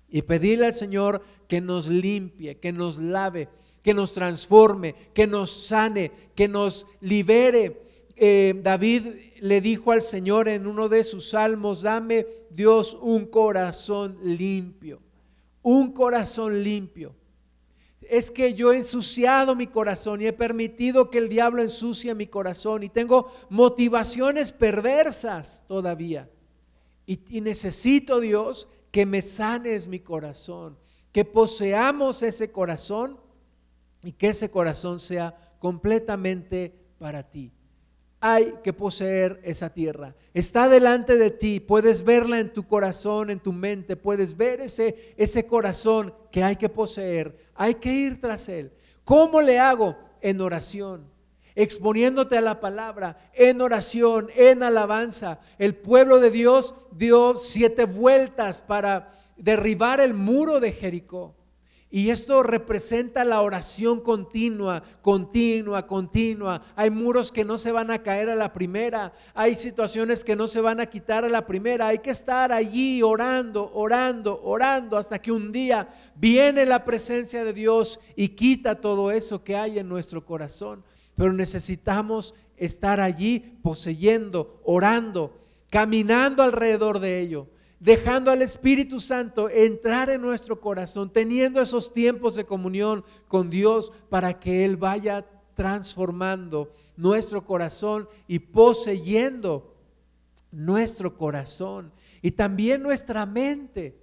y 0.09 0.21
pedirle 0.21 0.67
al 0.67 0.73
Señor 0.73 1.21
que 1.47 1.61
nos 1.61 1.87
limpie, 1.87 2.59
que 2.59 2.71
nos 2.71 2.97
lave 2.97 3.49
que 3.85 3.93
nos 3.93 4.13
transforme, 4.13 4.95
que 5.13 5.27
nos 5.27 5.51
sane, 5.51 6.11
que 6.33 6.47
nos 6.47 6.87
libere. 7.01 7.83
Eh, 8.15 8.59
David 8.63 9.05
le 9.41 9.61
dijo 9.61 9.91
al 9.91 10.01
Señor 10.01 10.49
en 10.49 10.65
uno 10.65 10.89
de 10.89 11.03
sus 11.03 11.29
salmos, 11.29 11.83
dame 11.83 12.25
Dios 12.49 12.97
un 12.99 13.27
corazón 13.27 14.17
limpio, 14.23 15.03
un 15.61 15.91
corazón 15.91 16.63
limpio. 16.63 17.13
Es 18.09 18.31
que 18.31 18.53
yo 18.53 18.71
he 18.71 18.77
ensuciado 18.77 19.55
mi 19.55 19.67
corazón 19.67 20.21
y 20.21 20.27
he 20.27 20.33
permitido 20.33 21.09
que 21.09 21.17
el 21.17 21.29
diablo 21.29 21.61
ensucie 21.61 22.13
mi 22.13 22.27
corazón 22.27 22.83
y 22.83 22.89
tengo 22.89 23.31
motivaciones 23.49 24.51
perversas 24.51 25.63
todavía. 25.67 26.29
Y, 27.05 27.41
necesito 27.41 28.19
Dios 28.19 28.67
que 28.91 29.05
me 29.05 29.21
sanes 29.21 29.87
mi 29.87 29.99
corazón, 29.99 30.77
que 31.11 31.23
poseamos 31.23 32.23
ese 32.23 32.51
corazón 32.51 33.19
y 34.03 34.11
que 34.11 34.29
ese 34.29 34.49
corazón 34.49 34.99
sea 34.99 35.35
completamente 35.59 36.73
para 36.97 37.23
ti. 37.29 37.51
Hay 38.27 38.55
que 38.63 38.73
poseer 38.73 39.39
esa 39.43 39.71
tierra. 39.71 40.15
Está 40.33 40.67
delante 40.67 41.15
de 41.19 41.29
ti, 41.29 41.59
puedes 41.59 42.03
verla 42.03 42.39
en 42.39 42.51
tu 42.51 42.67
corazón, 42.67 43.29
en 43.29 43.39
tu 43.39 43.53
mente, 43.53 43.95
puedes 43.95 44.35
ver 44.35 44.61
ese, 44.61 45.13
ese 45.15 45.45
corazón 45.45 46.11
que 46.31 46.41
hay 46.43 46.55
que 46.55 46.67
poseer. 46.67 47.37
Hay 47.53 47.75
que 47.75 47.93
ir 47.93 48.19
tras 48.19 48.49
él. 48.49 48.71
¿Cómo 49.03 49.41
le 49.41 49.59
hago? 49.59 49.95
En 50.21 50.41
oración 50.41 51.13
exponiéndote 51.53 52.35
a 52.35 52.41
la 52.41 52.59
palabra, 52.59 53.29
en 53.35 53.61
oración, 53.61 54.29
en 54.35 54.63
alabanza. 54.63 55.39
El 55.59 55.75
pueblo 55.75 56.19
de 56.19 56.31
Dios 56.31 56.73
dio 56.91 57.37
siete 57.37 57.85
vueltas 57.85 58.59
para 58.59 59.13
derribar 59.37 60.01
el 60.01 60.15
muro 60.15 60.59
de 60.59 60.71
Jericó. 60.71 61.35
Y 61.95 62.09
esto 62.09 62.43
representa 62.43 63.23
la 63.23 63.41
oración 63.41 64.01
continua, 64.01 64.83
continua, 65.01 65.87
continua. 65.87 66.61
Hay 66.75 66.89
muros 66.89 67.31
que 67.31 67.45
no 67.45 67.57
se 67.57 67.71
van 67.71 67.89
a 67.89 68.03
caer 68.03 68.29
a 68.29 68.35
la 68.35 68.51
primera. 68.51 69.13
Hay 69.33 69.55
situaciones 69.55 70.25
que 70.25 70.35
no 70.35 70.45
se 70.45 70.59
van 70.59 70.81
a 70.81 70.87
quitar 70.87 71.23
a 71.23 71.29
la 71.29 71.47
primera. 71.47 71.87
Hay 71.87 71.99
que 71.99 72.09
estar 72.09 72.51
allí 72.51 73.01
orando, 73.01 73.71
orando, 73.73 74.41
orando 74.43 74.97
hasta 74.97 75.19
que 75.19 75.31
un 75.31 75.53
día 75.53 75.87
viene 76.17 76.65
la 76.65 76.83
presencia 76.83 77.45
de 77.45 77.53
Dios 77.53 78.01
y 78.17 78.27
quita 78.27 78.81
todo 78.81 79.09
eso 79.09 79.45
que 79.45 79.55
hay 79.55 79.79
en 79.79 79.87
nuestro 79.87 80.25
corazón. 80.25 80.83
Pero 81.15 81.31
necesitamos 81.31 82.35
estar 82.57 82.99
allí 82.99 83.39
poseyendo, 83.63 84.59
orando, 84.65 85.39
caminando 85.69 86.43
alrededor 86.43 86.99
de 86.99 87.21
ello 87.21 87.47
dejando 87.85 88.31
al 88.31 88.41
Espíritu 88.41 88.99
Santo 88.99 89.47
entrar 89.47 90.09
en 90.09 90.19
nuestro 90.19 90.59
corazón, 90.59 91.13
teniendo 91.13 91.61
esos 91.61 91.93
tiempos 91.93 92.33
de 92.33 92.43
comunión 92.43 93.05
con 93.27 93.51
Dios 93.51 93.93
para 94.09 94.39
que 94.39 94.65
Él 94.65 94.75
vaya 94.75 95.23
transformando 95.53 96.71
nuestro 96.97 97.45
corazón 97.45 98.09
y 98.27 98.39
poseyendo 98.39 99.75
nuestro 100.51 101.15
corazón 101.15 101.91
y 102.23 102.31
también 102.31 102.81
nuestra 102.81 103.27
mente. 103.27 104.01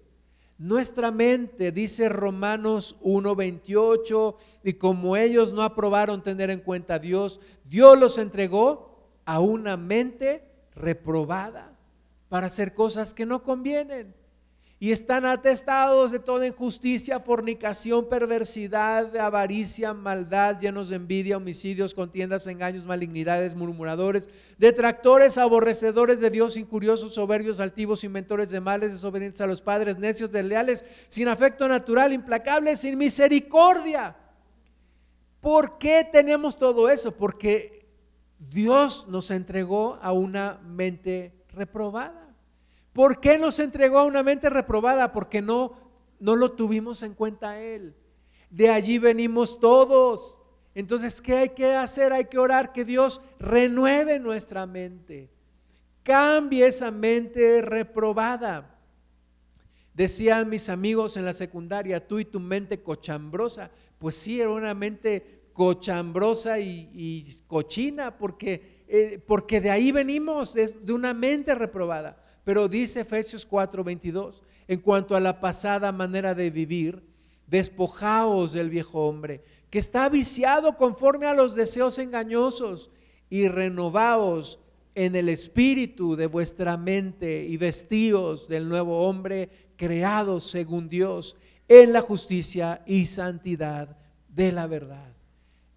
Nuestra 0.58 1.10
mente, 1.10 1.72
dice 1.72 2.08
Romanos 2.08 2.96
1:28, 3.02 4.36
y 4.62 4.74
como 4.74 5.16
ellos 5.16 5.52
no 5.52 5.62
aprobaron 5.62 6.22
tener 6.22 6.50
en 6.50 6.60
cuenta 6.60 6.94
a 6.94 6.98
Dios, 7.00 7.40
Dios 7.64 7.98
los 7.98 8.16
entregó 8.18 9.10
a 9.24 9.40
una 9.40 9.76
mente 9.76 10.44
reprobada 10.76 11.71
para 12.32 12.46
hacer 12.46 12.72
cosas 12.72 13.12
que 13.12 13.26
no 13.26 13.42
convienen. 13.42 14.14
Y 14.80 14.90
están 14.90 15.26
atestados 15.26 16.12
de 16.12 16.18
toda 16.18 16.46
injusticia, 16.46 17.20
fornicación, 17.20 18.08
perversidad, 18.08 19.14
avaricia, 19.18 19.92
maldad, 19.92 20.58
llenos 20.58 20.88
de 20.88 20.96
envidia, 20.96 21.36
homicidios, 21.36 21.92
contiendas, 21.92 22.46
engaños, 22.46 22.86
malignidades, 22.86 23.54
murmuradores, 23.54 24.30
detractores, 24.56 25.36
aborrecedores 25.36 26.20
de 26.20 26.30
Dios, 26.30 26.56
incuriosos, 26.56 27.12
soberbios, 27.12 27.60
altivos, 27.60 28.02
inventores 28.02 28.48
de 28.48 28.62
males, 28.62 28.94
desobedientes 28.94 29.42
a 29.42 29.46
los 29.46 29.60
padres, 29.60 29.98
necios, 29.98 30.30
desleales, 30.30 30.86
sin 31.08 31.28
afecto 31.28 31.68
natural, 31.68 32.14
implacables, 32.14 32.78
sin 32.78 32.96
misericordia. 32.96 34.16
¿Por 35.42 35.76
qué 35.76 36.08
tenemos 36.10 36.56
todo 36.56 36.88
eso? 36.88 37.12
Porque 37.14 37.90
Dios 38.38 39.06
nos 39.06 39.30
entregó 39.30 39.98
a 40.00 40.12
una 40.12 40.58
mente 40.64 41.44
reprobada. 41.54 42.21
¿Por 42.92 43.20
qué 43.20 43.38
nos 43.38 43.58
entregó 43.58 43.98
a 43.98 44.04
una 44.04 44.22
mente 44.22 44.50
reprobada? 44.50 45.12
Porque 45.12 45.40
no, 45.40 45.74
no 46.20 46.36
lo 46.36 46.52
tuvimos 46.52 47.02
en 47.02 47.14
cuenta 47.14 47.58
Él. 47.58 47.94
De 48.50 48.68
allí 48.68 48.98
venimos 48.98 49.58
todos. 49.58 50.38
Entonces, 50.74 51.22
¿qué 51.22 51.36
hay 51.36 51.48
que 51.50 51.74
hacer? 51.74 52.12
Hay 52.12 52.26
que 52.26 52.38
orar 52.38 52.72
que 52.72 52.84
Dios 52.84 53.22
renueve 53.38 54.18
nuestra 54.18 54.66
mente. 54.66 55.30
Cambie 56.02 56.66
esa 56.66 56.90
mente 56.90 57.62
reprobada. 57.62 58.78
Decían 59.94 60.48
mis 60.48 60.68
amigos 60.68 61.16
en 61.16 61.24
la 61.24 61.32
secundaria, 61.32 62.06
tú 62.06 62.18
y 62.18 62.24
tu 62.24 62.40
mente 62.40 62.82
cochambrosa. 62.82 63.70
Pues 63.98 64.16
sí, 64.16 64.40
era 64.40 64.50
una 64.50 64.74
mente 64.74 65.42
cochambrosa 65.52 66.58
y, 66.58 67.26
cochina, 67.46 68.16
porque, 68.18 68.84
eh, 68.88 69.22
porque 69.26 69.60
de 69.60 69.70
ahí 69.70 69.92
venimos, 69.92 70.54
de 70.54 70.92
una 70.92 71.14
mente 71.14 71.54
reprobada. 71.54 72.21
Pero 72.44 72.68
dice 72.68 73.00
Efesios 73.00 73.46
4:22, 73.48 74.42
en 74.68 74.80
cuanto 74.80 75.14
a 75.14 75.20
la 75.20 75.40
pasada 75.40 75.92
manera 75.92 76.34
de 76.34 76.50
vivir, 76.50 77.02
despojaos 77.46 78.52
del 78.52 78.70
viejo 78.70 79.06
hombre, 79.06 79.42
que 79.70 79.78
está 79.78 80.08
viciado 80.08 80.76
conforme 80.76 81.26
a 81.26 81.34
los 81.34 81.54
deseos 81.54 81.98
engañosos, 81.98 82.90
y 83.32 83.48
renovaos 83.48 84.58
en 84.94 85.16
el 85.16 85.30
espíritu 85.30 86.16
de 86.16 86.26
vuestra 86.26 86.76
mente 86.76 87.46
y 87.46 87.56
vestíos 87.56 88.46
del 88.46 88.68
nuevo 88.68 89.08
hombre 89.08 89.48
creado 89.76 90.38
según 90.38 90.90
Dios 90.90 91.36
en 91.66 91.94
la 91.94 92.02
justicia 92.02 92.82
y 92.84 93.06
santidad 93.06 93.96
de 94.28 94.52
la 94.52 94.66
verdad. 94.66 95.14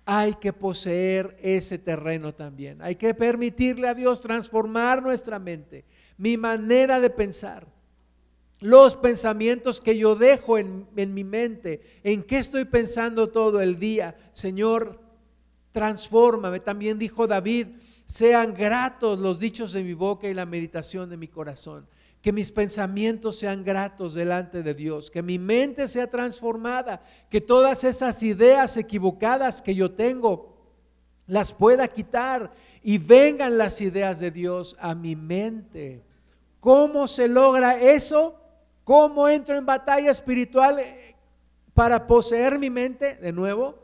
Hay 0.03 0.33
que 0.33 0.51
poseer 0.51 1.37
ese 1.41 1.77
terreno 1.77 2.33
también. 2.33 2.81
Hay 2.81 2.95
que 2.95 3.13
permitirle 3.13 3.87
a 3.87 3.93
Dios 3.93 4.19
transformar 4.19 5.01
nuestra 5.01 5.39
mente 5.39 5.85
mi 6.17 6.37
manera 6.37 6.99
de 6.99 7.09
pensar, 7.09 7.67
los 8.59 8.95
pensamientos 8.95 9.81
que 9.81 9.97
yo 9.97 10.15
dejo 10.15 10.57
en, 10.57 10.87
mi 10.95 11.23
mente, 11.23 11.81
en 12.03 12.23
qué 12.23 12.37
estoy 12.37 12.65
pensando 12.65 13.27
todo 13.27 13.61
el 13.61 13.77
día. 13.77 14.15
Señor, 14.31 14.99
transfórmame. 15.71 16.61
También 16.61 16.97
dijo 16.97 17.27
David, 17.27 17.67
sean 18.05 18.53
gratos 18.53 19.19
los 19.19 19.39
dichos 19.39 19.73
de 19.73 19.83
mi 19.83 19.93
boca 19.93 20.27
y 20.27 20.33
la 20.33 20.45
meditación 20.45 21.09
de 21.09 21.17
mi 21.17 21.27
corazón. 21.27 21.87
Que 22.21 22.31
mis 22.31 22.51
pensamientos 22.51 23.37
sean 23.37 23.63
gratos 23.63 24.13
delante 24.13 24.63
de 24.63 24.73
Dios, 24.73 25.11
que 25.11 25.21
mi 25.21 25.37
mente 25.37 25.87
sea 25.87 26.09
transformada, 26.09 27.03
que 27.29 27.41
todas 27.41 27.83
esas 27.83 28.23
ideas 28.23 28.77
equivocadas 28.77 29.61
que 29.61 29.75
yo 29.75 29.91
tengo 29.91 30.55
las 31.27 31.53
pueda 31.53 31.87
quitar 31.87 32.51
y 32.81 32.97
vengan 32.97 33.57
las 33.57 33.81
ideas 33.81 34.19
de 34.19 34.31
Dios 34.31 34.75
a 34.79 34.95
mi 34.95 35.15
mente. 35.15 36.04
¿Cómo 36.65 37.07
se 37.07 37.27
logra 37.27 37.79
eso? 37.79 38.41
¿Cómo 38.83 39.29
entro 39.29 39.55
en 39.55 39.67
batalla 39.67 40.09
espiritual 40.09 40.83
para 41.75 42.07
poseer 42.07 42.57
mi 42.57 42.71
mente? 42.71 43.17
De 43.17 43.31
nuevo, 43.31 43.77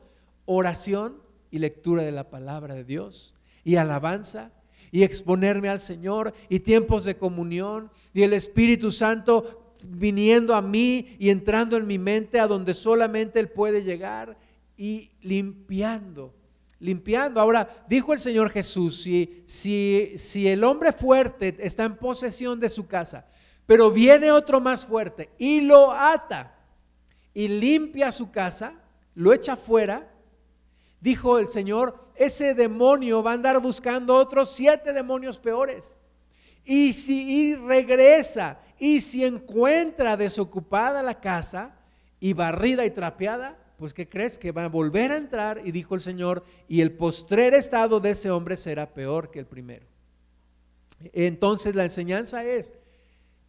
oración 0.46 1.22
y 1.52 1.60
lectura 1.60 2.02
de 2.02 2.12
la 2.12 2.32
palabra 2.32 2.74
de 2.74 2.84
Dios 2.84 3.36
y 3.64 3.76
alabanza 3.76 4.52
y 4.90 5.04
exponerme 5.04 5.70
al 5.70 5.80
Señor 5.80 6.34
y 6.50 6.62
tiempos 6.62 7.04
de 7.04 7.18
comunión 7.18 7.92
y 8.16 8.24
el 8.24 8.34
Espíritu 8.34 8.90
Santo 8.90 9.74
viniendo 9.84 10.56
a 10.56 10.64
mí 10.64 11.16
y 11.20 11.30
entrando 11.30 11.78
en 11.78 11.86
mi 11.86 12.00
mente 12.00 12.40
a 12.40 12.48
donde 12.48 12.74
solamente 12.74 13.40
Él 13.40 13.50
puede 13.50 13.84
llegar 13.84 14.40
y 14.76 15.12
limpiando 15.22 16.34
limpiando. 16.82 17.40
Ahora, 17.40 17.86
dijo 17.88 18.12
el 18.12 18.20
Señor 18.20 18.50
Jesús, 18.50 19.04
si, 19.04 19.44
si, 19.46 20.14
si 20.18 20.48
el 20.48 20.64
hombre 20.64 20.92
fuerte 20.92 21.56
está 21.60 21.86
en 21.86 21.96
posesión 21.96 22.60
de 22.60 22.68
su 22.68 22.88
casa, 22.88 23.28
pero 23.66 23.90
viene 23.92 24.32
otro 24.32 24.60
más 24.60 24.86
fuerte 24.86 25.30
y 25.38 25.62
lo 25.62 25.94
ata 25.94 26.58
y 27.34 27.48
limpia 27.48 28.12
su 28.12 28.32
casa, 28.32 28.74
lo 29.16 29.32
echa 29.32 29.56
fuera, 29.56 30.12
dijo 31.00 31.40
el 31.40 31.48
Señor, 31.48 32.12
ese 32.16 32.54
demonio 32.54 33.24
va 33.24 33.32
a 33.32 33.36
andar 33.36 33.60
buscando 33.62 34.16
otros 34.16 34.52
siete 34.52 34.92
demonios 34.92 35.38
peores. 35.38 35.98
Y 36.66 36.94
si 36.94 37.56
regresa 37.56 38.60
y 38.78 39.00
si 39.00 39.24
encuentra 39.24 40.18
desocupada 40.18 41.02
la 41.02 41.20
casa 41.20 41.76
y 42.20 42.34
barrida 42.34 42.86
y 42.86 42.92
trapeada, 42.92 43.58
pues 43.82 43.96
¿qué 43.96 44.08
crees? 44.08 44.38
Que 44.38 44.52
va 44.52 44.66
a 44.66 44.70
volver 44.70 45.12
a 45.12 45.18
entrar 45.18 45.60
y 45.66 45.72
dijo 45.72 45.96
el 45.96 46.02
Señor, 46.02 46.46
y 46.68 46.82
el 46.82 46.92
postrer 46.92 47.56
estado 47.56 48.00
de 48.00 48.12
ese 48.12 48.30
hombre 48.30 48.56
será 48.56 48.94
peor 48.94 49.32
que 49.32 49.40
el 49.40 49.48
primero. 49.48 49.88
Entonces 51.14 51.74
la 51.74 51.84
enseñanza 51.84 52.44
es, 52.44 52.76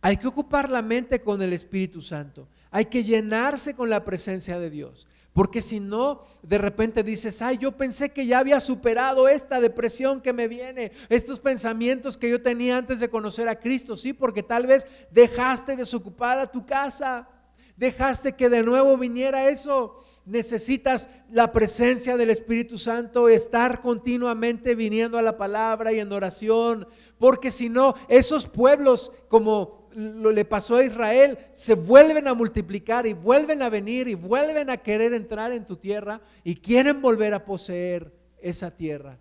hay 0.00 0.16
que 0.16 0.26
ocupar 0.26 0.70
la 0.70 0.80
mente 0.80 1.20
con 1.20 1.42
el 1.42 1.52
Espíritu 1.52 2.00
Santo, 2.00 2.48
hay 2.70 2.86
que 2.86 3.04
llenarse 3.04 3.74
con 3.74 3.90
la 3.90 4.06
presencia 4.06 4.58
de 4.58 4.70
Dios. 4.70 5.06
Porque 5.34 5.60
si 5.60 5.80
no, 5.80 6.22
de 6.42 6.56
repente 6.56 7.02
dices, 7.02 7.42
ay, 7.42 7.58
yo 7.58 7.72
pensé 7.72 8.08
que 8.08 8.24
ya 8.24 8.38
había 8.38 8.58
superado 8.58 9.28
esta 9.28 9.60
depresión 9.60 10.22
que 10.22 10.32
me 10.32 10.48
viene, 10.48 10.92
estos 11.10 11.40
pensamientos 11.40 12.16
que 12.16 12.30
yo 12.30 12.40
tenía 12.40 12.78
antes 12.78 13.00
de 13.00 13.10
conocer 13.10 13.48
a 13.48 13.60
Cristo. 13.60 13.96
Sí, 13.96 14.14
porque 14.14 14.42
tal 14.42 14.66
vez 14.66 14.86
dejaste 15.10 15.76
desocupada 15.76 16.50
tu 16.50 16.64
casa, 16.64 17.28
dejaste 17.76 18.32
que 18.32 18.48
de 18.48 18.62
nuevo 18.62 18.96
viniera 18.96 19.50
eso. 19.50 20.02
Necesitas 20.24 21.10
la 21.30 21.52
presencia 21.52 22.16
del 22.16 22.30
Espíritu 22.30 22.78
Santo, 22.78 23.28
estar 23.28 23.80
continuamente 23.80 24.74
viniendo 24.74 25.18
a 25.18 25.22
la 25.22 25.36
palabra 25.36 25.92
y 25.92 25.98
en 25.98 26.12
oración, 26.12 26.86
porque 27.18 27.50
si 27.50 27.68
no, 27.68 27.94
esos 28.08 28.46
pueblos 28.46 29.12
como 29.28 29.82
lo 29.94 30.30
le 30.30 30.44
pasó 30.44 30.76
a 30.76 30.84
Israel, 30.84 31.38
se 31.52 31.74
vuelven 31.74 32.28
a 32.28 32.34
multiplicar 32.34 33.06
y 33.06 33.12
vuelven 33.12 33.62
a 33.62 33.68
venir 33.68 34.08
y 34.08 34.14
vuelven 34.14 34.70
a 34.70 34.78
querer 34.78 35.12
entrar 35.12 35.52
en 35.52 35.66
tu 35.66 35.76
tierra 35.76 36.20
y 36.44 36.56
quieren 36.56 37.02
volver 37.02 37.34
a 37.34 37.44
poseer 37.44 38.12
esa 38.40 38.70
tierra. 38.74 39.18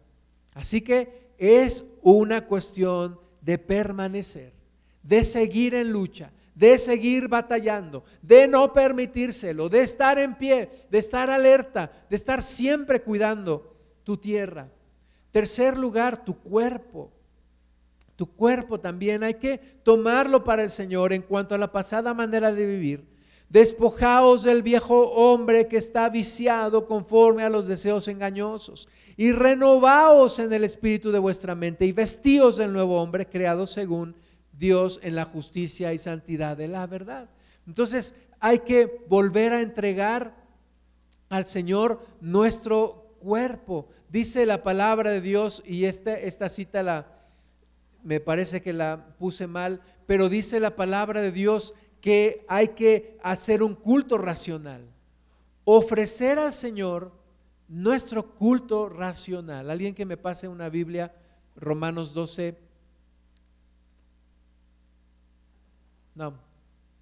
Así 0.53 0.81
que 0.81 1.31
es 1.37 1.85
una 2.01 2.45
cuestión 2.45 3.19
de 3.41 3.57
permanecer, 3.57 4.53
de 5.03 5.23
seguir 5.23 5.75
en 5.75 5.91
lucha, 5.91 6.31
de 6.61 6.77
seguir 6.77 7.27
batallando, 7.27 8.03
de 8.21 8.47
no 8.47 8.71
permitírselo, 8.71 9.67
de 9.67 9.81
estar 9.81 10.19
en 10.19 10.35
pie, 10.35 10.69
de 10.91 10.99
estar 10.99 11.27
alerta, 11.27 11.91
de 12.07 12.15
estar 12.15 12.43
siempre 12.43 13.01
cuidando 13.01 13.75
tu 14.03 14.15
tierra. 14.15 14.69
Tercer 15.31 15.75
lugar, 15.75 16.23
tu 16.23 16.37
cuerpo. 16.37 17.11
Tu 18.15 18.27
cuerpo 18.27 18.79
también 18.79 19.23
hay 19.23 19.33
que 19.33 19.57
tomarlo 19.57 20.43
para 20.43 20.61
el 20.61 20.69
Señor 20.69 21.13
en 21.13 21.23
cuanto 21.23 21.55
a 21.55 21.57
la 21.57 21.71
pasada 21.71 22.13
manera 22.13 22.53
de 22.53 22.67
vivir. 22.67 23.07
Despojaos 23.49 24.43
del 24.43 24.61
viejo 24.61 25.09
hombre 25.13 25.67
que 25.67 25.77
está 25.77 26.09
viciado 26.09 26.85
conforme 26.85 27.41
a 27.41 27.49
los 27.49 27.67
deseos 27.67 28.07
engañosos 28.07 28.87
y 29.17 29.31
renovaos 29.31 30.37
en 30.37 30.53
el 30.53 30.63
espíritu 30.63 31.11
de 31.11 31.17
vuestra 31.17 31.55
mente 31.55 31.87
y 31.87 31.91
vestíos 31.91 32.57
del 32.57 32.71
nuevo 32.71 33.01
hombre 33.01 33.25
creado 33.25 33.65
según 33.65 34.13
Dios 34.61 34.99
en 35.01 35.15
la 35.15 35.25
justicia 35.25 35.91
y 35.91 35.97
santidad 35.97 36.55
de 36.55 36.67
la 36.67 36.85
verdad. 36.85 37.31
Entonces 37.65 38.13
hay 38.39 38.59
que 38.59 39.03
volver 39.07 39.53
a 39.53 39.61
entregar 39.61 40.35
al 41.29 41.45
Señor 41.45 42.05
nuestro 42.21 43.15
cuerpo. 43.19 43.89
Dice 44.07 44.45
la 44.45 44.61
palabra 44.61 45.09
de 45.09 45.19
Dios 45.19 45.63
y 45.65 45.85
esta, 45.85 46.13
esta 46.13 46.47
cita 46.47 46.83
la, 46.83 47.07
me 48.03 48.19
parece 48.19 48.61
que 48.61 48.71
la 48.71 49.15
puse 49.17 49.47
mal, 49.47 49.81
pero 50.05 50.29
dice 50.29 50.59
la 50.59 50.75
palabra 50.75 51.21
de 51.21 51.31
Dios 51.31 51.73
que 51.99 52.45
hay 52.47 52.69
que 52.69 53.17
hacer 53.23 53.63
un 53.63 53.73
culto 53.73 54.19
racional, 54.19 54.87
ofrecer 55.65 56.37
al 56.37 56.53
Señor 56.53 57.11
nuestro 57.67 58.35
culto 58.35 58.89
racional. 58.89 59.71
Alguien 59.71 59.95
que 59.95 60.05
me 60.05 60.17
pase 60.17 60.47
una 60.47 60.69
Biblia, 60.69 61.15
Romanos 61.55 62.13
12. 62.13 62.70
No, 66.15 66.33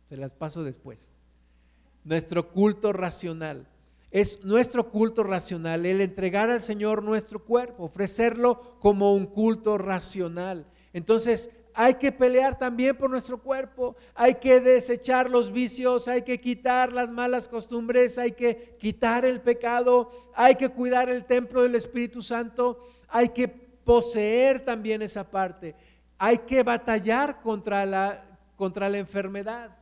se 0.06 0.18
las 0.18 0.34
paso 0.34 0.64
después. 0.64 1.14
Nuestro 2.04 2.50
culto 2.50 2.94
racional. 2.94 3.68
Es 4.12 4.44
nuestro 4.44 4.90
culto 4.90 5.24
racional, 5.24 5.86
el 5.86 6.02
entregar 6.02 6.50
al 6.50 6.64
Señor 6.64 7.04
nuestro 7.04 7.46
cuerpo, 7.46 7.84
ofrecerlo 7.84 8.80
como 8.80 9.14
un 9.14 9.28
culto 9.28 9.78
racional. 9.78 10.66
Entonces 10.94 11.52
hay 11.76 11.94
que 11.94 12.12
pelear 12.12 12.58
también 12.58 12.98
por 12.98 13.12
nuestro 13.12 13.38
cuerpo, 13.38 13.96
hay 14.16 14.36
que 14.36 14.60
desechar 14.60 15.30
los 15.30 15.52
vicios, 15.52 16.08
hay 16.08 16.24
que 16.24 16.42
quitar 16.42 16.92
las 16.92 17.12
malas 17.12 17.48
costumbres, 17.48 18.18
hay 18.18 18.32
que 18.32 18.76
quitar 18.80 19.26
el 19.26 19.42
pecado, 19.42 20.12
hay 20.34 20.56
que 20.56 20.70
cuidar 20.70 21.10
el 21.10 21.26
templo 21.26 21.62
del 21.62 21.76
Espíritu 21.76 22.22
Santo, 22.22 22.80
hay 23.08 23.30
que 23.30 23.48
poseer 23.48 24.66
también 24.66 25.02
esa 25.02 25.30
parte, 25.30 25.76
hay 26.18 26.40
que 26.40 26.64
batallar 26.64 27.42
contra 27.42 27.86
la, 27.86 28.29
contra 28.60 28.90
la 28.90 28.98
enfermedad. 28.98 29.74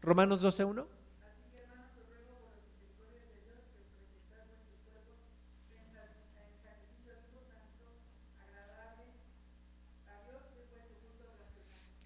Romanos 0.00 0.44
12.1. 0.44 0.86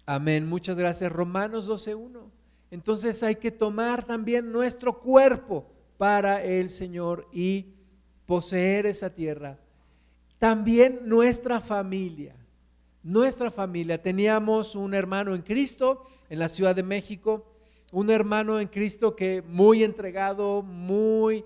Amén, 0.07 0.49
muchas 0.49 0.75
gracias. 0.75 1.11
Romanos 1.11 1.69
12.1. 1.69 2.23
Entonces 2.71 3.21
hay 3.21 3.35
que 3.35 3.51
tomar 3.51 4.03
también 4.03 4.51
nuestro 4.51 4.99
cuerpo 4.99 5.71
para 5.99 6.43
el 6.43 6.71
Señor 6.71 7.27
y 7.31 7.75
poseer 8.25 8.87
esa 8.87 9.13
tierra. 9.13 9.59
También 10.39 11.01
nuestra 11.03 11.61
familia. 11.61 12.40
Nuestra 13.03 13.49
familia. 13.49 14.01
Teníamos 14.01 14.75
un 14.75 14.93
hermano 14.93 15.33
en 15.33 15.41
Cristo 15.41 16.05
en 16.29 16.39
la 16.39 16.49
Ciudad 16.49 16.75
de 16.75 16.83
México, 16.83 17.45
un 17.91 18.09
hermano 18.09 18.59
en 18.59 18.67
Cristo 18.67 19.15
que 19.15 19.41
muy 19.41 19.83
entregado, 19.83 20.61
muy, 20.61 21.43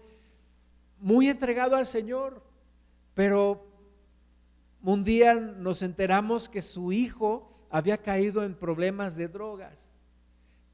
muy 1.00 1.28
entregado 1.28 1.76
al 1.76 1.86
Señor, 1.86 2.44
pero 3.14 3.66
un 4.84 5.04
día 5.04 5.34
nos 5.34 5.82
enteramos 5.82 6.48
que 6.48 6.62
su 6.62 6.92
hijo 6.92 7.68
había 7.70 7.98
caído 7.98 8.44
en 8.44 8.54
problemas 8.54 9.16
de 9.16 9.28
drogas, 9.28 9.96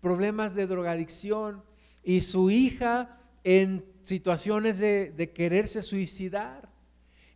problemas 0.02 0.56
de 0.56 0.68
drogadicción 0.68 1.64
y 2.04 2.22
su 2.22 2.50
hija 2.50 3.18
en 3.44 3.86
situaciones 4.04 4.80
de, 4.80 5.32
quererse 5.34 5.82
suicidar. 5.82 6.70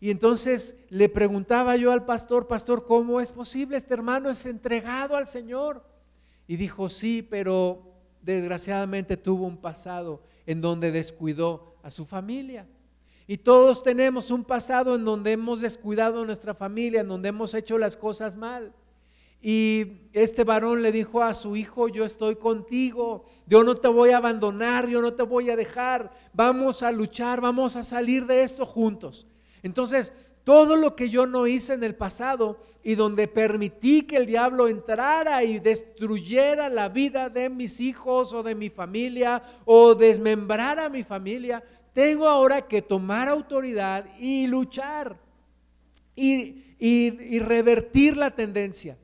Y 0.06 0.12
entonces 0.12 0.76
le 0.90 1.10
preguntaba 1.10 1.76
yo 1.78 1.92
al 1.92 2.06
pastor, 2.06 2.48
pastor, 2.48 2.86
¿cómo 2.86 3.20
es 3.20 3.32
posible? 3.32 3.76
Este 3.76 3.96
hermano 3.96 4.30
es 4.30 4.46
entregado 4.46 5.16
al 5.16 5.26
Señor. 5.26 5.84
Y 6.48 6.58
dijo, 6.58 6.90
sí, 6.90 7.24
pero 7.28 7.82
desgraciadamente 8.22 9.18
tuvo 9.18 9.48
un 9.48 9.58
pasado 9.58 10.22
en 10.46 10.62
donde 10.62 10.92
descuidó 10.92 11.78
a 11.82 11.90
su 11.90 12.06
familia. 12.06 12.68
Y 13.26 13.38
todos 13.38 13.82
tenemos 13.82 14.30
un 14.30 14.44
pasado 14.44 14.94
en 14.94 15.06
donde 15.06 15.32
hemos 15.32 15.62
descuidado 15.62 16.22
a 16.22 16.26
nuestra 16.28 16.54
familia, 16.54 17.02
en 17.02 17.08
donde 17.08 17.30
hemos 17.30 17.56
hecho 17.56 17.80
las 17.80 17.98
cosas 17.98 18.36
mal. 18.36 18.76
Y 19.42 20.04
este 20.14 20.44
varón 20.44 20.84
le 20.84 20.92
dijo 20.92 21.24
a 21.24 21.34
su 21.34 21.56
hijo, 21.56 21.88
yo 21.88 22.06
estoy 22.06 22.36
contigo, 22.36 23.26
yo 23.48 23.64
no 23.64 23.74
te 23.74 23.88
voy 23.88 24.12
a 24.12 24.18
abandonar, 24.18 24.88
yo 24.88 25.02
no 25.02 25.16
te 25.16 25.24
voy 25.24 25.50
a 25.50 25.56
dejar, 25.56 26.12
vamos 26.32 26.84
a 26.84 26.92
luchar, 26.92 27.42
vamos 27.42 27.76
a 27.76 27.82
salir 27.82 28.28
de 28.28 28.44
esto 28.44 28.68
juntos. 28.68 29.26
Entonces, 29.66 30.14
todo 30.44 30.76
lo 30.76 30.96
que 30.96 31.10
yo 31.10 31.26
no 31.26 31.48
hice 31.48 31.74
en 31.74 31.84
el 31.84 31.96
pasado 31.96 32.60
y 32.84 32.94
donde 32.94 33.28
permití 33.28 34.04
que 34.04 34.18
el 34.18 34.28
diablo 34.28 34.68
entrara 34.68 35.44
y 35.44 35.58
destruyera 35.58 36.70
la 36.70 36.88
vida 36.88 37.30
de 37.30 37.50
mis 37.50 37.80
hijos 37.80 38.32
o 38.32 38.44
de 38.44 38.54
mi 38.54 38.70
familia 38.70 39.42
o 39.66 39.96
desmembrara 39.96 40.88
mi 40.88 41.04
familia, 41.04 41.64
tengo 41.94 42.28
ahora 42.30 42.68
que 42.68 42.84
tomar 42.84 43.28
autoridad 43.28 44.06
y 44.20 44.46
luchar 44.46 45.18
y, 46.16 46.76
y 46.78 47.40
revertir 47.40 48.18
la 48.18 48.30
tendencia 48.30 49.00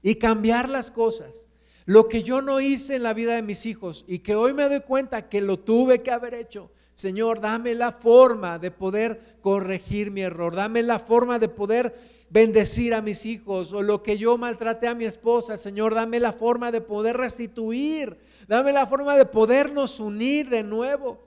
y 0.00 0.14
cambiar 0.14 0.68
las 0.68 0.92
cosas. 0.92 1.48
Lo 1.86 2.06
que 2.06 2.22
yo 2.22 2.40
no 2.40 2.60
hice 2.60 2.94
en 2.94 3.02
la 3.02 3.14
vida 3.14 3.34
de 3.34 3.42
mis 3.42 3.66
hijos 3.66 4.04
y 4.06 4.20
que 4.20 4.36
hoy 4.36 4.54
me 4.54 4.68
doy 4.68 4.82
cuenta 4.82 5.28
que 5.28 5.40
lo 5.40 5.58
tuve 5.58 6.04
que 6.04 6.12
haber 6.12 6.34
hecho. 6.34 6.70
Señor, 6.96 7.40
dame 7.40 7.74
la 7.74 7.92
forma 7.92 8.58
de 8.58 8.72
poder 8.72 9.36
corregir 9.40 10.10
mi 10.10 10.22
error. 10.22 10.56
Dame 10.56 10.82
la 10.82 10.98
forma 10.98 11.38
de 11.38 11.48
poder 11.48 11.94
bendecir 12.30 12.92
a 12.94 13.02
mis 13.02 13.24
hijos 13.24 13.72
o 13.72 13.82
lo 13.82 14.02
que 14.02 14.18
yo 14.18 14.36
maltraté 14.36 14.88
a 14.88 14.94
mi 14.94 15.04
esposa. 15.04 15.56
Señor, 15.58 15.94
dame 15.94 16.18
la 16.18 16.32
forma 16.32 16.72
de 16.72 16.80
poder 16.80 17.16
restituir. 17.18 18.18
Dame 18.48 18.72
la 18.72 18.86
forma 18.86 19.16
de 19.16 19.26
podernos 19.26 20.00
unir 20.00 20.48
de 20.48 20.64
nuevo. 20.64 21.20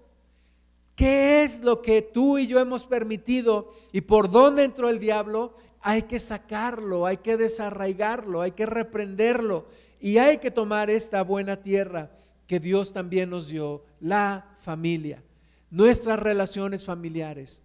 ¿Qué 0.96 1.44
es 1.44 1.62
lo 1.62 1.82
que 1.82 2.02
tú 2.02 2.38
y 2.38 2.48
yo 2.48 2.60
hemos 2.60 2.86
permitido 2.86 3.74
y 3.94 4.02
por 4.02 4.30
dónde 4.30 4.66
entró 4.66 4.90
el 4.90 5.00
diablo? 5.00 5.54
hay 5.82 6.04
que 6.04 6.20
sacarlo, 6.20 7.06
hay 7.06 7.18
que 7.18 7.38
desarraigarlo, 7.38 8.42
hay 8.42 8.52
que 8.52 8.66
reprenderlo 8.66 9.66
y 10.00 10.18
hay 10.18 10.38
que 10.38 10.52
tomar 10.52 10.90
esta 10.90 11.24
buena 11.24 11.62
tierra 11.62 12.12
que 12.48 12.60
Dios 12.60 12.92
también 12.92 13.30
nos 13.30 13.50
dio, 13.50 13.84
la 14.00 14.56
familia, 14.60 15.24
nuestras 15.70 16.20
relaciones 16.20 16.86
familiares. 16.86 17.64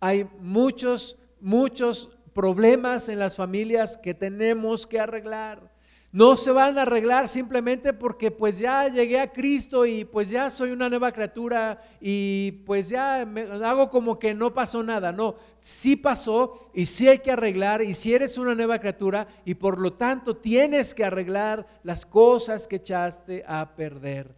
Hay 0.00 0.28
muchos, 0.40 1.16
muchos 1.40 2.10
problemas 2.34 3.08
en 3.08 3.18
las 3.18 3.36
familias 3.36 3.96
que 3.96 4.14
tenemos 4.14 4.86
que 4.86 5.00
arreglar. 5.00 5.74
No 6.12 6.36
se 6.36 6.50
van 6.50 6.78
a 6.78 6.82
arreglar 6.82 7.28
simplemente 7.28 7.92
porque 7.92 8.30
pues 8.30 8.58
ya 8.58 8.88
llegué 8.88 9.20
a 9.20 9.32
Cristo 9.32 9.84
y 9.84 10.04
pues 10.04 10.30
ya 10.30 10.48
soy 10.48 10.70
una 10.70 10.88
nueva 10.88 11.12
criatura 11.12 11.82
y 12.00 12.62
pues 12.64 12.88
ya 12.88 13.20
hago 13.20 13.90
como 13.90 14.18
que 14.18 14.32
no 14.32 14.54
pasó 14.54 14.82
nada. 14.82 15.12
No, 15.12 15.36
sí 15.58 15.96
pasó 15.96 16.70
y 16.72 16.86
sí 16.86 17.08
hay 17.08 17.18
que 17.18 17.32
arreglar 17.32 17.82
y 17.82 17.92
si 17.92 18.14
eres 18.14 18.38
una 18.38 18.54
nueva 18.54 18.78
criatura 18.78 19.26
y 19.44 19.56
por 19.56 19.78
lo 19.78 19.92
tanto 19.92 20.36
tienes 20.36 20.94
que 20.94 21.04
arreglar 21.04 21.66
las 21.82 22.06
cosas 22.06 22.66
que 22.66 22.76
echaste 22.76 23.44
a 23.46 23.74
perder. 23.76 24.34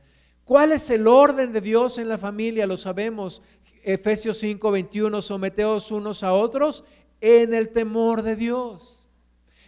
¿Cuál 0.49 0.73
es 0.73 0.89
el 0.89 1.07
orden 1.07 1.53
de 1.53 1.61
Dios 1.61 1.99
en 1.99 2.09
la 2.09 2.17
familia? 2.17 2.67
Lo 2.67 2.79
sabemos. 2.79 3.43
Efesios 3.83 4.39
5, 4.39 4.71
21, 4.71 5.21
someteos 5.21 5.93
unos 5.93 6.23
a 6.23 6.33
otros 6.33 6.85
en 7.21 7.53
el 7.53 7.69
temor 7.69 8.23
de 8.23 8.35
Dios. 8.35 9.05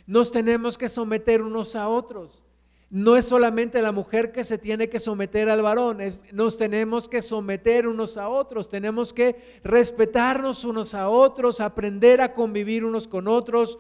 Nos 0.07 0.33
tenemos 0.33 0.78
que 0.78 0.89
someter 0.89 1.43
unos 1.43 1.76
a 1.76 1.87
otros. 1.87 2.43
No 2.89 3.18
es 3.18 3.26
solamente 3.26 3.83
la 3.83 3.93
mujer 3.93 4.33
que 4.33 4.43
se 4.43 4.57
tiene 4.57 4.89
que 4.89 4.99
someter 4.99 5.51
al 5.51 5.61
varón, 5.61 5.99
nos 6.33 6.57
tenemos 6.57 7.11
que 7.11 7.20
someter 7.20 7.87
unos 7.87 8.16
a 8.16 8.31
otros, 8.31 8.70
tenemos 8.70 9.12
que 9.12 9.61
respetarnos 9.62 10.64
unos 10.64 10.95
a 10.95 11.11
otros, 11.11 11.61
aprender 11.61 12.22
a 12.22 12.33
convivir 12.33 12.87
unos 12.87 13.07
con 13.07 13.28
otros, 13.28 13.78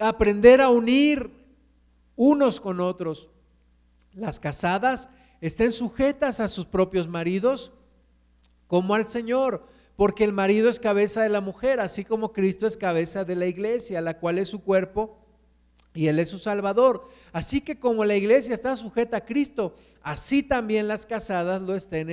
aprender 0.00 0.60
a 0.62 0.68
unir 0.68 1.30
unos 2.16 2.58
con 2.58 2.80
otros. 2.80 3.30
Las 4.14 4.40
casadas 4.40 5.08
estén 5.42 5.72
sujetas 5.72 6.40
a 6.40 6.48
sus 6.48 6.64
propios 6.64 7.08
maridos 7.08 7.72
como 8.68 8.94
al 8.94 9.08
Señor, 9.08 9.66
porque 9.96 10.24
el 10.24 10.32
marido 10.32 10.70
es 10.70 10.80
cabeza 10.80 11.22
de 11.22 11.28
la 11.28 11.42
mujer, 11.42 11.80
así 11.80 12.04
como 12.04 12.32
Cristo 12.32 12.66
es 12.66 12.78
cabeza 12.78 13.24
de 13.24 13.36
la 13.36 13.46
iglesia, 13.46 14.00
la 14.00 14.18
cual 14.18 14.38
es 14.38 14.48
su 14.48 14.62
cuerpo 14.62 15.18
y 15.94 16.06
Él 16.06 16.20
es 16.20 16.28
su 16.28 16.38
Salvador. 16.38 17.06
Así 17.32 17.60
que 17.60 17.78
como 17.78 18.04
la 18.04 18.16
iglesia 18.16 18.54
está 18.54 18.74
sujeta 18.76 19.18
a 19.18 19.24
Cristo, 19.26 19.74
así 20.00 20.42
también 20.42 20.88
las 20.88 21.04
casadas 21.04 21.60
lo 21.60 21.74
estén 21.74 22.08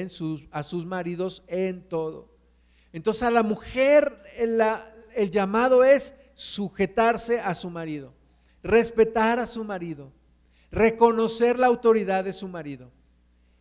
a 0.51 0.63
sus 0.63 0.86
maridos 0.86 1.43
en 1.47 1.88
todo. 1.88 2.27
Entonces 2.91 3.23
a 3.23 3.32
la 3.32 3.43
mujer 3.43 4.23
el 4.36 5.30
llamado 5.30 5.84
es 5.84 6.15
sujetarse 6.34 7.39
a 7.39 7.53
su 7.53 7.69
marido, 7.69 8.11
respetar 8.63 9.39
a 9.39 9.45
su 9.45 9.63
marido, 9.63 10.11
reconocer 10.71 11.59
la 11.59 11.67
autoridad 11.67 12.23
de 12.23 12.34
su 12.34 12.47
marido. 12.47 12.91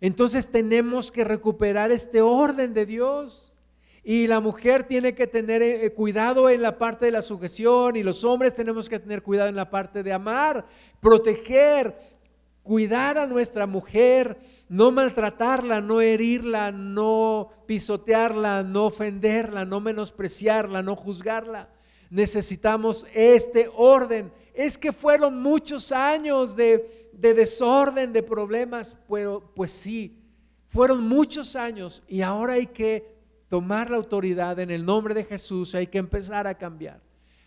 Entonces 0.00 0.48
tenemos 0.50 1.12
que 1.12 1.24
recuperar 1.24 1.90
este 1.90 2.22
orden 2.22 2.72
de 2.72 2.86
Dios. 2.86 3.54
Y 4.02 4.26
la 4.26 4.40
mujer 4.40 4.84
tiene 4.84 5.14
que 5.14 5.26
tener 5.26 5.62
eh, 5.62 5.92
cuidado 5.92 6.48
en 6.48 6.62
la 6.62 6.78
parte 6.78 7.04
de 7.04 7.10
la 7.12 7.20
sujeción 7.20 7.96
y 7.96 8.02
los 8.02 8.24
hombres 8.24 8.54
tenemos 8.54 8.88
que 8.88 8.98
tener 8.98 9.22
cuidado 9.22 9.50
en 9.50 9.56
la 9.56 9.68
parte 9.68 10.02
de 10.02 10.12
amar, 10.12 10.64
proteger, 11.00 11.94
cuidar 12.62 13.18
a 13.18 13.26
nuestra 13.26 13.66
mujer, 13.66 14.38
no 14.70 14.90
maltratarla, 14.90 15.82
no 15.82 16.00
herirla, 16.00 16.72
no 16.72 17.50
pisotearla, 17.66 18.62
no 18.62 18.86
ofenderla, 18.86 19.66
no 19.66 19.80
menospreciarla, 19.80 20.82
no 20.82 20.96
juzgarla. 20.96 21.68
Necesitamos 22.08 23.06
este 23.12 23.70
orden. 23.76 24.32
Es 24.54 24.78
que 24.78 24.92
fueron 24.92 25.42
muchos 25.42 25.92
años 25.92 26.56
de, 26.56 26.99
desorden, 27.12 28.12
de 28.12 28.22
problemas, 28.22 28.96
pero 29.08 29.52
pues 29.54 29.70
sí, 29.70 30.16
fueron 30.68 31.06
muchos 31.06 31.56
años 31.56 32.02
y 32.08 32.22
ahora 32.22 32.54
hay 32.54 32.66
que 32.66 33.18
tomar 33.48 33.90
la 33.90 33.96
autoridad 33.96 34.58
en 34.60 34.70
el 34.70 34.84
nombre 34.84 35.12
de 35.14 35.24
Jesús, 35.24 35.74
hay 35.74 35.88
que 35.88 35.98
empezar 35.98 36.46
a 36.46 36.54
cambiar. 36.54 37.00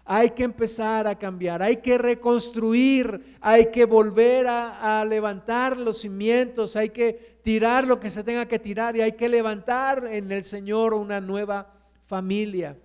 Hay 0.06 0.32
que 0.32 0.44
empezar 0.44 1.08
a 1.08 1.18
cambiar, 1.18 1.62
hay 1.62 1.78
que 1.78 1.98
reconstruir, 1.98 3.38
hay 3.40 3.72
que 3.72 3.86
volver 3.86 4.48
a, 4.48 5.06
levantar 5.06 5.78
los 5.78 6.00
cimientos, 6.00 6.76
hay 6.76 6.90
que 6.90 7.38
tirar 7.42 7.88
lo 7.88 8.02
que 8.02 8.12
se 8.12 8.22
tenga 8.22 8.46
que 8.46 8.60
tirar 8.60 8.98
y 8.98 9.02
hay 9.02 9.14
que 9.14 9.30
levantar 9.30 10.06
en 10.12 10.30
el 10.34 10.44
Señor 10.44 10.94
una 10.94 11.22
nueva 11.22 11.74
familia. 12.06 12.78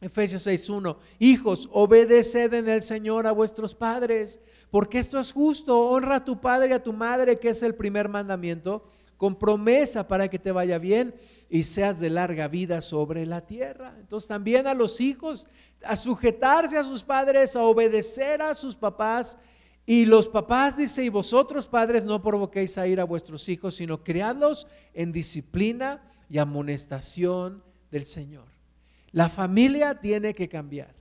Efesios 0.00 0.46
6.1, 0.46 0.96
hijos, 1.18 1.68
obedeced 1.70 2.54
en 2.54 2.68
el 2.68 2.80
Señor 2.80 3.26
a 3.26 3.32
vuestros 3.32 3.74
padres, 3.74 4.40
porque 4.70 4.98
esto 4.98 5.18
es 5.18 5.32
justo, 5.32 5.78
honra 5.78 6.16
a 6.16 6.24
tu 6.24 6.40
padre 6.40 6.70
y 6.70 6.72
a 6.72 6.82
tu 6.82 6.92
madre, 6.92 7.38
que 7.38 7.50
es 7.50 7.62
el 7.62 7.74
primer 7.74 8.08
mandamiento, 8.08 8.84
con 9.16 9.36
promesa 9.36 10.06
para 10.06 10.28
que 10.28 10.38
te 10.38 10.52
vaya 10.52 10.78
bien 10.78 11.14
y 11.50 11.64
seas 11.64 11.98
de 12.00 12.10
larga 12.10 12.48
vida 12.48 12.80
sobre 12.80 13.26
la 13.26 13.46
tierra. 13.46 13.96
Entonces 13.98 14.28
también 14.28 14.66
a 14.66 14.74
los 14.74 15.00
hijos 15.00 15.48
a 15.84 15.96
sujetarse 15.96 16.76
a 16.78 16.84
sus 16.84 17.02
padres, 17.02 17.56
a 17.56 17.62
obedecer 17.62 18.42
a 18.42 18.54
sus 18.54 18.76
papás. 18.76 19.38
Y 19.86 20.04
los 20.04 20.28
papás 20.28 20.76
dice, 20.76 21.04
y 21.04 21.08
vosotros 21.08 21.66
padres 21.66 22.04
no 22.04 22.22
provoquéis 22.22 22.76
a 22.78 22.86
ir 22.86 23.00
a 23.00 23.04
vuestros 23.04 23.48
hijos, 23.48 23.76
sino 23.76 24.04
criadlos 24.04 24.66
en 24.92 25.12
disciplina 25.12 26.02
y 26.28 26.38
amonestación 26.38 27.64
del 27.90 28.04
Señor. 28.04 28.46
La 29.12 29.28
familia 29.28 29.98
tiene 29.98 30.34
que 30.34 30.48
cambiar. 30.48 30.97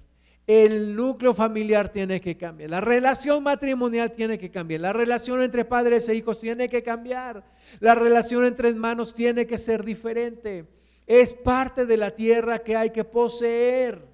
El 0.47 0.95
núcleo 0.95 1.33
familiar 1.33 1.89
tiene 1.89 2.21
que 2.21 2.37
cambiar. 2.37 2.69
La 2.69 2.79
relación 2.79 3.43
matrimonial 3.43 4.13
tiene 4.13 4.39
que 4.39 4.49
cambiar. 4.49 4.79
La 4.79 4.93
relación 4.93 5.41
entre 5.41 5.65
padres 5.65 6.07
e 6.07 6.15
hijos 6.15 6.39
tiene 6.39 6.69
que 6.69 6.81
cambiar. 6.81 7.43
La 7.81 7.95
relación 7.95 8.45
entre 8.45 8.69
hermanos 8.69 9.13
tiene 9.13 9.45
que 9.45 9.57
ser 9.57 9.83
diferente. 9.83 10.65
Es 11.05 11.33
parte 11.33 11.85
de 11.85 11.97
la 11.97 12.11
tierra 12.11 12.59
que 12.59 12.77
hay 12.77 12.91
que 12.91 13.03
poseer. 13.03 14.05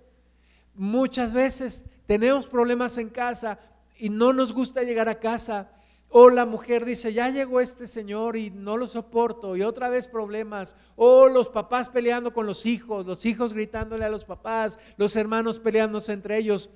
Muchas 0.73 1.33
veces 1.33 1.85
tenemos 2.07 2.47
problemas 2.47 2.97
en 2.97 3.09
casa 3.09 3.59
y 3.99 4.09
no 4.09 4.33
nos 4.33 4.53
gusta 4.53 4.81
llegar 4.81 5.07
a 5.09 5.19
casa. 5.19 5.69
O 6.15 6.29
la 6.29 6.45
mujer 6.45 6.85
dice, 6.85 7.11
ya 7.11 7.29
llegó 7.29 7.59
este 7.59 7.87
señor 7.87 8.37
y 8.37 8.51
no 8.51 8.77
lo 8.77 8.87
soporto. 8.87 9.57
Y 9.57 9.63
otra 9.63 9.89
vez 9.89 10.07
problemas. 10.07 10.77
O 10.95 11.27
los 11.27 11.49
papás 11.49 11.89
peleando 11.89 12.33
con 12.33 12.45
los 12.45 12.65
hijos, 12.65 13.05
los 13.05 13.25
hijos 13.25 13.53
gritándole 13.53 14.05
a 14.05 14.09
los 14.09 14.23
papás, 14.23 14.79
los 14.97 15.15
hermanos 15.15 15.57
peleándose 15.57 16.13
entre 16.13 16.37
ellos 16.37 16.69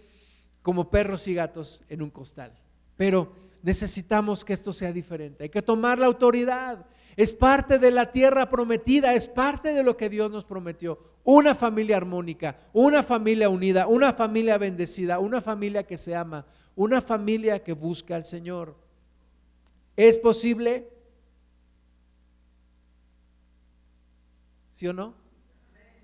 como 0.64 0.90
perros 0.90 1.28
y 1.28 1.36
gatos 1.36 1.84
en 1.88 2.02
un 2.02 2.10
costal. 2.10 2.52
Pero 2.96 3.32
necesitamos 3.62 4.44
que 4.44 4.54
esto 4.54 4.74
sea 4.74 4.92
diferente. 4.92 5.44
Hay 5.44 5.50
que 5.50 5.62
tomar 5.62 6.00
la 6.00 6.08
autoridad 6.08 6.88
es 7.18 7.34
parte 7.34 7.80
de 7.80 7.90
la 7.90 8.12
tierra 8.12 8.48
prometida, 8.48 9.16
es 9.16 9.28
parte 9.28 9.74
de 9.74 9.82
lo 9.82 9.98
que 9.98 10.08
Dios 10.08 10.30
nos 10.30 10.46
prometió. 10.46 11.00
Una 11.24 11.56
familia 11.56 11.98
armónica, 11.98 12.60
una 12.74 13.02
familia 13.02 13.50
unida, 13.50 13.88
una 13.88 14.14
familia 14.14 14.60
bendecida, 14.60 15.18
una 15.18 15.42
familia 15.42 15.82
que 15.82 15.98
se 15.98 16.16
ama, 16.16 16.46
una 16.76 17.02
familia 17.02 17.64
que 17.64 17.74
busca 17.74 18.16
al 18.16 18.24
Señor. 18.24 18.76
¿Es 19.98 20.20
posible? 20.20 20.88
¿Sí 24.72 24.88
o 24.88 24.94
no? 24.94 25.16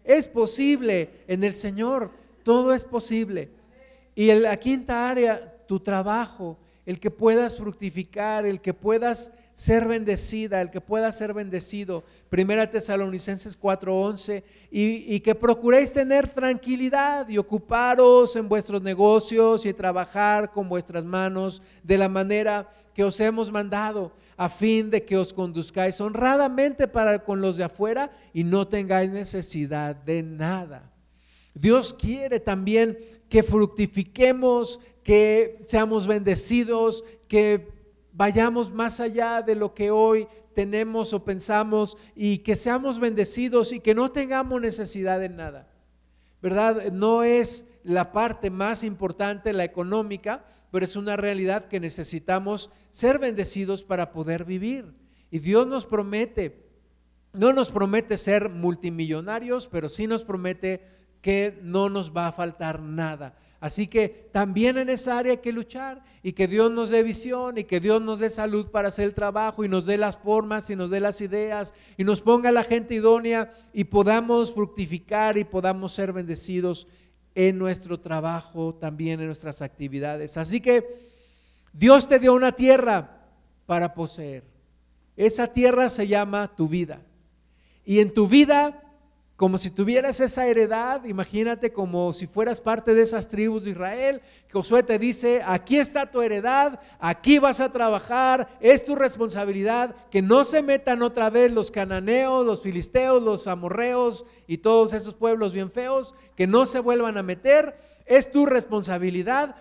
Es 0.03 0.27
posible 0.27 1.23
en 1.27 1.43
el 1.43 1.53
Señor, 1.53 2.09
todo 2.41 2.73
es 2.73 2.83
posible. 2.83 3.51
Y 4.15 4.33
la 4.33 4.57
quinta 4.57 5.07
área, 5.07 5.57
tu 5.67 5.79
trabajo, 5.79 6.57
el 6.87 6.99
que 6.99 7.11
puedas 7.11 7.55
fructificar, 7.55 8.47
el 8.47 8.61
que 8.61 8.73
puedas 8.73 9.31
ser 9.53 9.87
bendecida, 9.87 10.59
el 10.59 10.71
que 10.71 10.81
pueda 10.81 11.11
ser 11.11 11.35
bendecido. 11.35 12.03
Primera 12.31 12.69
Tesalonicenses 12.69 13.55
4:11, 13.59 14.43
y, 14.71 15.15
y 15.15 15.19
que 15.19 15.35
procuréis 15.35 15.93
tener 15.93 16.27
tranquilidad 16.33 17.29
y 17.29 17.37
ocuparos 17.37 18.35
en 18.35 18.49
vuestros 18.49 18.81
negocios 18.81 19.67
y 19.67 19.73
trabajar 19.73 20.51
con 20.51 20.67
vuestras 20.67 21.05
manos 21.05 21.61
de 21.83 21.99
la 21.99 22.09
manera 22.09 22.67
que 22.93 23.03
os 23.03 23.19
hemos 23.19 23.51
mandado, 23.51 24.11
a 24.37 24.49
fin 24.49 24.89
de 24.89 25.03
que 25.03 25.17
os 25.17 25.33
conduzcáis 25.33 26.01
honradamente 26.01 26.87
para 26.87 27.23
con 27.23 27.41
los 27.41 27.57
de 27.57 27.63
afuera 27.63 28.11
y 28.33 28.43
no 28.43 28.67
tengáis 28.67 29.11
necesidad 29.11 29.95
de 29.95 30.23
nada. 30.23 30.91
Dios 31.53 31.93
quiere 31.93 32.39
también 32.39 32.97
que 33.29 33.43
fructifiquemos, 33.43 34.79
que 35.03 35.59
seamos 35.65 36.07
bendecidos, 36.07 37.03
que 37.27 37.67
vayamos 38.11 38.71
más 38.71 38.99
allá 38.99 39.41
de 39.41 39.55
lo 39.55 39.73
que 39.73 39.91
hoy 39.91 40.27
tenemos 40.53 41.13
o 41.13 41.23
pensamos 41.23 41.97
y 42.15 42.39
que 42.39 42.55
seamos 42.55 42.99
bendecidos 42.99 43.73
y 43.73 43.79
que 43.79 43.95
no 43.95 44.11
tengamos 44.11 44.61
necesidad 44.61 45.19
de 45.19 45.29
nada. 45.29 45.67
¿Verdad? 46.41 46.91
No 46.91 47.23
es 47.23 47.65
la 47.83 48.11
parte 48.11 48.49
más 48.49 48.83
importante, 48.83 49.53
la 49.53 49.63
económica, 49.63 50.45
pero 50.73 50.85
es 50.85 50.95
una 50.95 51.15
realidad 51.15 51.65
que 51.65 51.79
necesitamos 51.79 52.71
ser 52.89 53.19
bendecidos 53.19 53.83
para 53.83 54.11
poder 54.11 54.43
vivir. 54.43 54.91
Y 55.29 55.37
Dios 55.37 55.67
nos 55.67 55.85
promete, 55.85 56.65
no 57.31 57.53
nos 57.53 57.69
promete 57.69 58.17
ser 58.17 58.49
multimillonarios, 58.49 59.67
pero 59.67 59.87
sí 59.87 60.07
nos 60.07 60.23
promete 60.23 60.81
que 61.21 61.59
no 61.61 61.89
nos 61.89 62.11
va 62.11 62.25
a 62.25 62.31
faltar 62.31 62.81
nada. 62.81 63.37
Así 63.59 63.85
que 63.85 64.29
también 64.31 64.79
en 64.79 64.89
esa 64.89 65.19
área 65.19 65.33
hay 65.33 65.37
que 65.37 65.53
luchar 65.53 66.03
y 66.23 66.33
que 66.33 66.47
Dios 66.47 66.71
nos 66.71 66.89
dé 66.89 67.03
visión 67.03 67.59
y 67.59 67.65
que 67.65 67.79
Dios 67.79 68.01
nos 68.01 68.19
dé 68.19 68.31
salud 68.31 68.71
para 68.71 68.87
hacer 68.87 69.05
el 69.05 69.13
trabajo 69.13 69.63
y 69.63 69.69
nos 69.69 69.85
dé 69.85 69.99
las 69.99 70.17
formas 70.17 70.71
y 70.71 70.75
nos 70.75 70.89
dé 70.89 70.99
las 70.99 71.21
ideas 71.21 71.75
y 71.97 72.03
nos 72.03 72.19
ponga 72.19 72.51
la 72.51 72.63
gente 72.63 72.95
idónea 72.95 73.53
y 73.73 73.83
podamos 73.83 74.55
fructificar 74.55 75.37
y 75.37 75.43
podamos 75.43 75.91
ser 75.91 76.13
bendecidos 76.13 76.87
en 77.35 77.57
nuestro 77.57 77.99
trabajo, 77.99 78.75
también 78.75 79.19
en 79.19 79.27
nuestras 79.27 79.61
actividades. 79.61 80.37
Así 80.37 80.61
que 80.61 81.09
Dios 81.71 82.07
te 82.07 82.19
dio 82.19 82.33
una 82.33 82.51
tierra 82.51 83.27
para 83.65 83.93
poseer. 83.93 84.43
Esa 85.15 85.47
tierra 85.47 85.89
se 85.89 86.07
llama 86.07 86.55
tu 86.55 86.67
vida. 86.67 87.01
Y 87.85 87.99
en 87.99 88.13
tu 88.13 88.27
vida 88.27 88.82
como 89.43 89.57
si 89.57 89.71
tuvieras 89.71 90.21
esa 90.21 90.47
heredad, 90.47 91.03
imagínate 91.03 91.73
como 91.73 92.13
si 92.13 92.27
fueras 92.27 92.61
parte 92.61 92.95
de 92.95 93.01
esas 93.01 93.27
tribus 93.27 93.65
de 93.65 93.71
Israel. 93.71 94.21
Josué 94.53 94.83
te 94.83 94.97
dice, 94.97 95.41
aquí 95.45 95.79
está 95.79 96.09
tu 96.09 96.21
heredad, 96.21 96.79
aquí 96.97 97.39
vas 97.39 97.59
a 97.59 97.69
trabajar, 97.69 98.47
es 98.61 98.85
tu 98.85 98.95
responsabilidad, 98.95 99.97
que 100.09 100.21
no 100.21 100.45
se 100.45 100.61
metan 100.61 101.01
otra 101.01 101.29
vez 101.29 101.51
los 101.51 101.71
cananeos, 101.71 102.45
los 102.45 102.61
filisteos, 102.61 103.21
los 103.21 103.47
amorreos 103.47 104.23
y 104.47 104.59
todos 104.59 104.93
esos 104.93 105.13
pueblos 105.13 105.51
bien 105.51 105.69
feos, 105.69 106.15
que 106.37 106.47
no 106.47 106.63
se 106.63 106.79
vuelvan 106.79 107.17
a 107.17 107.21
meter, 107.21 107.77
es 108.05 108.31
tu 108.31 108.45
responsabilidad 108.45 109.57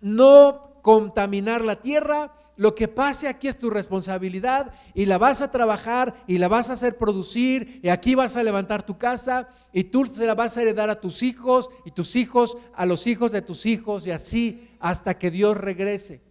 no 0.00 0.78
contaminar 0.82 1.64
la 1.64 1.80
tierra, 1.80 2.35
lo 2.56 2.74
que 2.74 2.88
pase 2.88 3.28
aquí 3.28 3.48
es 3.48 3.58
tu 3.58 3.68
responsabilidad 3.68 4.72
y 4.94 5.04
la 5.04 5.18
vas 5.18 5.42
a 5.42 5.50
trabajar 5.50 6.14
y 6.26 6.38
la 6.38 6.48
vas 6.48 6.70
a 6.70 6.72
hacer 6.72 6.96
producir 6.96 7.80
y 7.82 7.90
aquí 7.90 8.14
vas 8.14 8.36
a 8.36 8.42
levantar 8.42 8.84
tu 8.84 8.96
casa 8.96 9.48
y 9.72 9.84
tú 9.84 10.06
se 10.06 10.26
la 10.26 10.34
vas 10.34 10.56
a 10.56 10.62
heredar 10.62 10.88
a 10.88 11.00
tus 11.00 11.22
hijos 11.22 11.68
y 11.84 11.90
tus 11.90 12.16
hijos 12.16 12.56
a 12.74 12.86
los 12.86 13.06
hijos 13.06 13.30
de 13.32 13.42
tus 13.42 13.66
hijos 13.66 14.06
y 14.06 14.10
así 14.10 14.70
hasta 14.80 15.18
que 15.18 15.30
Dios 15.30 15.56
regrese. 15.56 16.22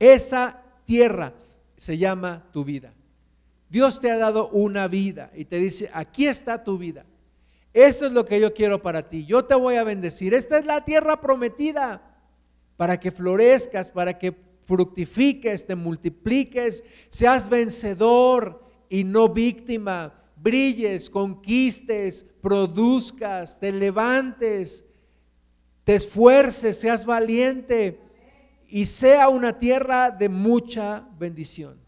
Esa 0.00 0.62
tierra 0.84 1.32
se 1.76 1.96
llama 1.96 2.44
tu 2.52 2.64
vida. 2.64 2.92
Dios 3.68 4.00
te 4.00 4.10
ha 4.10 4.18
dado 4.18 4.48
una 4.48 4.88
vida 4.88 5.30
y 5.34 5.44
te 5.44 5.56
dice, 5.56 5.90
aquí 5.94 6.26
está 6.26 6.64
tu 6.64 6.76
vida. 6.76 7.06
Eso 7.72 8.06
es 8.06 8.12
lo 8.12 8.26
que 8.26 8.40
yo 8.40 8.52
quiero 8.52 8.82
para 8.82 9.08
ti. 9.08 9.24
Yo 9.26 9.44
te 9.44 9.54
voy 9.54 9.76
a 9.76 9.84
bendecir. 9.84 10.34
Esta 10.34 10.58
es 10.58 10.64
la 10.64 10.84
tierra 10.84 11.20
prometida 11.20 12.02
para 12.76 12.98
que 12.98 13.12
florezcas, 13.12 13.90
para 13.90 14.18
que 14.18 14.49
fructifiques, 14.70 15.66
te 15.66 15.74
multipliques, 15.74 16.84
seas 17.08 17.48
vencedor 17.48 18.62
y 18.88 19.02
no 19.02 19.28
víctima, 19.28 20.14
brilles, 20.36 21.10
conquistes, 21.10 22.24
produzcas, 22.40 23.58
te 23.58 23.72
levantes, 23.72 24.86
te 25.82 25.96
esfuerces, 25.96 26.78
seas 26.78 27.04
valiente 27.04 28.00
y 28.68 28.84
sea 28.84 29.28
una 29.28 29.58
tierra 29.58 30.12
de 30.12 30.28
mucha 30.28 31.08
bendición. 31.18 31.80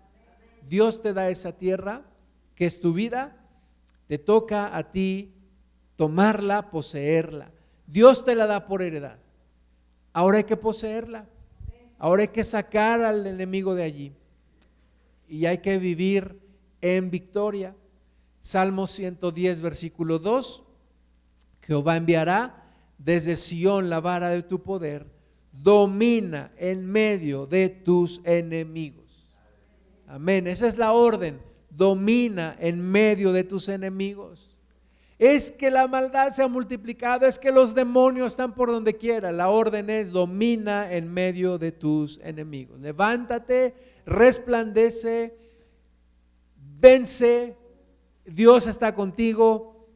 Dios 0.68 1.02
te 1.02 1.12
da 1.12 1.30
esa 1.30 1.56
tierra 1.56 2.02
que 2.56 2.66
es 2.66 2.80
tu 2.80 2.92
vida, 2.92 3.46
te 4.08 4.18
toca 4.18 4.76
a 4.76 4.90
ti 4.90 5.34
tomarla, 5.94 6.68
poseerla. 6.68 7.52
Dios 7.86 8.24
te 8.24 8.34
la 8.34 8.48
da 8.48 8.66
por 8.66 8.82
heredad. 8.82 9.18
Ahora 10.12 10.38
hay 10.38 10.44
que 10.44 10.56
poseerla. 10.56 11.28
Ahora 12.02 12.22
hay 12.22 12.28
que 12.28 12.42
sacar 12.42 13.00
al 13.00 13.28
enemigo 13.28 13.76
de 13.76 13.84
allí 13.84 14.12
y 15.28 15.46
hay 15.46 15.58
que 15.58 15.78
vivir 15.78 16.36
en 16.80 17.12
victoria. 17.12 17.76
Salmo 18.40 18.88
110, 18.88 19.60
versículo 19.60 20.18
2. 20.18 20.64
Jehová 21.60 21.96
enviará 21.96 22.74
desde 22.98 23.36
Sión 23.36 23.88
la 23.88 24.00
vara 24.00 24.30
de 24.30 24.42
tu 24.42 24.64
poder, 24.64 25.06
domina 25.52 26.50
en 26.56 26.84
medio 26.84 27.46
de 27.46 27.68
tus 27.68 28.20
enemigos. 28.24 29.30
Amén. 30.08 30.48
Esa 30.48 30.66
es 30.66 30.76
la 30.76 30.94
orden. 30.94 31.40
Domina 31.70 32.56
en 32.58 32.82
medio 32.82 33.30
de 33.30 33.44
tus 33.44 33.68
enemigos 33.68 34.51
es 35.22 35.52
que 35.52 35.70
la 35.70 35.86
maldad 35.86 36.30
se 36.30 36.42
ha 36.42 36.48
multiplicado, 36.48 37.26
es 37.26 37.38
que 37.38 37.52
los 37.52 37.76
demonios 37.76 38.32
están 38.32 38.56
por 38.56 38.72
donde 38.72 38.96
quiera. 38.96 39.30
La 39.30 39.50
orden 39.50 39.88
es 39.88 40.10
domina 40.10 40.92
en 40.92 41.14
medio 41.14 41.58
de 41.58 41.70
tus 41.70 42.18
enemigos. 42.24 42.80
Levántate, 42.80 43.72
resplandece, 44.04 45.38
vence, 46.80 47.56
Dios 48.24 48.66
está 48.66 48.96
contigo. 48.96 49.86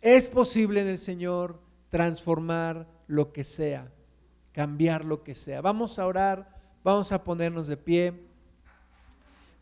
Es 0.00 0.26
posible 0.26 0.80
en 0.80 0.88
el 0.88 0.98
Señor 0.98 1.60
transformar 1.88 2.88
lo 3.06 3.32
que 3.32 3.44
sea, 3.44 3.92
cambiar 4.50 5.04
lo 5.04 5.22
que 5.22 5.36
sea. 5.36 5.60
Vamos 5.60 5.96
a 6.00 6.08
orar, 6.08 6.56
vamos 6.82 7.12
a 7.12 7.22
ponernos 7.22 7.68
de 7.68 7.76
pie 7.76 8.29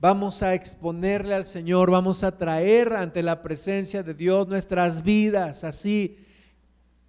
vamos 0.00 0.42
a 0.42 0.54
exponerle 0.54 1.34
al 1.34 1.44
Señor, 1.44 1.90
vamos 1.90 2.22
a 2.22 2.36
traer 2.36 2.92
ante 2.92 3.22
la 3.22 3.42
presencia 3.42 4.02
de 4.02 4.14
Dios 4.14 4.46
nuestras 4.46 5.02
vidas 5.02 5.64
así 5.64 6.18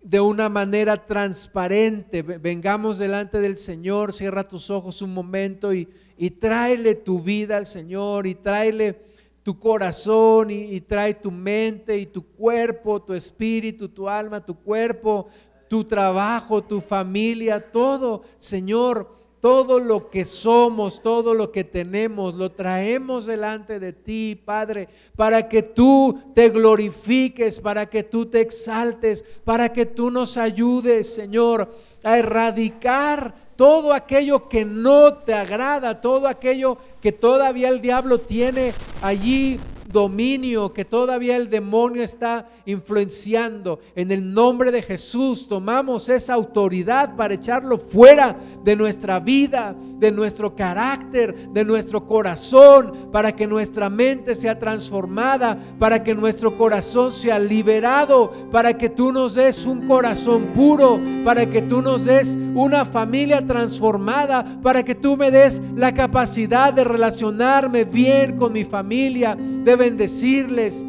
de 0.02 0.20
una 0.20 0.50
manera 0.50 1.06
transparente. 1.06 2.22
Vengamos 2.22 2.98
delante 2.98 3.40
del 3.40 3.58
Señor, 3.58 4.14
cierra 4.14 4.44
tus 4.44 4.70
ojos 4.70 5.02
un 5.02 5.14
momento 5.14 5.74
y, 5.74 5.88
y 6.18 6.32
tráele 6.32 6.96
tu 6.96 7.20
vida 7.20 7.58
al 7.58 7.66
Señor 7.66 8.26
y 8.26 8.36
tráele 8.36 9.08
tu 9.44 9.60
corazón 9.60 10.52
y, 10.52 10.64
y 10.64 10.82
trae 10.82 11.14
tu 11.14 11.32
mente 11.32 11.98
y 11.98 12.08
tu 12.08 12.26
cuerpo, 12.26 13.02
tu 13.02 13.14
espíritu, 13.14 13.90
tu 13.90 14.10
alma, 14.10 14.44
tu 14.44 14.56
cuerpo, 14.56 15.28
tu 15.68 15.84
trabajo, 15.84 16.64
tu 16.64 16.82
familia, 16.82 17.72
todo, 17.72 18.24
Señor 18.40 19.18
todo 19.42 19.80
lo 19.80 20.10
que 20.10 20.26
somos, 20.26 21.02
todo 21.02 21.34
lo 21.34 21.52
que 21.52 21.64
tenemos, 21.64 22.36
lo 22.36 22.52
traemos 22.52 23.26
delante 23.26 23.80
de 23.80 23.94
ti, 23.94 24.40
Padre, 24.44 24.90
para 25.16 25.48
que 25.48 25.64
tú 25.64 26.20
te 26.36 26.50
glorifiques, 26.50 27.60
para 27.60 27.90
que 27.90 28.04
tú 28.04 28.26
te 28.26 28.42
exaltes, 28.42 29.24
para 29.44 29.72
que 29.72 29.86
tú 29.86 30.12
nos 30.12 30.38
ayudes, 30.38 31.14
Señor, 31.14 31.74
a 32.04 32.18
erradicar 32.18 33.50
todo 33.56 33.94
aquello 33.94 34.48
que 34.48 34.64
no 34.66 35.16
te 35.16 35.34
agrada, 35.34 36.02
todo 36.02 36.28
aquello 36.28 36.78
que 37.02 37.12
todavía 37.12 37.70
el 37.70 37.82
diablo 37.82 38.18
tiene 38.18 38.74
allí 39.02 39.60
dominio 39.92 40.72
que 40.72 40.86
todavía 40.86 41.36
el 41.36 41.50
demonio 41.50 42.04
está 42.04 42.48
influenciando. 42.66 43.80
En 43.96 44.12
el 44.12 44.34
nombre 44.34 44.72
de 44.72 44.82
Jesús 44.82 45.48
tomamos 45.48 46.10
esa 46.10 46.36
autoridad 46.36 47.16
para 47.16 47.34
echarlo 47.34 47.78
fuera 47.78 48.38
de 48.64 48.76
nuestra 48.76 49.20
vida, 49.20 49.76
de 50.00 50.12
nuestro 50.12 50.56
carácter, 50.56 51.50
de 51.50 51.66
nuestro 51.66 52.06
corazón, 52.06 53.10
para 53.12 53.36
que 53.36 53.48
nuestra 53.48 53.90
mente 53.90 54.36
sea 54.36 54.58
transformada, 54.58 55.58
para 55.78 56.04
que 56.04 56.16
nuestro 56.16 56.58
corazón 56.58 57.12
sea 57.12 57.40
liberado, 57.40 58.32
para 58.52 58.78
que 58.78 58.90
tú 58.90 59.12
nos 59.12 59.34
des 59.34 59.66
un 59.66 59.88
corazón 59.88 60.54
puro, 60.54 61.00
para 61.26 61.50
que 61.50 61.62
tú 61.62 61.82
nos 61.82 62.06
des 62.06 62.38
una 62.54 62.86
familia 62.86 63.46
transformada, 63.46 64.60
para 64.62 64.84
que 64.84 64.96
tú 64.96 65.18
me 65.18 65.32
des 65.32 65.62
la 65.76 65.94
capacidad 65.94 66.74
de 66.74 66.84
relacionarme 66.84 67.84
bien 67.84 68.38
con 68.38 68.54
mi 68.54 68.64
familia, 68.64 69.36
de 69.36 69.76
bendecirles, 69.80 70.86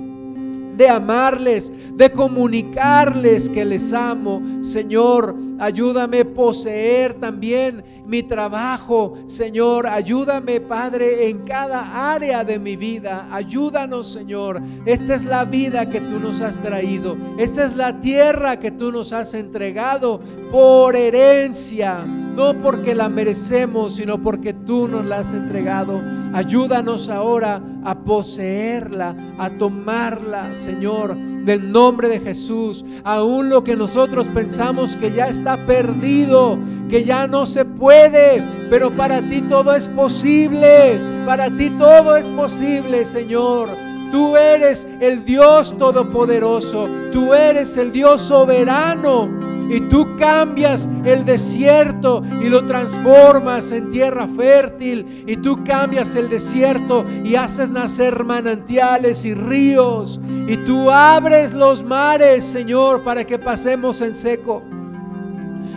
de 0.80 0.88
amarles, 0.88 1.70
de 1.94 2.10
comunicarles 2.10 3.50
que 3.50 3.66
les 3.66 3.92
amo. 3.92 4.40
Señor, 4.62 5.36
ayúdame 5.58 6.20
a 6.20 6.24
poseer 6.24 7.12
también 7.20 7.84
mi 8.06 8.22
trabajo. 8.22 9.18
Señor, 9.26 9.86
ayúdame, 9.86 10.58
Padre, 10.62 11.28
en 11.28 11.40
cada 11.40 12.14
área 12.14 12.44
de 12.44 12.58
mi 12.58 12.76
vida. 12.76 13.28
Ayúdanos, 13.30 14.10
Señor. 14.10 14.62
Esta 14.86 15.16
es 15.16 15.22
la 15.22 15.44
vida 15.44 15.90
que 15.90 16.00
tú 16.00 16.18
nos 16.18 16.40
has 16.40 16.58
traído. 16.58 17.14
Esta 17.36 17.66
es 17.66 17.76
la 17.76 18.00
tierra 18.00 18.58
que 18.58 18.70
tú 18.70 18.90
nos 18.90 19.12
has 19.12 19.34
entregado 19.34 20.18
por 20.50 20.96
herencia 20.96 22.06
no 22.34 22.58
porque 22.58 22.94
la 22.94 23.08
merecemos, 23.08 23.94
sino 23.94 24.22
porque 24.22 24.54
tú 24.54 24.88
nos 24.88 25.04
la 25.04 25.18
has 25.18 25.34
entregado. 25.34 26.00
Ayúdanos 26.32 27.10
ahora 27.10 27.60
a 27.84 27.98
poseerla, 28.00 29.34
a 29.38 29.50
tomarla, 29.50 30.54
Señor, 30.54 30.69
del 30.78 31.72
nombre 31.72 32.08
de 32.08 32.20
Jesús. 32.20 32.84
Aún 33.04 33.48
lo 33.48 33.64
que 33.64 33.76
nosotros 33.76 34.28
pensamos 34.28 34.96
que 34.96 35.12
ya 35.12 35.28
está 35.28 35.64
perdido, 35.66 36.58
que 36.88 37.04
ya 37.04 37.26
no 37.26 37.46
se 37.46 37.64
puede, 37.64 38.42
pero 38.68 38.94
para 38.94 39.26
ti 39.26 39.42
todo 39.42 39.74
es 39.74 39.88
posible. 39.88 41.00
Para 41.24 41.54
ti 41.54 41.70
todo 41.70 42.16
es 42.16 42.28
posible, 42.28 43.04
Señor. 43.04 43.70
Tú 44.10 44.36
eres 44.36 44.86
el 45.00 45.24
Dios 45.24 45.76
todopoderoso. 45.78 46.88
Tú 47.12 47.34
eres 47.34 47.76
el 47.76 47.92
Dios 47.92 48.20
soberano 48.20 49.49
y 49.70 49.82
tú 49.82 50.16
cambias 50.16 50.90
el 51.04 51.24
desierto 51.24 52.22
y 52.40 52.48
lo 52.48 52.66
transformas 52.66 53.70
en 53.70 53.88
tierra 53.88 54.26
fértil. 54.26 55.24
Y 55.26 55.36
tú 55.36 55.62
cambias 55.64 56.16
el 56.16 56.28
desierto 56.28 57.06
y 57.24 57.36
haces 57.36 57.70
nacer 57.70 58.24
manantiales 58.24 59.24
y 59.24 59.32
ríos. 59.32 60.20
Y 60.48 60.56
tú 60.58 60.90
abres 60.90 61.54
los 61.54 61.84
mares, 61.84 62.42
Señor, 62.42 63.04
para 63.04 63.24
que 63.24 63.38
pasemos 63.38 64.00
en 64.00 64.14
seco. 64.14 64.64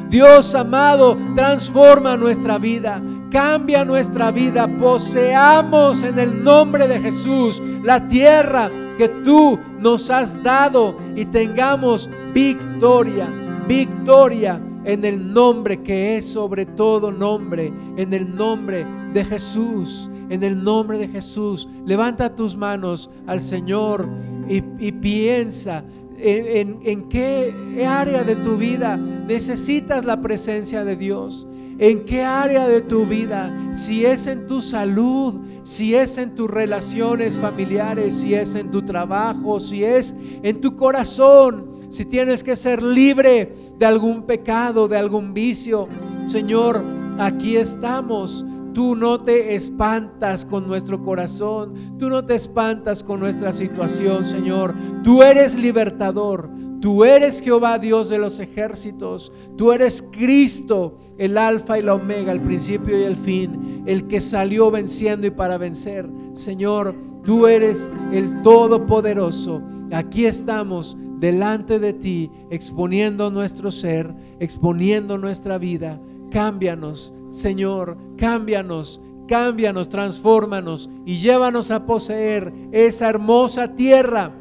Dios 0.10 0.54
amado, 0.54 1.18
transforma 1.36 2.18
nuestra 2.18 2.58
vida, 2.58 3.02
cambia 3.32 3.84
nuestra 3.84 4.30
vida, 4.30 4.68
poseamos 4.80 6.04
en 6.04 6.20
el 6.20 6.44
nombre 6.44 6.88
de 6.88 7.00
Jesús 7.00 7.62
la 7.82 8.08
tierra 8.08 8.70
que 8.98 9.10
tú 9.24 9.60
nos 9.80 10.10
has 10.12 10.42
dado 10.44 10.98
y 11.16 11.26
tengamos 11.26 12.10
victoria, 12.34 13.28
victoria 13.68 14.62
en 14.86 15.06
el 15.06 15.34
nombre 15.34 15.82
que 15.82 16.18
es 16.18 16.26
sobre 16.26 16.66
todo 16.66 17.12
nombre, 17.12 17.72
en 17.98 18.14
el 18.14 18.36
nombre 18.36 18.86
de 19.14 19.24
Jesús, 19.24 20.10
en 20.30 20.44
el 20.44 20.62
nombre 20.62 20.98
de 20.98 21.08
Jesús. 21.08 21.68
Levanta 21.86 22.36
tus 22.36 22.56
manos 22.56 23.10
al 23.28 23.40
Señor 23.42 24.08
y, 24.48 24.92
piensa 24.92 25.84
en, 26.18 27.08
qué 27.10 27.86
área 27.88 28.24
de 28.24 28.36
tu 28.36 28.58
vida 28.58 28.98
necesitas 28.98 30.04
la 30.04 30.22
presencia 30.22 30.84
de 30.84 30.96
Dios. 30.96 31.48
¿En 31.80 32.06
qué 32.06 32.24
área 32.24 32.68
de 32.68 32.82
tu 32.82 33.06
vida? 33.08 33.52
Si 33.74 34.06
es 34.06 34.28
en 34.28 34.46
tu 34.46 34.62
salud, 34.62 35.42
si 35.64 35.96
es 35.96 36.18
en 36.18 36.36
tus 36.36 36.50
relaciones 36.50 37.38
familiares, 37.38 38.14
si 38.14 38.36
es 38.36 38.54
en 38.56 38.70
tu 38.70 38.84
trabajo, 38.84 39.60
si 39.60 39.84
es 39.84 40.16
en 40.44 40.62
tu 40.62 40.76
corazón, 40.76 41.73
si 41.94 42.06
tienes 42.06 42.44
que 42.44 42.56
ser 42.56 42.82
libre 42.82 43.54
de 43.78 43.86
algún 43.86 44.24
pecado, 44.24 44.88
de 44.88 44.98
algún 44.98 45.32
vicio. 45.32 45.88
Señor, 46.26 46.84
aquí 47.20 47.56
estamos. 47.56 48.44
Tú 48.74 48.96
no 48.96 49.22
te 49.22 49.54
espantas 49.54 50.44
con 50.44 50.68
nuestro 50.68 51.04
corazón, 51.04 51.76
tú 52.00 52.10
no 52.10 52.26
te 52.26 52.34
espantas 52.34 53.04
con 53.04 53.20
nuestra 53.20 53.54
situación, 53.54 54.26
Señor. 54.26 54.74
Tú 55.04 55.22
eres 55.22 55.54
libertador, 55.54 56.50
tú 56.82 57.06
eres 57.06 57.40
Jehová 57.40 57.78
Dios 57.78 58.10
de 58.10 58.18
los 58.18 58.40
ejércitos, 58.40 59.32
tú 59.56 59.72
eres 59.72 60.02
Cristo 60.02 60.98
el 61.20 61.38
alfa 61.38 61.78
y 61.78 61.84
la 61.84 61.94
omega, 61.94 62.32
el 62.32 62.42
principio 62.42 63.00
y 63.00 63.04
el 63.04 63.18
fin, 63.18 63.84
el 63.86 64.08
que 64.08 64.20
salió 64.20 64.72
venciendo 64.72 65.28
y 65.28 65.30
para 65.30 65.60
vencer. 65.60 66.10
Señor, 66.34 66.96
tú 67.24 67.46
eres 67.46 67.92
el 68.12 68.42
Todopoderoso. 68.42 69.62
Aquí 69.92 70.26
estamos 70.26 70.98
delante 71.24 71.80
de 71.80 71.94
ti, 71.94 72.30
exponiendo 72.50 73.32
nuestro 73.32 73.72
ser, 73.72 74.14
exponiendo 74.42 75.18
nuestra 75.18 75.58
vida. 75.58 75.98
Cámbianos, 76.30 77.16
Señor, 77.30 77.98
cámbianos, 78.18 79.00
cámbianos, 79.26 79.88
transfórmanos 79.88 80.90
y 81.06 81.20
llévanos 81.20 81.72
a 81.72 81.86
poseer 81.86 82.52
esa 82.74 83.08
hermosa 83.08 83.74
tierra 83.74 84.36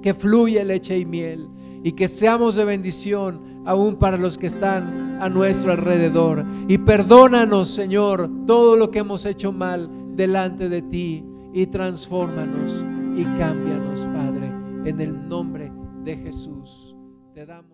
que 0.00 0.14
fluye 0.14 0.64
leche 0.64 0.98
y 0.98 1.04
miel 1.04 1.50
y 1.84 1.92
que 1.92 2.08
seamos 2.08 2.54
de 2.54 2.64
bendición 2.64 3.62
aún 3.66 3.96
para 3.96 4.16
los 4.16 4.38
que 4.38 4.46
están 4.46 5.18
a 5.20 5.28
nuestro 5.28 5.72
alrededor. 5.72 6.42
Y 6.68 6.78
perdónanos, 6.78 7.68
Señor, 7.68 8.30
todo 8.46 8.76
lo 8.76 8.90
que 8.90 9.00
hemos 9.00 9.26
hecho 9.26 9.52
mal 9.52 9.90
delante 10.16 10.70
de 10.70 10.80
ti 10.80 11.22
y 11.52 11.66
transfórmanos 11.66 12.82
y 13.14 13.24
cámbianos, 13.36 14.08
Padre, 14.14 14.50
en 14.86 15.02
el 15.02 15.28
nombre 15.28 15.70
de 16.04 16.16
Jesús. 16.16 16.96
Te 17.34 17.44
damos 17.44 17.67